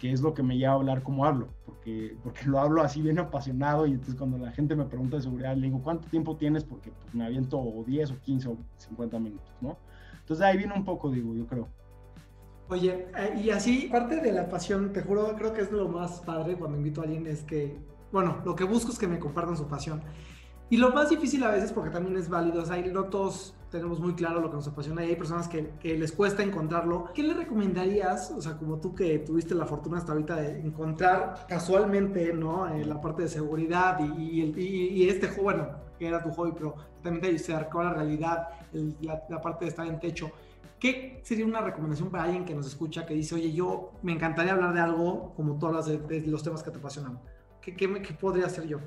que 0.00 0.10
es 0.10 0.22
lo 0.22 0.32
que 0.32 0.42
me 0.42 0.56
lleva 0.56 0.72
a 0.72 0.76
hablar 0.76 1.02
como 1.02 1.26
hablo, 1.26 1.48
porque, 1.66 2.16
porque 2.24 2.46
lo 2.46 2.58
hablo 2.58 2.80
así 2.82 3.02
bien 3.02 3.18
apasionado 3.18 3.86
y 3.86 3.92
entonces 3.92 4.14
cuando 4.14 4.38
la 4.38 4.50
gente 4.50 4.74
me 4.74 4.86
pregunta 4.86 5.16
de 5.16 5.22
seguridad, 5.22 5.54
le 5.54 5.66
digo, 5.66 5.82
¿cuánto 5.82 6.08
tiempo 6.08 6.36
tienes? 6.36 6.64
Porque 6.64 6.90
pues, 6.90 7.14
me 7.14 7.26
aviento 7.26 7.62
10 7.86 8.10
o 8.12 8.18
15 8.18 8.48
o 8.48 8.56
50 8.78 9.18
minutos, 9.18 9.52
¿no? 9.60 9.76
Entonces 10.20 10.44
ahí 10.46 10.56
viene 10.56 10.72
un 10.72 10.84
poco, 10.86 11.10
digo, 11.10 11.34
yo 11.34 11.46
creo. 11.46 11.68
Oye, 12.70 13.08
eh, 13.14 13.42
y 13.44 13.50
así, 13.50 13.88
parte 13.92 14.16
de 14.20 14.32
la 14.32 14.48
pasión, 14.48 14.90
te 14.92 15.02
juro, 15.02 15.34
creo 15.36 15.52
que 15.52 15.60
es 15.60 15.70
lo 15.70 15.88
más 15.88 16.20
padre 16.20 16.56
cuando 16.56 16.78
invito 16.78 17.02
a 17.02 17.04
alguien, 17.04 17.26
es 17.26 17.42
que, 17.42 17.76
bueno, 18.10 18.38
lo 18.44 18.56
que 18.56 18.64
busco 18.64 18.92
es 18.92 18.98
que 18.98 19.06
me 19.06 19.18
compartan 19.18 19.56
su 19.56 19.66
pasión. 19.66 20.00
Y 20.70 20.78
lo 20.78 20.90
más 20.92 21.10
difícil 21.10 21.44
a 21.44 21.50
veces, 21.50 21.72
porque 21.72 21.90
también 21.90 22.16
es 22.16 22.30
válido, 22.30 22.62
o 22.62 22.64
sea, 22.64 22.80
no 22.86 23.04
todos 23.04 23.54
tenemos 23.70 24.00
muy 24.00 24.14
claro 24.14 24.40
lo 24.40 24.50
que 24.50 24.56
nos 24.56 24.66
apasiona 24.66 25.04
y 25.04 25.10
hay 25.10 25.16
personas 25.16 25.48
que, 25.48 25.70
que, 25.80 25.96
les 25.96 26.12
cuesta 26.12 26.42
encontrarlo. 26.42 27.10
¿Qué 27.14 27.22
le 27.22 27.34
recomendarías, 27.34 28.32
o 28.32 28.42
sea, 28.42 28.56
como 28.56 28.78
tú 28.78 28.94
que 28.94 29.20
tuviste 29.20 29.54
la 29.54 29.64
fortuna 29.64 29.98
hasta 29.98 30.12
ahorita 30.12 30.36
de 30.36 30.60
encontrar 30.60 31.46
casualmente, 31.48 32.32
¿no? 32.32 32.68
Eh, 32.68 32.84
la 32.84 33.00
parte 33.00 33.22
de 33.22 33.28
seguridad 33.28 33.98
y, 34.00 34.40
y, 34.40 34.54
y, 34.56 35.02
y 35.02 35.08
este 35.08 35.28
bueno, 35.40 35.68
que 35.98 36.08
era 36.08 36.22
tu 36.22 36.30
hobby, 36.30 36.52
pero 36.52 36.74
también 37.02 37.22
te 37.22 37.38
se 37.38 37.54
acercó 37.54 37.80
a 37.80 37.84
la 37.84 37.94
realidad, 37.94 38.48
el, 38.72 38.96
la, 39.00 39.22
la, 39.28 39.40
parte 39.40 39.64
de 39.64 39.70
estar 39.70 39.86
en 39.86 40.00
techo. 40.00 40.30
¿Qué 40.78 41.20
sería 41.22 41.46
una 41.46 41.60
recomendación 41.60 42.10
para 42.10 42.24
alguien 42.24 42.44
que 42.44 42.54
nos 42.54 42.66
escucha 42.66 43.06
que 43.06 43.14
dice, 43.14 43.34
oye, 43.34 43.52
yo 43.52 43.92
me 44.02 44.12
encantaría 44.12 44.52
hablar 44.52 44.74
de 44.74 44.80
algo 44.80 45.32
como 45.36 45.58
tú 45.58 45.66
hablas 45.66 45.86
de, 45.86 45.98
de 45.98 46.26
los 46.26 46.42
temas 46.42 46.62
que 46.62 46.70
te 46.70 46.78
apasionan? 46.78 47.20
¿Qué, 47.60 47.76
qué, 47.76 48.02
qué 48.02 48.14
podría 48.14 48.46
hacer 48.46 48.66
yo? 48.66 48.78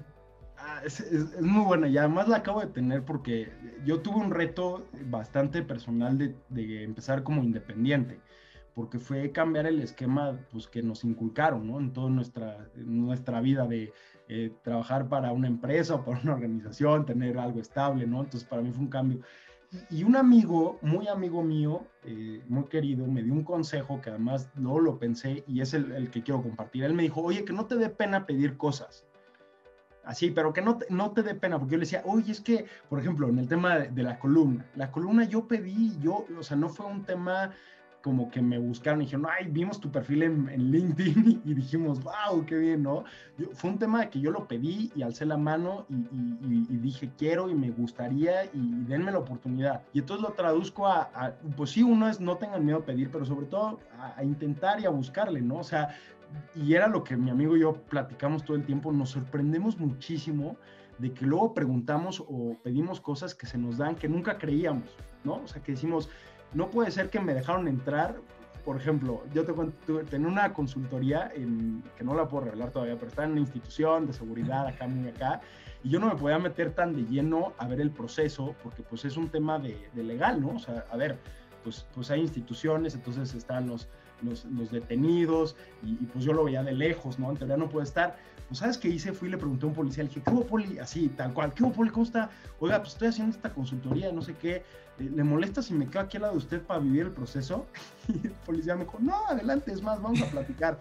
Ah, 0.66 0.82
es, 0.86 1.01
es, 1.01 1.34
es, 1.34 1.41
muy 1.41 1.66
buena 1.66 1.89
y 1.89 1.97
además 1.97 2.30
la 2.30 2.38
acabo 2.38 2.61
de 2.61 2.68
tener 2.68 3.03
porque 3.03 3.51
yo 3.84 3.99
tuve 3.99 4.16
un 4.16 4.32
reto 4.32 4.88
bastante 5.07 5.61
personal 5.61 6.18
de, 6.18 6.38
de, 6.47 6.84
empezar 6.84 7.22
como 7.24 7.43
independiente, 7.43 8.22
porque 8.74 8.97
fue 8.97 9.34
cambiar 9.34 9.66
el 9.66 9.82
esquema 9.82 10.39
pues, 10.53 10.68
que 10.70 10.82
nos 10.82 11.03
inculcaron 11.03 11.68
¿no? 11.68 11.80
en 11.80 11.91
toda 11.91 12.09
nuestra, 12.09 12.70
nuestra 12.76 13.41
vida 13.41 13.68
de 13.68 13.91
eh, 14.30 14.53
trabajar 14.64 15.09
para 15.09 15.34
una 15.34 15.47
empresa 15.47 15.95
o 15.95 16.05
para 16.05 16.22
una 16.22 16.34
organización, 16.34 17.05
tener 17.05 17.38
algo 17.38 17.59
estable, 17.59 18.07
¿no? 18.07 18.22
Entonces 18.22 18.47
para 18.47 18.61
mí 18.61 18.72
fue 18.72 18.84
un 18.84 18.89
cambio. 18.89 19.20
Y, 19.89 19.99
y 19.99 20.03
un 20.05 20.16
amigo, 20.16 20.80
muy 20.82 21.09
amigo 21.09 21.43
mío, 21.43 21.86
eh, 22.05 22.41
muy 22.47 22.64
querido, 22.66 23.05
me 23.05 23.22
dio 23.22 23.34
un 23.34 23.43
consejo 23.43 23.99
que 23.99 24.11
además 24.11 24.49
luego 24.55 24.80
lo 24.80 24.97
pensé 24.97 25.43
y 25.45 25.59
es 25.59 25.74
el, 25.74 25.91
el 25.91 26.09
que 26.09 26.24
quiero 26.24 26.41
compartir. 26.41 26.86
Él 26.86 26.93
me 26.93 27.03
dijo, 27.03 27.22
oye, 27.22 27.43
que 27.43 27.51
no 27.51 27.66
te 27.66 27.76
dé 27.76 27.89
pena 27.89 28.26
pedir 28.26 28.55
cosas 28.55 29.05
así, 30.04 30.32
pero 30.32 30.54
que 30.54 30.62
no 30.62 30.78
te, 30.78 30.86
no 30.89 31.12
te 31.12 31.24
dé 31.24 31.36
pena, 31.36 31.58
porque 31.58 31.74
yo 31.74 31.78
le 31.78 31.86
decía, 31.86 32.01
oye, 32.06 32.32
es 32.32 32.41
que, 32.41 32.66
por 32.89 32.99
ejemplo, 32.99 33.30
en 33.30 33.39
el 33.39 33.47
tema 33.47 33.78
de, 33.80 34.04
la 34.04 34.20
columna, 34.20 34.66
la 34.76 34.91
columna 34.91 35.24
yo 35.26 35.47
pedí, 35.47 35.97
yo, 35.99 36.26
o 36.38 36.43
sea, 36.43 36.58
no 36.58 36.70
fue 36.70 36.86
un 36.86 37.04
tema 37.04 37.51
como 38.01 38.30
que 38.30 38.41
me 38.41 38.60
buscaron 38.60 39.01
y 39.01 39.06
dijeron, 39.06 39.28
ay, 39.32 39.47
vimos 39.49 39.80
tu 39.80 39.89
perfil 39.89 40.24
en, 40.24 40.72
LinkedIn 40.72 41.41
y, 41.45 41.54
dijimos, 41.54 42.04
wow, 42.04 42.45
qué 42.45 42.58
bien, 42.58 42.84
¿no? 42.84 43.06
Fue 43.54 43.70
un 43.70 43.80
tema 43.80 44.10
que 44.10 44.20
yo 44.20 44.30
lo 44.30 44.45
pedí 44.45 44.91
y 44.93 45.04
alcé 45.04 45.26
la 45.26 45.38
mano 45.38 45.86
y, 45.88 46.78
dije, 46.80 47.10
quiero 47.18 47.49
y 47.49 47.56
me 47.56 47.72
gustaría 47.72 48.43
y, 48.43 48.84
denme 48.89 49.14
la 49.14 49.20
oportunidad. 49.20 49.84
Y 49.93 49.99
entonces 49.99 50.22
lo 50.22 50.34
traduzco 50.34 50.86
a, 50.86 51.34
pues 51.56 51.72
sí, 51.72 51.82
uno 51.82 52.10
es 52.10 52.20
no 52.20 52.36
tengan 52.36 52.66
miedo 52.66 52.80
a 52.80 52.86
pedir, 52.86 53.10
pero 53.10 53.26
sobre 53.26 53.45
todo 53.45 53.80
a 54.18 54.22
intentar 54.22 54.82
y 54.82 54.86
a 54.86 54.89
buscarle, 54.89 55.39
¿no? 55.39 55.60
O 55.60 55.64
sea, 55.64 55.95
y 56.55 56.73
era 56.73 56.88
lo 56.88 57.03
que 57.03 57.17
mi 57.17 57.29
amigo 57.29 57.57
y 57.57 57.61
yo 57.61 57.73
platicamos 57.73 58.43
todo 58.43 58.57
el 58.57 58.65
tiempo, 58.65 58.91
nos 58.91 59.11
sorprendemos 59.11 59.77
muchísimo 59.79 60.57
de 60.97 61.13
que 61.13 61.25
luego 61.25 61.53
preguntamos 61.53 62.21
o 62.21 62.55
pedimos 62.63 63.01
cosas 63.01 63.34
que 63.34 63.45
se 63.45 63.57
nos 63.57 63.77
dan 63.77 63.95
que 63.95 64.07
nunca 64.07 64.38
creíamos, 64.38 64.89
¿no? 65.23 65.36
O 65.36 65.47
sea, 65.47 65.61
que 65.61 65.71
decimos, 65.71 66.09
no 66.53 66.69
puede 66.69 66.91
ser 66.91 67.09
que 67.09 67.19
me 67.19 67.34
dejaron 67.34 67.67
entrar, 67.67 68.15
por 68.63 68.77
ejemplo, 68.77 69.23
yo 69.34 69.43
te 69.43 69.53
cuento, 69.53 70.01
una 70.19 70.53
consultoría 70.53 71.29
en, 71.36 71.84
que 71.97 72.03
no 72.03 72.13
la 72.13 72.27
puedo 72.27 72.45
revelar 72.45 72.71
todavía, 72.71 72.95
pero 72.95 73.07
está 73.07 73.23
en 73.23 73.31
una 73.31 73.41
institución 73.41 74.05
de 74.05 74.13
seguridad 74.13 74.67
acá, 74.67 74.88
muy 74.88 75.09
acá, 75.09 75.41
y 75.84 75.89
yo 75.89 75.99
no 75.99 76.07
me 76.07 76.15
podía 76.15 76.39
meter 76.39 76.71
tan 76.73 76.95
de 76.95 77.03
lleno 77.03 77.53
a 77.57 77.67
ver 77.67 77.81
el 77.81 77.91
proceso, 77.91 78.55
porque 78.63 78.84
pues 78.84 79.03
es 79.03 79.17
un 79.17 79.29
tema 79.29 79.59
de, 79.59 79.89
de 79.93 80.03
legal, 80.03 80.39
¿no? 80.39 80.49
O 80.55 80.59
sea, 80.59 80.86
a 80.91 80.95
ver, 80.95 81.17
pues, 81.63 81.86
pues 81.93 82.11
hay 82.11 82.21
instituciones, 82.21 82.93
entonces 82.93 83.34
están 83.34 83.67
los 83.67 83.89
los, 84.22 84.45
los 84.45 84.72
detenidos, 84.72 85.55
y, 85.84 85.91
y, 85.91 86.09
pues 86.11 86.24
yo 86.24 86.34
lo 86.34 86.43
veía 86.43 86.64
de 86.64 86.74
lejos, 86.74 87.20
¿no? 87.20 87.32
En 87.32 87.38
teoría 87.38 87.57
no 87.57 87.70
puede 87.70 87.86
estar. 87.86 88.18
Pues, 88.47 88.59
¿sabes 88.59 88.78
qué 88.78 88.88
hice? 88.88 89.14
Fui 89.14 89.30
y 89.30 89.32
le 89.32 89.38
pregunté 89.38 89.66
a 89.66 89.70
un 89.70 89.76
policía, 89.76 90.03
le 90.03 90.09
dije, 90.09 90.22
¿qué 90.22 90.32
hubo, 90.32 90.45
poli? 90.45 90.78
Así, 90.78 91.09
tal 91.09 91.34
cual, 91.34 91.53
¿qué 91.53 91.64
hubo, 91.64 91.74
poli? 91.74 91.89
¿Cómo 91.89 92.05
está? 92.05 92.30
Oiga, 92.59 92.80
pues 92.80 92.93
estoy 92.93 93.07
haciendo 93.07 93.36
esta 93.36 93.51
consultoría, 93.51 94.11
no 94.11 94.22
sé 94.22 94.36
qué, 94.36 94.64
¿le 94.99 95.24
molesta 95.24 95.61
si 95.61 95.74
me 95.74 95.88
quedo 95.88 96.01
aquí 96.01 96.18
al 96.18 96.22
lado 96.22 96.34
de 96.34 96.39
usted 96.39 96.61
para 96.61 96.80
vivir 96.80 97.07
el 97.07 97.11
proceso? 97.11 97.66
Y 98.07 98.28
el 98.28 98.34
policía 98.45 98.76
me 98.76 98.84
dijo, 98.84 98.97
no, 98.99 99.28
adelante, 99.28 99.72
es 99.72 99.82
más, 99.82 100.01
vamos 100.01 100.22
a 100.22 100.28
platicar. 100.28 100.80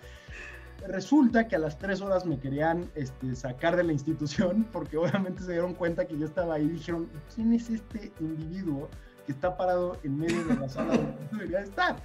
Resulta 0.87 1.47
que 1.47 1.57
a 1.57 1.59
las 1.61 1.79
tres 1.79 2.01
horas 2.01 2.27
me 2.27 2.39
querían 2.39 2.91
este, 2.95 3.37
sacar 3.37 3.77
de 3.77 3.85
la 3.85 3.93
institución 3.93 4.67
porque 4.73 4.97
obviamente 4.97 5.43
se 5.43 5.53
dieron 5.53 5.75
cuenta 5.75 6.05
que 6.07 6.19
yo 6.19 6.27
estaba 6.27 6.57
ahí 6.57 6.65
y 6.65 6.71
dijeron, 6.71 7.09
¿quién 7.35 7.53
es 7.53 7.71
este 7.71 8.13
individuo 8.19 8.89
que 9.25 9.33
está 9.33 9.57
parado 9.57 9.97
en 10.03 10.19
medio 10.19 10.45
de 10.45 10.57
la 10.57 10.69
sala 10.69 10.97
donde 10.97 11.29
debería 11.31 11.61
estar? 11.61 11.97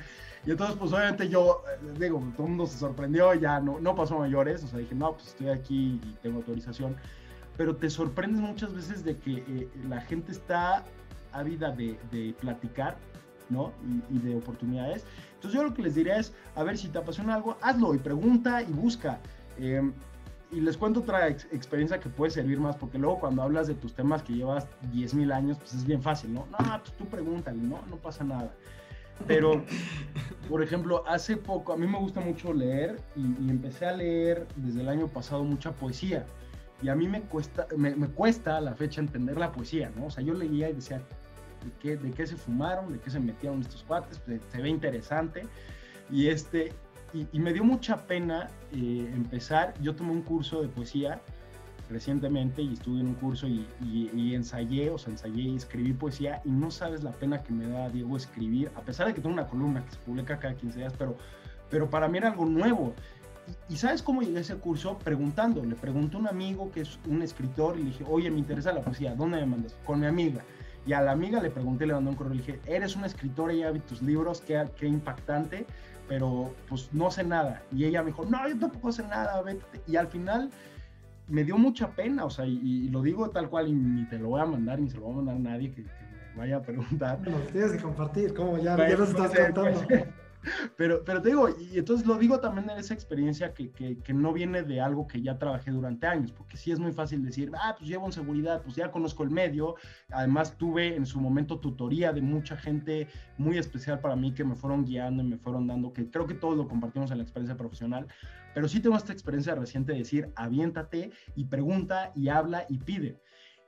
Y 0.47 0.51
entonces, 0.51 0.77
pues 0.79 0.93
obviamente 0.93 1.27
yo, 1.27 1.61
eh, 1.69 1.93
digo, 1.99 2.19
todo 2.37 2.43
el 2.45 2.51
mundo 2.51 2.65
se 2.65 2.77
sorprendió, 2.77 3.33
ya 3.33 3.59
no, 3.59 3.81
no 3.81 3.93
pasó 3.95 4.17
mayores, 4.17 4.63
o 4.63 4.67
sea, 4.67 4.79
dije, 4.79 4.95
no, 4.95 5.11
pues 5.11 5.27
estoy 5.27 5.49
aquí 5.49 5.99
y 6.01 6.17
tengo 6.23 6.37
autorización. 6.37 6.95
Pero 7.57 7.75
te 7.75 7.89
sorprendes 7.89 8.39
muchas 8.39 8.73
veces 8.73 9.03
de 9.03 9.17
que 9.17 9.43
eh, 9.45 9.69
la 9.89 9.99
gente 9.99 10.31
está 10.31 10.85
ávida 11.33 11.71
de, 11.71 12.33
platicar, 12.39 12.95
¿no? 13.49 13.73
Y, 14.09 14.19
de 14.19 14.37
oportunidades. 14.37 15.05
Entonces 15.35 15.59
yo 15.59 15.67
lo 15.67 15.73
que 15.73 15.81
les 15.81 15.95
diría 15.95 16.17
es, 16.17 16.33
a 16.55 16.63
ver, 16.63 16.77
si 16.77 16.87
te 16.87 16.97
apasiona 16.97 17.35
algo, 17.35 17.57
hazlo 17.61 17.93
y 17.93 17.97
pregunta 17.97 18.61
y 18.61 18.71
busca. 18.71 19.19
Eh, 19.57 19.81
y 20.49 20.61
les 20.61 20.77
cuento 20.77 21.01
otra 21.01 21.27
ex 21.27 21.43
experiencia 21.51 21.99
que 21.99 22.07
puede 22.07 22.31
servir 22.31 22.57
más, 22.57 22.77
porque 22.77 22.97
luego 22.97 23.19
cuando 23.19 23.41
hablas 23.41 23.67
de 23.67 23.75
tus 23.75 23.93
temas 23.93 24.23
que 24.23 24.31
llevas 24.31 24.65
10.000 24.93 25.33
años, 25.33 25.57
pues 25.57 25.73
es 25.73 25.83
bien 25.83 26.01
fácil, 26.01 26.33
¿no? 26.33 26.47
No, 26.51 26.79
pues 26.79 26.93
tú 26.93 27.05
pregúntale, 27.05 27.61
¿no? 27.61 27.81
No 27.89 27.97
pasa 27.97 28.23
nada. 28.23 28.49
Pero, 29.25 29.63
por 30.49 30.61
ejemplo, 30.61 31.03
hace 31.07 31.37
poco, 31.37 31.73
a 31.73 31.77
mí 31.77 31.87
me 31.87 31.97
gusta 31.97 32.19
mucho 32.19 32.53
leer 32.53 32.99
y, 33.15 33.21
y, 33.45 33.49
empecé 33.49 33.85
a 33.85 33.93
leer 33.93 34.47
desde 34.55 34.81
el 34.81 34.89
año 34.89 35.07
pasado 35.07 35.43
mucha 35.43 35.71
poesía. 35.71 36.25
Y 36.81 36.89
a 36.89 36.95
mí 36.95 37.07
me 37.07 37.21
cuesta, 37.21 37.67
me, 37.75 37.93
cuesta 38.09 38.57
a 38.57 38.61
la 38.61 38.75
fecha 38.75 39.01
entender 39.01 39.37
la 39.37 39.51
poesía, 39.51 39.91
¿no? 39.95 40.07
O 40.07 40.11
sea, 40.11 40.23
yo 40.23 40.33
leía 40.33 40.69
y 40.69 40.73
decía, 40.73 40.97
¿de 40.97 41.71
qué, 41.79 41.97
de 41.97 42.11
qué 42.11 42.27
se 42.27 42.35
fumaron? 42.35 42.93
¿De 42.93 42.99
qué 42.99 43.09
se 43.09 43.19
metieron 43.19 43.61
estos 43.61 43.83
cuates? 43.83 44.19
Pues, 44.19 44.41
se 44.51 44.61
ve 44.61 44.69
interesante. 44.69 45.43
Y, 46.11 46.27
este, 46.27 46.73
y, 47.13 47.39
me 47.39 47.51
dio 47.51 47.63
mucha 47.63 48.05
pena 48.05 48.49
eh, 48.71 49.11
empezar. 49.13 49.73
Yo 49.81 49.95
tomé 49.95 50.11
un 50.11 50.21
curso 50.21 50.61
de 50.61 50.67
poesía 50.67 51.19
recientemente 51.89 52.61
y 52.61 52.73
estuve 52.73 52.99
en 52.99 53.07
un 53.07 53.13
curso 53.15 53.47
y, 53.47 53.65
y, 53.81 54.35
ensayé, 54.35 54.89
o 54.89 54.97
sea, 54.97 55.11
ensayé 55.11 55.43
y 55.43 55.55
escribí 55.55 55.93
poesía 55.93 56.41
y 56.43 56.49
no 56.49 56.71
sabes 56.71 57.03
la 57.03 57.11
pena 57.11 57.43
que 57.43 57.53
me 57.53 57.67
da, 57.67 57.89
Diego, 57.89 58.17
escribir, 58.17 58.71
a 58.75 58.81
pesar 58.81 59.07
de 59.07 59.13
que 59.13 59.21
tengo 59.21 59.33
una 59.33 59.47
columna 59.47 59.83
que 59.83 59.91
se 59.91 59.97
publica 59.99 60.37
cada 60.39 60.55
15 60.55 60.79
días, 60.79 60.93
pero, 60.97 61.15
pero 61.69 61.89
para 61.89 62.07
mí 62.07 62.17
era 62.17 62.29
algo 62.29 62.45
nuevo. 62.45 62.93
Y, 63.69 63.77
sabes 63.77 64.01
cómo 64.01 64.21
llegué 64.21 64.39
a 64.39 64.41
ese 64.41 64.55
curso? 64.57 64.97
Preguntando. 64.97 65.63
Le 65.63 65.75
pregunté 65.75 66.17
a 66.17 66.19
un 66.19 66.27
amigo 66.27 66.69
que 66.71 66.81
es 66.81 66.99
un 67.07 67.21
escritor 67.21 67.77
y 67.77 67.83
le 67.83 67.89
dije, 67.91 68.03
oye, 68.07 68.29
me 68.29 68.39
interesa 68.39 68.73
la 68.73 68.81
poesía, 68.81 69.15
¿dónde 69.15 69.37
me 69.37 69.45
mandas? 69.45 69.77
Con 69.85 70.01
mi 70.01 70.05
amiga. 70.07 70.43
Y 70.85 70.93
a 70.93 71.01
la 71.01 71.11
amiga 71.11 71.41
le 71.41 71.49
pregunté, 71.49 71.85
le 71.85 71.93
mandé 71.93 72.09
un 72.09 72.15
correo, 72.15 72.33
le 72.33 72.41
dije, 72.41 72.59
eres 72.65 72.95
una 72.95 73.07
escritora 73.07 73.53
y 73.53 73.59
ya 73.59 73.71
vi 73.71 73.79
tus 73.79 74.01
libros, 74.01 74.41
qué, 74.41 74.65
qué 74.77 74.87
impactante, 74.87 75.65
pero 76.07 76.53
pues 76.69 76.89
no 76.93 77.11
sé 77.11 77.23
nada. 77.23 77.61
Y 77.71 77.85
ella 77.85 78.01
me 78.01 78.11
dijo, 78.11 78.25
no, 78.25 78.47
yo 78.47 78.57
tampoco 78.57 78.91
sé 78.91 79.03
nada, 79.03 79.41
vete. 79.41 79.81
Y 79.85 79.97
al 79.97 80.07
final 80.07 80.49
me 81.27 81.43
dio 81.43 81.57
mucha 81.57 81.91
pena, 81.91 82.25
o 82.25 82.29
sea, 82.29 82.45
y, 82.45 82.89
lo 82.89 83.01
digo 83.01 83.29
tal 83.29 83.49
cual, 83.49 83.67
y 83.67 83.73
ni 83.73 84.05
te 84.05 84.17
lo 84.17 84.29
voy 84.29 84.41
a 84.41 84.45
mandar, 84.45 84.79
ni 84.79 84.89
se 84.89 84.97
lo 84.97 85.03
voy 85.03 85.13
a 85.13 85.15
mandar 85.17 85.35
a 85.35 85.39
nadie 85.39 85.71
que, 85.71 85.81
me 85.81 85.89
vaya 86.37 86.57
a 86.57 86.61
preguntar. 86.61 87.19
Tienes 87.51 87.71
que 87.71 87.79
compartir, 87.79 88.33
como 88.33 88.57
ya, 88.57 88.77
ya 88.77 88.95
nos 88.95 89.09
estás 89.09 89.31
contando. 89.33 89.87
Pero, 90.77 91.03
pero 91.03 91.21
te 91.21 91.29
digo, 91.29 91.49
y 91.49 91.77
entonces 91.77 92.05
lo 92.07 92.15
digo 92.15 92.39
también 92.39 92.69
en 92.69 92.77
esa 92.77 92.93
experiencia 92.93 93.53
que, 93.53 93.71
que, 93.71 93.97
que, 93.97 94.13
no 94.13 94.31
viene 94.33 94.63
de 94.63 94.79
algo 94.79 95.07
que 95.07 95.21
ya 95.21 95.37
trabajé 95.37 95.71
durante 95.71 96.07
años, 96.07 96.31
porque 96.31 96.57
sí 96.57 96.71
es 96.71 96.79
muy 96.79 96.91
fácil 96.91 97.23
decir, 97.23 97.51
ah, 97.55 97.75
pues 97.77 97.89
llevo 97.89 98.05
en 98.05 98.11
seguridad, 98.11 98.61
pues 98.61 98.75
ya 98.75 98.91
conozco 98.91 99.23
el 99.23 99.29
medio, 99.29 99.75
además 100.09 100.57
tuve 100.57 100.95
en 100.95 101.05
su 101.05 101.19
momento 101.19 101.59
tutoría 101.59 102.13
de 102.13 102.21
mucha 102.21 102.55
gente 102.55 103.07
muy 103.37 103.57
especial 103.57 103.99
para 103.99 104.15
mí 104.15 104.33
que 104.33 104.43
me 104.43 104.55
fueron 104.55 104.85
guiando 104.85 105.23
y 105.23 105.27
me 105.27 105.37
fueron 105.37 105.67
dando, 105.67 105.91
que 105.91 106.09
creo 106.09 106.27
que 106.27 106.35
todos 106.35 106.55
lo 106.55 106.67
compartimos 106.67 107.11
en 107.11 107.17
la 107.17 107.23
experiencia 107.23 107.57
profesional, 107.57 108.07
pero 108.57 108.67
sí 108.67 108.79
tengo 108.79 108.97
esta 108.97 109.13
experiencia 109.13 109.53
reciente 109.53 109.91
de 109.91 109.99
decir, 109.99 110.33
aviéntate 110.35 111.11
y 111.35 111.45
pregunta 111.45 112.11
y 112.15 112.29
habla 112.29 112.65
y 112.67 112.79
pide. 112.79 113.21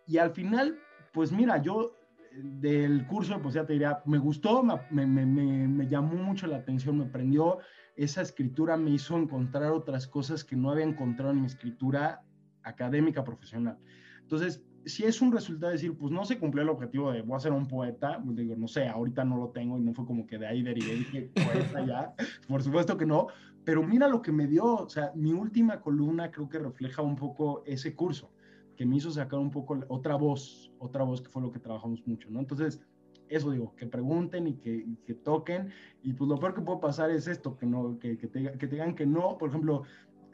Y 0.08 0.18
al 0.18 0.32
final, 0.32 0.80
pues 1.14 1.32
mira, 1.32 1.62
yo 1.62 1.96
del 2.36 3.06
curso, 3.06 3.40
pues 3.40 3.54
ya 3.54 3.68
te 3.68 3.74
diría, 3.74 4.02
me 4.08 4.18
gustó, 4.18 4.64
me, 4.64 5.88
llamó 5.88 6.16
mucho 6.16 6.48
la 6.48 6.58
atención, 6.58 6.98
me 6.98 7.06
prendió. 7.06 7.60
Esa 7.96 8.24
escritura 8.24 8.78
me 8.78 8.90
hizo 8.90 9.16
encontrar 9.16 9.74
otras 9.74 10.08
cosas 10.08 10.44
que 10.44 10.56
no 10.56 10.72
había 10.72 10.86
encontrado 10.86 11.34
en 11.34 11.42
mi 11.42 11.46
escritura 11.46 12.24
académica 12.64 13.24
profesional. 13.24 13.78
Entonces, 14.22 14.66
si 14.86 15.04
es 15.04 15.22
un 15.22 15.32
resultado 15.32 15.68
de 15.68 15.78
decir, 15.78 15.98
pues 15.98 16.12
no 16.12 16.26
se 16.26 16.38
cumplió 16.38 16.64
el 16.64 16.70
objetivo 16.70 17.12
de 17.12 17.22
voy 17.22 17.38
a 17.38 17.40
ser 17.40 17.52
un 17.52 17.68
poeta, 17.68 18.22
pues 18.24 18.38
digo, 18.38 18.56
no 18.56 18.68
sé, 18.68 18.88
ahorita 18.88 19.24
no 19.24 19.38
lo 19.38 19.50
tengo 19.50 19.78
y 19.78 19.82
no 19.82 19.94
fue 19.94 20.06
como 20.06 20.26
que 20.26 20.38
de 20.38 20.48
ahí 20.48 20.64
derivé 20.64 20.94
dije, 20.96 21.32
poeta 21.36 21.86
ya, 21.86 22.14
por 22.48 22.64
supuesto 22.64 22.98
que 22.98 23.06
no, 23.06 23.28
pero 23.64 23.84
mira 23.84 24.08
lo 24.08 24.22
que 24.22 24.32
me 24.32 24.48
dio, 24.48 24.66
o 24.66 24.90
sea, 24.90 25.12
mi 25.16 25.34
última 25.34 25.82
columna 25.82 26.32
creo 26.32 26.50
que 26.50 26.60
refleja 26.60 27.02
un 27.02 27.16
poco 27.16 27.64
ese 27.66 27.96
curso 27.96 28.32
que 28.76 28.86
me 28.86 28.96
hizo 28.96 29.12
sacar 29.12 29.40
un 29.40 29.52
poco 29.52 29.78
otra 29.90 30.16
voz, 30.16 30.72
otra 30.80 31.04
voz 31.04 31.22
que 31.22 31.30
fue 31.30 31.42
lo 31.42 31.52
que 31.52 31.60
trabajamos 31.60 32.02
mucho, 32.08 32.30
¿no? 32.30 32.40
Entonces, 32.40 32.82
eso 33.28 33.52
digo, 33.52 33.76
que 33.76 33.86
pregunten 33.86 34.48
y 34.48 34.54
que, 34.54 34.86
que 35.06 35.14
toquen, 35.14 35.70
y 36.02 36.14
pues 36.14 36.30
lo 36.30 36.40
peor 36.40 36.54
que 36.54 36.62
puede 36.62 36.80
pasar 36.80 37.12
es 37.12 37.28
esto, 37.28 37.58
que, 37.58 37.66
no, 37.66 38.00
que, 38.00 38.18
que, 38.18 38.28
te, 38.28 38.58
que 38.58 38.68
te 38.68 38.76
digan 38.76 38.96
que 38.96 39.06
no, 39.06 39.38
por 39.38 39.50
ejemplo, 39.50 39.84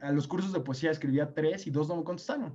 a 0.02 0.12
los 0.12 0.28
cursos 0.28 0.54
de 0.54 0.60
poesía 0.60 0.92
escribía 0.92 1.34
tres 1.34 1.66
y 1.68 1.72
dos 1.72 1.90
no 1.90 1.98
me 1.98 2.04
contestaron, 2.04 2.54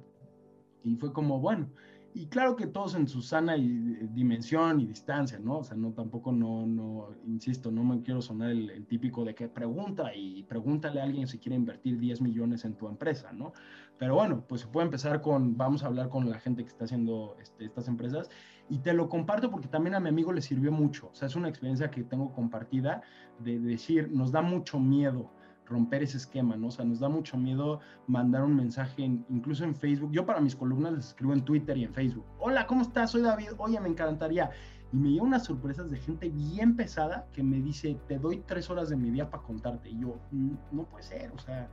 y 0.85 0.97
fue 0.97 1.13
como, 1.13 1.41
bueno, 1.41 1.69
y 2.13 2.27
claro 2.27 2.57
que 2.57 2.67
todos 2.67 2.97
en 2.97 3.07
su 3.07 3.23
sana 3.23 3.55
dimensión 3.55 4.81
y 4.81 4.87
distancia, 4.87 5.39
¿no? 5.39 5.59
O 5.59 5.65
sea, 5.65 5.77
no 5.77 5.93
tampoco, 5.93 6.33
no, 6.33 6.67
no, 6.67 7.11
insisto, 7.25 7.71
no 7.71 7.85
me 7.85 8.03
quiero 8.03 8.21
sonar 8.21 8.51
el, 8.51 8.85
típico 8.87 9.25
de 9.25 9.35
que 9.35 9.49
pregunta 9.49 10.13
y 10.15 10.43
pregúntale 10.43 11.01
a 11.01 11.05
alguien 11.05 11.29
si 11.29 11.39
quiere 11.39 11.55
invertir 11.55 11.99
10 11.99 12.21
millones 12.21 12.65
en 12.65 12.75
tu 12.75 12.89
empresa, 12.89 13.33
¿no? 13.33 13.53
Pero 13.97 14.17
bueno, 14.17 14.45
pues 14.49 14.63
se 14.63 14.67
puede 14.67 14.87
empezar 14.87 15.21
con, 15.21 15.57
vamos 15.57 15.85
a 15.85 15.87
hablar 15.87 16.09
con 16.09 16.29
la 16.29 16.41
gente 16.41 16.65
que 16.65 16.69
está 16.69 16.85
haciendo 16.85 17.37
este, 17.41 17.67
estas 17.67 17.87
empresas 17.87 18.29
y 18.69 18.79
te 18.79 18.93
lo 18.93 19.09
comparto 19.09 19.51
porque 19.51 19.69
también 19.69 19.95
a 19.95 20.01
mi 20.01 20.09
amigo 20.09 20.33
le 20.33 20.43
sirvió 20.43 20.73
mucho. 20.73 21.11
O 21.13 21.15
sea, 21.15 21.29
es 21.29 21.37
una 21.37 21.49
experiencia 21.49 21.91
que 21.91 22.03
tengo 22.03 22.33
compartida 22.33 23.03
de 23.39 23.61
decir, 23.61 24.11
nos 24.11 24.33
da 24.33 24.43
mucho 24.43 24.81
miedo 24.81 25.31
romper 25.71 26.03
ese 26.03 26.17
esquema, 26.17 26.57
¿no? 26.57 26.67
O 26.67 26.71
sea, 26.71 26.85
nos 26.85 27.01
da 27.01 27.09
mucho 27.09 27.39
miedo 27.39 27.81
mandar 28.07 28.43
un 28.43 28.57
mensaje, 28.57 29.03
incluso 29.03 29.65
en 29.65 29.75
Facebook. 29.75 30.11
Yo 30.13 30.27
para 30.27 30.41
mis 30.41 30.57
columnas 30.57 30.93
les 30.93 31.07
escribo 31.09 31.33
en 31.33 31.45
Twitter 31.45 31.77
y 31.79 31.85
en 31.85 31.95
Facebook. 31.95 32.27
Hola, 32.41 32.67
¿cómo 32.67 32.83
estás? 32.83 33.13
Soy 33.13 33.23
David. 33.23 33.51
Oye, 33.57 33.81
me 33.81 33.89
encantaría. 33.89 34.51
Y 34.93 34.97
me 34.97 35.11
llevan 35.11 35.29
unas 35.29 35.45
sorpresas 35.45 35.91
de 35.91 35.99
gente 35.99 36.29
bien 36.29 36.75
pesada 36.77 37.29
que 37.33 37.45
me 37.45 37.61
dice, 37.61 37.97
te 38.09 38.19
doy 38.19 38.43
tres 38.47 38.69
horas 38.69 38.91
de 38.91 38.97
mi 38.97 39.11
día 39.11 39.31
para 39.31 39.45
contarte. 39.45 39.89
Y 39.89 40.01
yo, 40.01 40.17
mm, 40.33 40.51
no 40.73 40.85
puede 40.85 41.05
ser, 41.05 41.31
o 41.31 41.39
sea, 41.39 41.69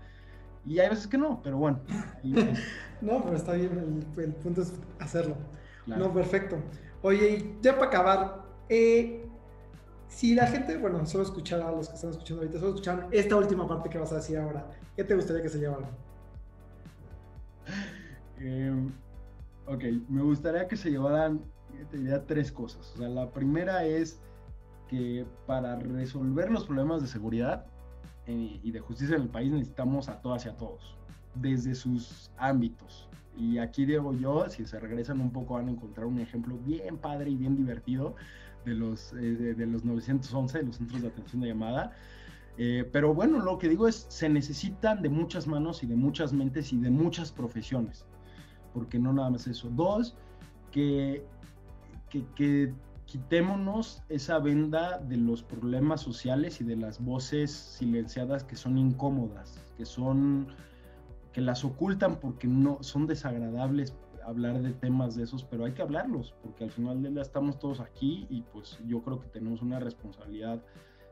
y 0.67 0.79
hay 0.79 0.89
veces 0.89 1.07
que 1.07 1.17
no, 1.17 1.41
pero 1.41 1.57
bueno. 1.57 1.79
no, 3.01 3.23
pero 3.23 3.35
está 3.35 3.53
bien, 3.53 4.05
el, 4.17 4.33
punto 4.33 4.61
es 4.61 4.73
hacerlo. 4.99 5.35
No, 5.85 6.13
perfecto. 6.13 6.57
Oye, 7.01 7.55
ya 7.61 7.75
para 7.75 7.87
acabar, 7.87 8.41
eh, 8.67 9.26
si 10.07 10.35
la 10.35 10.47
gente, 10.47 10.77
bueno, 10.77 11.05
solo 11.05 11.23
escuchara 11.23 11.67
a 11.67 11.71
los 11.71 11.89
que 11.89 11.95
están 11.95 12.11
escuchando 12.11 12.41
ahorita, 12.41 12.59
solo 12.59 12.71
escucharan 12.71 13.07
esta 13.11 13.35
última 13.35 13.67
parte 13.67 13.89
que 13.89 13.97
vas 13.97 14.11
a 14.11 14.15
decir 14.15 14.37
ahora, 14.37 14.65
¿qué 14.95 15.03
te 15.03 15.15
gustaría 15.15 15.41
que 15.41 15.49
se 15.49 15.59
llevaran? 15.59 15.89
Em, 18.39 18.91
ok, 19.65 19.83
me 20.09 20.21
gustaría 20.21 20.67
que 20.67 20.77
se 20.77 20.91
llevaran, 20.91 21.41
te 21.91 21.97
diría 21.97 22.25
tres 22.25 22.51
cosas. 22.51 22.91
O 22.95 22.97
sea, 22.97 23.09
la 23.09 23.29
primera 23.31 23.85
es 23.85 24.19
que 24.87 25.25
para 25.45 25.75
resolver 25.75 26.49
los 26.49 26.65
problemas 26.65 27.01
de 27.01 27.07
seguridad 27.07 27.65
eh, 28.25 28.59
y 28.63 28.71
de 28.71 28.79
justicia 28.79 29.15
en 29.15 29.23
el 29.23 29.29
país 29.29 29.51
necesitamos 29.51 30.09
a 30.09 30.21
todas 30.21 30.45
y 30.45 30.49
a 30.49 30.57
todos, 30.57 30.95
desde 31.35 31.75
sus 31.75 32.31
ámbitos. 32.37 33.09
Y 33.37 33.59
aquí 33.59 33.85
digo 33.85 34.13
yo, 34.13 34.49
si 34.49 34.65
se 34.65 34.79
regresan 34.79 35.21
un 35.21 35.31
poco 35.31 35.55
van 35.55 35.67
a 35.67 35.71
encontrar 35.71 36.07
un 36.07 36.19
ejemplo 36.19 36.57
bien 36.57 36.97
padre 36.97 37.29
y 37.29 37.35
bien 37.35 37.55
divertido 37.55 38.15
de 38.67 38.75
los, 38.75 39.13
eh, 39.13 39.55
de, 39.55 39.65
los 39.65 39.85
911, 39.85 40.59
de 40.59 40.63
los 40.65 40.75
centros 40.75 41.01
de 41.01 41.07
atención 41.07 41.41
de 41.41 41.47
llamada. 41.47 41.93
Eh, 42.57 42.87
pero 42.91 43.13
bueno, 43.13 43.39
lo 43.39 43.57
que 43.57 43.69
digo 43.69 43.87
es, 43.87 44.05
se 44.09 44.29
necesitan 44.29 45.01
de 45.01 45.09
muchas 45.09 45.47
manos 45.47 45.83
y 45.83 45.87
de 45.87 45.95
muchas 45.95 46.33
mentes 46.33 46.73
y 46.73 46.77
de 46.77 46.89
muchas 46.89 47.31
profesiones, 47.31 48.05
porque 48.73 48.99
no 48.99 49.13
nada 49.13 49.29
más 49.29 49.47
eso. 49.47 49.69
Dos, 49.69 50.15
que, 50.71 51.23
que, 52.09 52.25
que 52.35 52.73
quitémonos 53.05 54.03
esa 54.09 54.39
venda 54.39 54.97
de 54.97 55.17
los 55.17 55.43
problemas 55.43 56.01
sociales 56.01 56.59
y 56.59 56.63
de 56.63 56.75
las 56.75 57.03
voces 57.03 57.51
silenciadas 57.51 58.43
que 58.43 58.55
son 58.55 58.77
incómodas, 58.77 59.63
que 59.77 59.85
son 59.85 60.47
que 61.31 61.41
las 61.41 61.63
ocultan 61.63 62.15
porque 62.15 62.47
no 62.47 62.79
son 62.81 63.05
desagradables 63.05 63.93
hablar 64.27 64.61
de 64.61 64.73
temas 64.73 65.15
de 65.15 65.23
esos, 65.23 65.43
pero 65.45 65.65
hay 65.65 65.71
que 65.71 65.81
hablarlos, 65.81 66.35
porque 66.43 66.65
al 66.65 66.71
final 66.71 67.01
del 67.01 67.13
día 67.13 67.21
estamos 67.21 67.57
todos 67.59 67.79
aquí 67.79 68.27
y 68.29 68.41
pues 68.41 68.77
yo 68.85 69.01
creo 69.01 69.21
que 69.21 69.27
tenemos 69.29 69.61
una 69.61 69.79
responsabilidad 69.79 70.61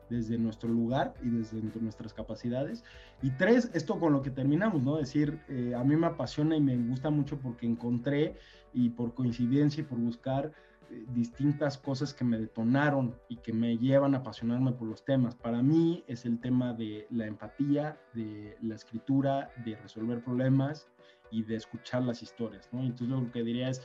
desde 0.09 0.37
nuestro 0.37 0.69
lugar 0.69 1.15
y 1.23 1.29
desde 1.29 1.61
nuestras 1.79 2.13
capacidades. 2.13 2.83
Y 3.21 3.31
tres, 3.31 3.71
esto 3.73 3.99
con 3.99 4.13
lo 4.13 4.21
que 4.21 4.29
terminamos, 4.29 4.83
¿no? 4.83 4.97
Decir, 4.97 5.39
eh, 5.47 5.73
a 5.75 5.83
mí 5.83 5.95
me 5.95 6.07
apasiona 6.07 6.57
y 6.57 6.61
me 6.61 6.75
gusta 6.77 7.09
mucho 7.09 7.39
porque 7.39 7.65
encontré 7.65 8.35
y 8.73 8.89
por 8.89 9.13
coincidencia 9.13 9.81
y 9.81 9.85
por 9.85 9.97
buscar 9.97 10.51
eh, 10.91 11.05
distintas 11.13 11.77
cosas 11.77 12.13
que 12.13 12.25
me 12.25 12.37
detonaron 12.37 13.15
y 13.29 13.37
que 13.37 13.53
me 13.53 13.77
llevan 13.77 14.13
a 14.13 14.19
apasionarme 14.19 14.73
por 14.73 14.89
los 14.89 15.05
temas. 15.05 15.35
Para 15.35 15.63
mí 15.63 16.03
es 16.07 16.25
el 16.25 16.39
tema 16.39 16.73
de 16.73 17.07
la 17.09 17.25
empatía, 17.25 17.97
de 18.13 18.57
la 18.61 18.75
escritura, 18.75 19.49
de 19.65 19.77
resolver 19.77 20.21
problemas 20.23 20.87
y 21.31 21.43
de 21.43 21.55
escuchar 21.55 22.03
las 22.03 22.21
historias, 22.21 22.69
¿no? 22.71 22.81
Entonces 22.81 23.07
lo 23.07 23.31
que 23.31 23.43
diría 23.43 23.69
es, 23.69 23.81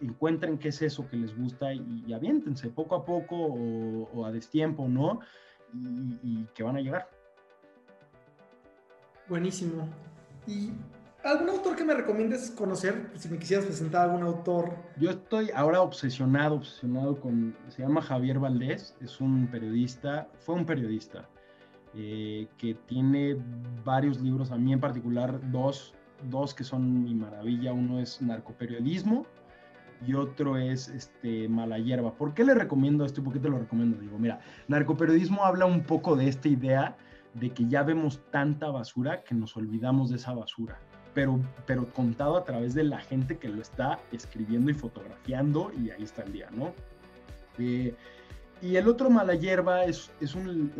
encuentren 0.00 0.58
qué 0.58 0.68
es 0.68 0.82
eso 0.82 1.08
que 1.08 1.16
les 1.16 1.36
gusta 1.36 1.72
y, 1.72 2.12
aviéntense 2.12 2.68
poco 2.70 2.94
a 2.94 3.04
poco 3.04 3.36
o, 3.36 4.24
a 4.24 4.32
destiempo, 4.32 4.88
¿no? 4.88 5.20
Y, 5.72 6.18
y, 6.22 6.48
que 6.54 6.62
van 6.62 6.76
a 6.76 6.80
llegar. 6.80 7.08
Buenísimo. 9.28 9.88
¿Y 10.46 10.72
algún 11.22 11.50
autor 11.50 11.76
que 11.76 11.84
me 11.84 11.94
recomiendes 11.94 12.50
conocer? 12.50 13.10
Si 13.16 13.28
me 13.28 13.38
quisieras 13.38 13.66
presentar 13.66 14.08
algún 14.08 14.22
autor. 14.22 14.74
Yo 14.96 15.10
estoy 15.10 15.50
ahora 15.54 15.80
obsesionado, 15.80 16.56
obsesionado 16.56 17.20
con, 17.20 17.56
se 17.68 17.82
llama 17.82 18.02
Javier 18.02 18.38
Valdés, 18.38 18.96
es 19.00 19.20
un 19.20 19.46
periodista, 19.48 20.28
fue 20.40 20.54
un 20.54 20.66
periodista. 20.66 21.28
Eh, 21.92 22.46
que 22.56 22.74
tiene 22.74 23.36
varios 23.84 24.20
libros, 24.20 24.52
a 24.52 24.56
mí 24.56 24.72
en 24.72 24.78
particular 24.78 25.40
dos 25.50 25.92
dos 26.24 26.54
que 26.54 26.64
son 26.64 27.04
mi 27.04 27.14
maravilla. 27.14 27.72
Uno 27.72 28.00
es 28.00 28.20
narcoperiodismo 28.20 29.26
y 30.06 30.14
otro 30.14 30.56
es 30.56 30.88
este, 30.88 31.48
Mala 31.48 31.78
Hierba. 31.78 32.14
¿Por 32.14 32.34
qué 32.34 32.44
le 32.44 32.54
recomiendo 32.54 33.04
esto 33.04 33.22
por 33.22 33.32
qué 33.32 33.38
te 33.38 33.48
lo 33.48 33.58
recomiendo? 33.58 33.98
Digo, 33.98 34.18
mira, 34.18 34.40
narcoperiodismo 34.68 35.44
habla 35.44 35.66
un 35.66 35.82
poco 35.82 36.16
de 36.16 36.28
esta 36.28 36.48
idea 36.48 36.96
de 37.34 37.50
que 37.50 37.66
ya 37.68 37.82
vemos 37.82 38.20
tanta 38.30 38.70
basura 38.70 39.22
que 39.22 39.34
nos 39.34 39.56
olvidamos 39.56 40.10
de 40.10 40.16
esa 40.16 40.32
basura. 40.34 40.78
pero, 41.14 41.40
pero 41.66 41.92
contado 41.92 42.36
a 42.36 42.44
través 42.44 42.74
de 42.74 42.84
la 42.84 42.98
gente 42.98 43.38
que 43.38 43.48
lo 43.48 43.60
está 43.60 43.98
escribiendo 44.12 44.70
y 44.70 44.74
fotografiando 44.74 45.72
y 45.76 45.90
ahí 45.90 46.04
está 46.04 46.22
el 46.22 46.32
día, 46.32 46.48
¿no? 46.52 46.72
Eh, 47.58 47.94
y 48.62 48.76
el 48.76 48.88
otro 48.88 49.08
Mala 49.08 49.34
Hierba 49.34 49.84
es, 49.84 50.10
es, 50.20 50.34
un, 50.34 50.70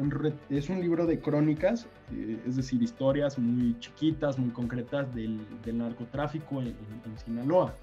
es 0.51 0.69
un 0.69 0.81
libro 0.81 1.07
de 1.07 1.19
crónicas, 1.19 1.87
eh, 2.13 2.39
es 2.47 2.57
decir, 2.57 2.83
historias 2.83 3.39
muy 3.39 3.79
chiquitas, 3.79 4.39
muy 4.39 4.51
concretas 4.51 5.13
del, 5.15 5.41
del 5.65 5.79
narcotráfico 5.79 6.61
en, 6.61 6.69
en, 6.69 7.19
Sinaloa. 7.25 7.75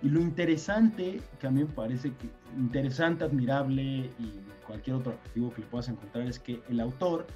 Y 0.00 0.08
lo 0.08 0.20
interesante, 0.20 1.20
que 1.38 1.46
a 1.46 1.50
mí 1.50 1.60
me 1.60 1.66
parece 1.66 2.12
que 2.14 2.30
interesante, 2.56 3.24
admirable 3.24 3.82
y 4.18 4.40
cualquier 4.66 4.96
otro 4.96 5.12
objetivo 5.12 5.52
que 5.52 5.60
le 5.60 5.66
puedas 5.66 5.88
encontrar 5.88 6.26
es 6.26 6.38
que 6.38 6.62
el 6.70 6.80
autor, 6.80 7.26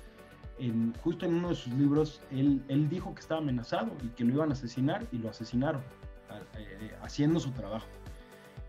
en, 0.59 0.95
justo 1.03 1.27
en 1.27 1.35
uno 1.35 1.51
de 1.51 1.57
sus 1.57 1.75
libros, 1.75 2.23
él, 2.31 2.63
él, 2.69 2.89
dijo 2.89 3.15
que 3.15 3.21
estaba 3.21 3.41
amenazado 3.41 3.93
y 4.03 4.09
que 4.09 4.25
lo 4.25 4.33
iban 4.33 4.49
a 4.49 4.53
asesinar 4.55 5.05
y 5.13 5.19
lo 5.19 5.29
asesinaron, 5.29 5.83
eh, 6.57 6.93
haciendo 7.03 7.39
su 7.39 7.51
trabajo. 7.51 7.87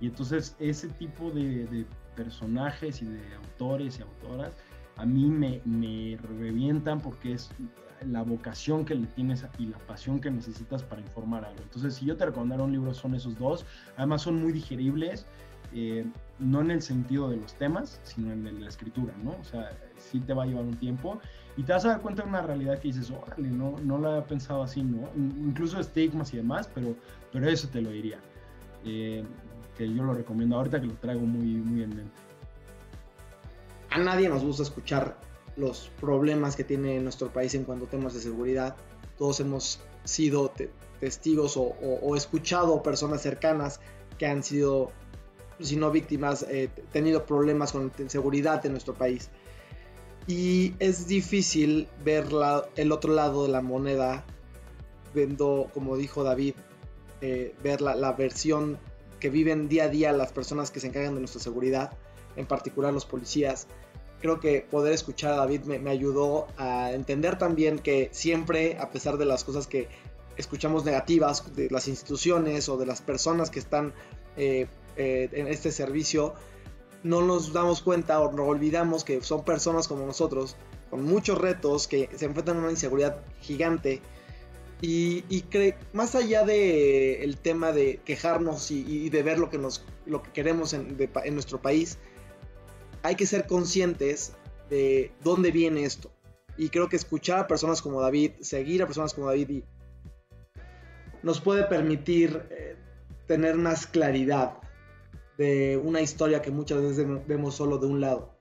Y 0.02 0.08
entonces 0.08 0.58
ese 0.60 0.90
tipo 0.90 1.32
de, 1.32 1.66
de 1.68 1.86
personajes 2.16 3.02
y 3.02 3.06
de 3.06 3.36
autores 3.36 4.00
y 4.00 4.02
autoras, 4.02 4.56
a 4.98 5.06
mí 5.06 5.26
me, 5.26 5.62
me 5.66 6.18
revientan 6.18 7.02
porque 7.02 7.34
es 7.34 7.50
la 8.10 8.22
vocación 8.24 8.86
que 8.86 8.96
le 8.96 9.08
tienes 9.08 9.46
y 9.58 9.68
la 9.68 9.78
pasión 9.80 10.20
que 10.20 10.30
necesitas 10.30 10.84
para 10.84 11.02
informar 11.02 11.46
algo. 11.46 11.62
Entonces, 11.64 11.96
si 11.96 12.06
yo 12.06 12.18
te 12.18 12.26
recomendara 12.26 12.64
un 12.64 12.72
libro, 12.72 12.94
son 12.94 13.16
esos 13.16 13.38
dos. 13.38 13.66
Además, 13.98 14.22
son 14.22 14.42
muy 14.42 14.52
digeribles, 14.52 15.26
eh, 15.74 16.06
no 16.40 16.62
en 16.62 16.72
el 16.72 16.82
sentido 16.82 17.30
de 17.30 17.38
los 17.38 17.54
temas, 17.56 18.00
sino 18.04 18.32
en 18.32 18.62
la 18.62 18.70
escritura, 18.70 19.14
¿no? 19.24 19.32
O 19.32 19.44
sea, 19.44 19.72
sí 19.98 20.20
te 20.20 20.34
va 20.34 20.44
a 20.44 20.46
llevar 20.46 20.66
un 20.66 20.78
tiempo 20.78 21.20
y 21.56 21.64
te 21.64 21.74
vas 21.74 21.86
a 21.86 21.90
dar 21.90 22.02
cuenta 22.02 22.24
de 22.24 22.30
una 22.30 22.42
realidad 22.42 22.80
que 22.80 22.90
dices, 22.90 23.12
órale, 23.12 23.48
no, 23.50 23.76
no 23.84 23.98
la 23.98 24.10
había 24.10 24.26
pensado 24.26 24.64
así, 24.64 24.84
¿no? 24.84 25.10
Incluso 25.16 25.80
estigmas 25.80 26.34
y 26.34 26.38
demás, 26.38 26.70
pero, 26.74 26.96
pero 27.32 27.50
eso 27.50 27.68
te 27.70 27.82
lo 27.82 27.90
diría. 27.90 28.20
Eh, 28.86 29.24
que 29.78 29.92
yo 29.92 30.04
lo 30.04 30.14
recomiendo 30.14 30.58
ahorita 30.58 30.80
que 30.82 30.88
lo 30.88 30.94
traigo 30.96 31.22
muy, 31.22 31.46
muy 31.46 31.84
en 31.84 31.90
mente. 31.90 32.22
A 33.90 34.00
nadie 34.00 34.30
nos 34.30 34.44
gusta 34.44 34.64
escuchar 34.64 35.18
los 35.56 35.92
problemas 36.00 36.56
que 36.56 36.64
tiene 36.64 37.00
nuestro 37.00 37.32
país 37.32 37.54
en 37.56 37.64
cuanto 37.64 37.86
a 37.86 37.90
temas 37.90 38.14
de 38.14 38.22
seguridad. 38.22 38.76
Todos 39.18 39.40
hemos 39.40 39.80
sido 40.04 40.50
te 40.50 40.72
testigos 41.00 41.58
o, 41.58 41.64
o, 41.64 42.00
o, 42.02 42.16
escuchado 42.16 42.82
personas 42.82 43.22
cercanas 43.22 43.82
que 44.18 44.26
han 44.26 44.42
sido, 44.42 44.92
si 45.60 45.76
no 45.76 45.92
víctimas, 45.92 46.44
eh, 46.50 46.70
tenido 46.94 47.26
problemas 47.26 47.74
con 47.74 47.92
seguridad 48.08 48.66
en 48.66 48.72
nuestro 48.72 48.94
país. 48.94 49.30
Y 50.28 50.76
es 50.80 51.06
difícil 51.06 51.90
ver 52.06 52.32
la, 52.32 52.64
el 52.78 52.94
otro 52.94 53.14
lado 53.14 53.44
de 53.44 53.50
la 53.50 53.62
moneda, 53.62 54.24
viendo, 55.14 55.70
como 55.74 55.98
dijo 55.98 56.24
David, 56.24 56.56
eh, 57.20 57.54
ver 57.62 57.82
la, 57.82 57.96
la 57.96 58.14
versión 58.14 58.80
que 59.24 59.30
viven 59.30 59.70
día 59.70 59.86
a 59.86 59.88
día 59.88 60.12
las 60.12 60.34
personas 60.34 60.70
que 60.70 60.82
se 60.82 60.88
encargan 60.88 61.14
de 61.14 61.22
nuestra 61.22 61.40
seguridad, 61.40 61.94
en 62.36 62.46
particular 62.46 62.92
los 62.92 63.06
policías. 63.06 63.68
Creo 64.20 64.42
que 64.42 64.68
poder 64.70 64.92
escuchar 64.92 65.32
a 65.32 65.38
David 65.38 65.62
me, 65.62 65.80
me 65.80 65.92
ayudó 65.92 66.48
a 66.58 66.92
entender 66.92 67.38
también 67.38 67.80
que 67.80 68.10
siempre, 68.12 68.78
a 68.82 68.90
pesar 68.90 69.18
de 69.18 69.24
las 69.24 69.46
cosas 69.46 69.66
que 69.66 69.88
escuchamos 70.36 70.84
negativas 70.84 71.56
de 71.56 71.70
las 71.70 71.88
instituciones 71.88 72.68
o 72.68 72.76
de 72.76 72.86
las 72.86 73.02
personas 73.02 73.50
que 73.50 73.60
están 73.60 73.94
eh, 74.36 74.68
eh, 74.98 75.30
en 75.32 75.48
este 75.48 75.72
servicio, 75.72 76.34
no 77.04 77.22
nos 77.22 77.54
damos 77.54 77.82
cuenta 77.82 78.20
o 78.20 78.30
no 78.34 78.44
olvidamos 78.44 79.06
que 79.06 79.22
son 79.22 79.46
personas 79.46 79.88
como 79.88 80.06
nosotros, 80.06 80.58
con 80.90 81.02
muchos 81.06 81.38
retos, 81.38 81.88
que 81.88 82.10
se 82.14 82.26
enfrentan 82.26 82.58
a 82.58 82.60
una 82.60 82.72
inseguridad 82.72 83.22
gigante 83.40 84.02
y, 84.84 85.24
y 85.30 85.46
más 85.94 86.14
allá 86.14 86.42
el 86.44 87.38
tema 87.38 87.72
de 87.72 88.02
quejarnos 88.04 88.70
y, 88.70 89.10
de 89.10 89.24
ver 89.24 89.40
lo 89.40 89.50
que, 89.50 89.58
nos, 89.58 89.86
lo 90.06 90.22
que 90.22 90.32
queremos 90.32 90.74
en, 90.74 90.98
de, 90.98 91.10
nuestro 91.32 91.62
país, 91.62 91.98
hay 93.02 93.16
que 93.16 93.26
ser 93.26 93.48
conscientes 93.48 94.34
de 94.70 95.14
dónde 95.24 95.52
viene 95.52 95.86
esto. 95.86 96.12
Y 96.58 96.68
creo 96.68 96.90
que 96.90 96.98
escuchar 96.98 97.40
a 97.40 97.48
personas 97.48 97.82
como 97.82 98.02
David, 98.02 98.32
seguir 98.42 98.84
a 98.84 98.86
personas 98.86 99.14
como 99.14 99.28
David, 99.28 99.64
nos 101.22 101.40
puede 101.40 101.64
permitir 101.64 102.46
eh, 102.52 102.76
tener 103.26 103.56
más 103.56 103.88
claridad 103.88 104.58
de 105.38 105.80
una 105.82 106.02
historia 106.02 106.42
que 106.42 106.52
muchas 106.52 106.82
veces 106.82 107.08
vemos 107.26 107.56
solo 107.56 107.78
de 107.78 107.88
un 107.88 108.02
lado. 108.02 108.33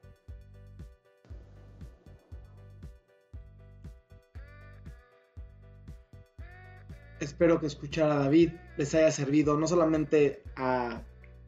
Espero 7.24 7.60
que 7.60 7.66
escuchar 7.66 8.10
a 8.10 8.16
David 8.16 8.50
les 8.76 8.94
haya 8.94 9.10
servido 9.10 9.56
no 9.56 9.66
solamente 9.66 10.42
a 10.56 11.02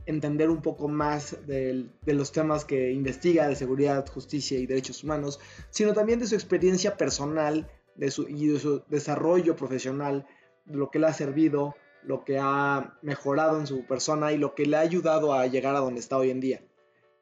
entender 0.06 0.50
un 0.50 0.60
poco 0.60 0.88
más 0.88 1.36
de, 1.46 1.86
los 2.06 2.32
temas 2.32 2.64
que 2.64 2.92
investiga 2.92 3.48
de 3.48 3.56
seguridad, 3.56 4.06
justicia 4.06 4.58
y 4.58 4.66
derechos 4.66 5.02
humanos, 5.02 5.40
sino 5.70 5.94
también 5.94 6.18
de 6.18 6.26
su 6.26 6.34
experiencia 6.34 6.96
personal 6.96 7.70
de 7.96 8.10
su, 8.10 8.28
y 8.28 8.48
de 8.48 8.58
su 8.58 8.82
desarrollo 8.88 9.56
profesional, 9.56 10.26
de 10.66 10.76
lo 10.76 10.90
que 10.90 10.98
le 10.98 11.06
ha 11.06 11.12
servido, 11.12 11.74
lo 12.02 12.24
que 12.24 12.38
ha 12.38 12.98
mejorado 13.02 13.58
en 13.58 13.66
su 13.66 13.86
persona 13.86 14.32
y 14.32 14.38
lo 14.38 14.54
que 14.54 14.66
le 14.66 14.76
ha 14.76 14.80
ayudado 14.80 15.32
a 15.32 15.46
llegar 15.46 15.74
a 15.74 15.80
donde 15.80 16.00
está 16.00 16.18
hoy 16.18 16.30
en 16.30 16.40
día. 16.40 16.62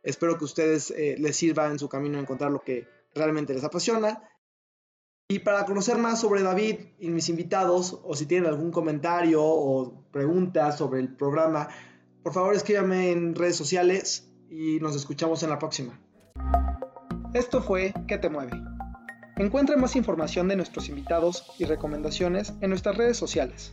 Espero 0.03 0.37
que 0.39 0.45
ustedes 0.45 0.91
eh, 0.91 1.15
les 1.19 1.37
sirva 1.37 1.69
en 1.69 1.79
su 1.79 1.89
camino 1.89 2.19
a 2.19 2.23
encontrar 2.23 2.51
lo 2.51 2.63
que 2.63 2.89
realmente 3.15 3.55
les 3.55 3.63
apasiona 3.63 4.29
y 5.33 5.39
para 5.39 5.65
conocer 5.65 5.97
más 5.97 6.21
sobre 6.21 6.43
David 6.43 6.77
y 6.99 7.09
mis 7.09 7.31
invitados, 7.31 7.99
o 8.05 8.15
si 8.15 8.27
tienen 8.27 8.51
algún 8.51 8.71
comentario 8.71 9.43
o 9.43 10.05
preguntas 10.11 10.77
sobre 10.77 11.01
el 11.01 11.09
programa, 11.09 11.69
por 12.23 12.35
favor 12.35 12.55
escríbame 12.55 13.13
en 13.13 13.35
redes 13.35 13.57
sociales 13.57 14.31
y 14.51 14.79
nos 14.81 14.95
escuchamos 14.95 15.43
en 15.43 15.49
la 15.49 15.59
próxima. 15.59 15.99
Esto 17.33 17.63
fue 17.63 17.95
¿Qué 18.07 18.19
te 18.19 18.29
mueve? 18.29 18.53
Encuentra 19.39 19.79
más 19.79 19.97
información 19.97 20.49
de 20.49 20.57
nuestros 20.57 20.91
invitados 20.91 21.47
y 21.59 21.65
recomendaciones 21.65 22.53
en 22.61 22.69
nuestras 22.69 22.99
redes 22.99 23.17
sociales. 23.17 23.73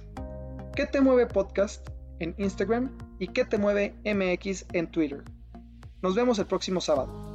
¿Qué 0.78 0.86
te 0.86 1.02
mueve 1.02 1.26
podcast 1.26 1.86
en 2.20 2.36
Instagram 2.38 2.98
y 3.20 3.28
¿Qué 3.28 3.44
te 3.44 3.58
mueve 3.58 3.96
MX 4.06 4.66
en 4.72 4.90
Twitter? 4.90 5.26
Nos 6.02 6.16
vemos 6.16 6.40
el 6.40 6.46
próximo 6.46 6.80
sábado. 6.80 7.29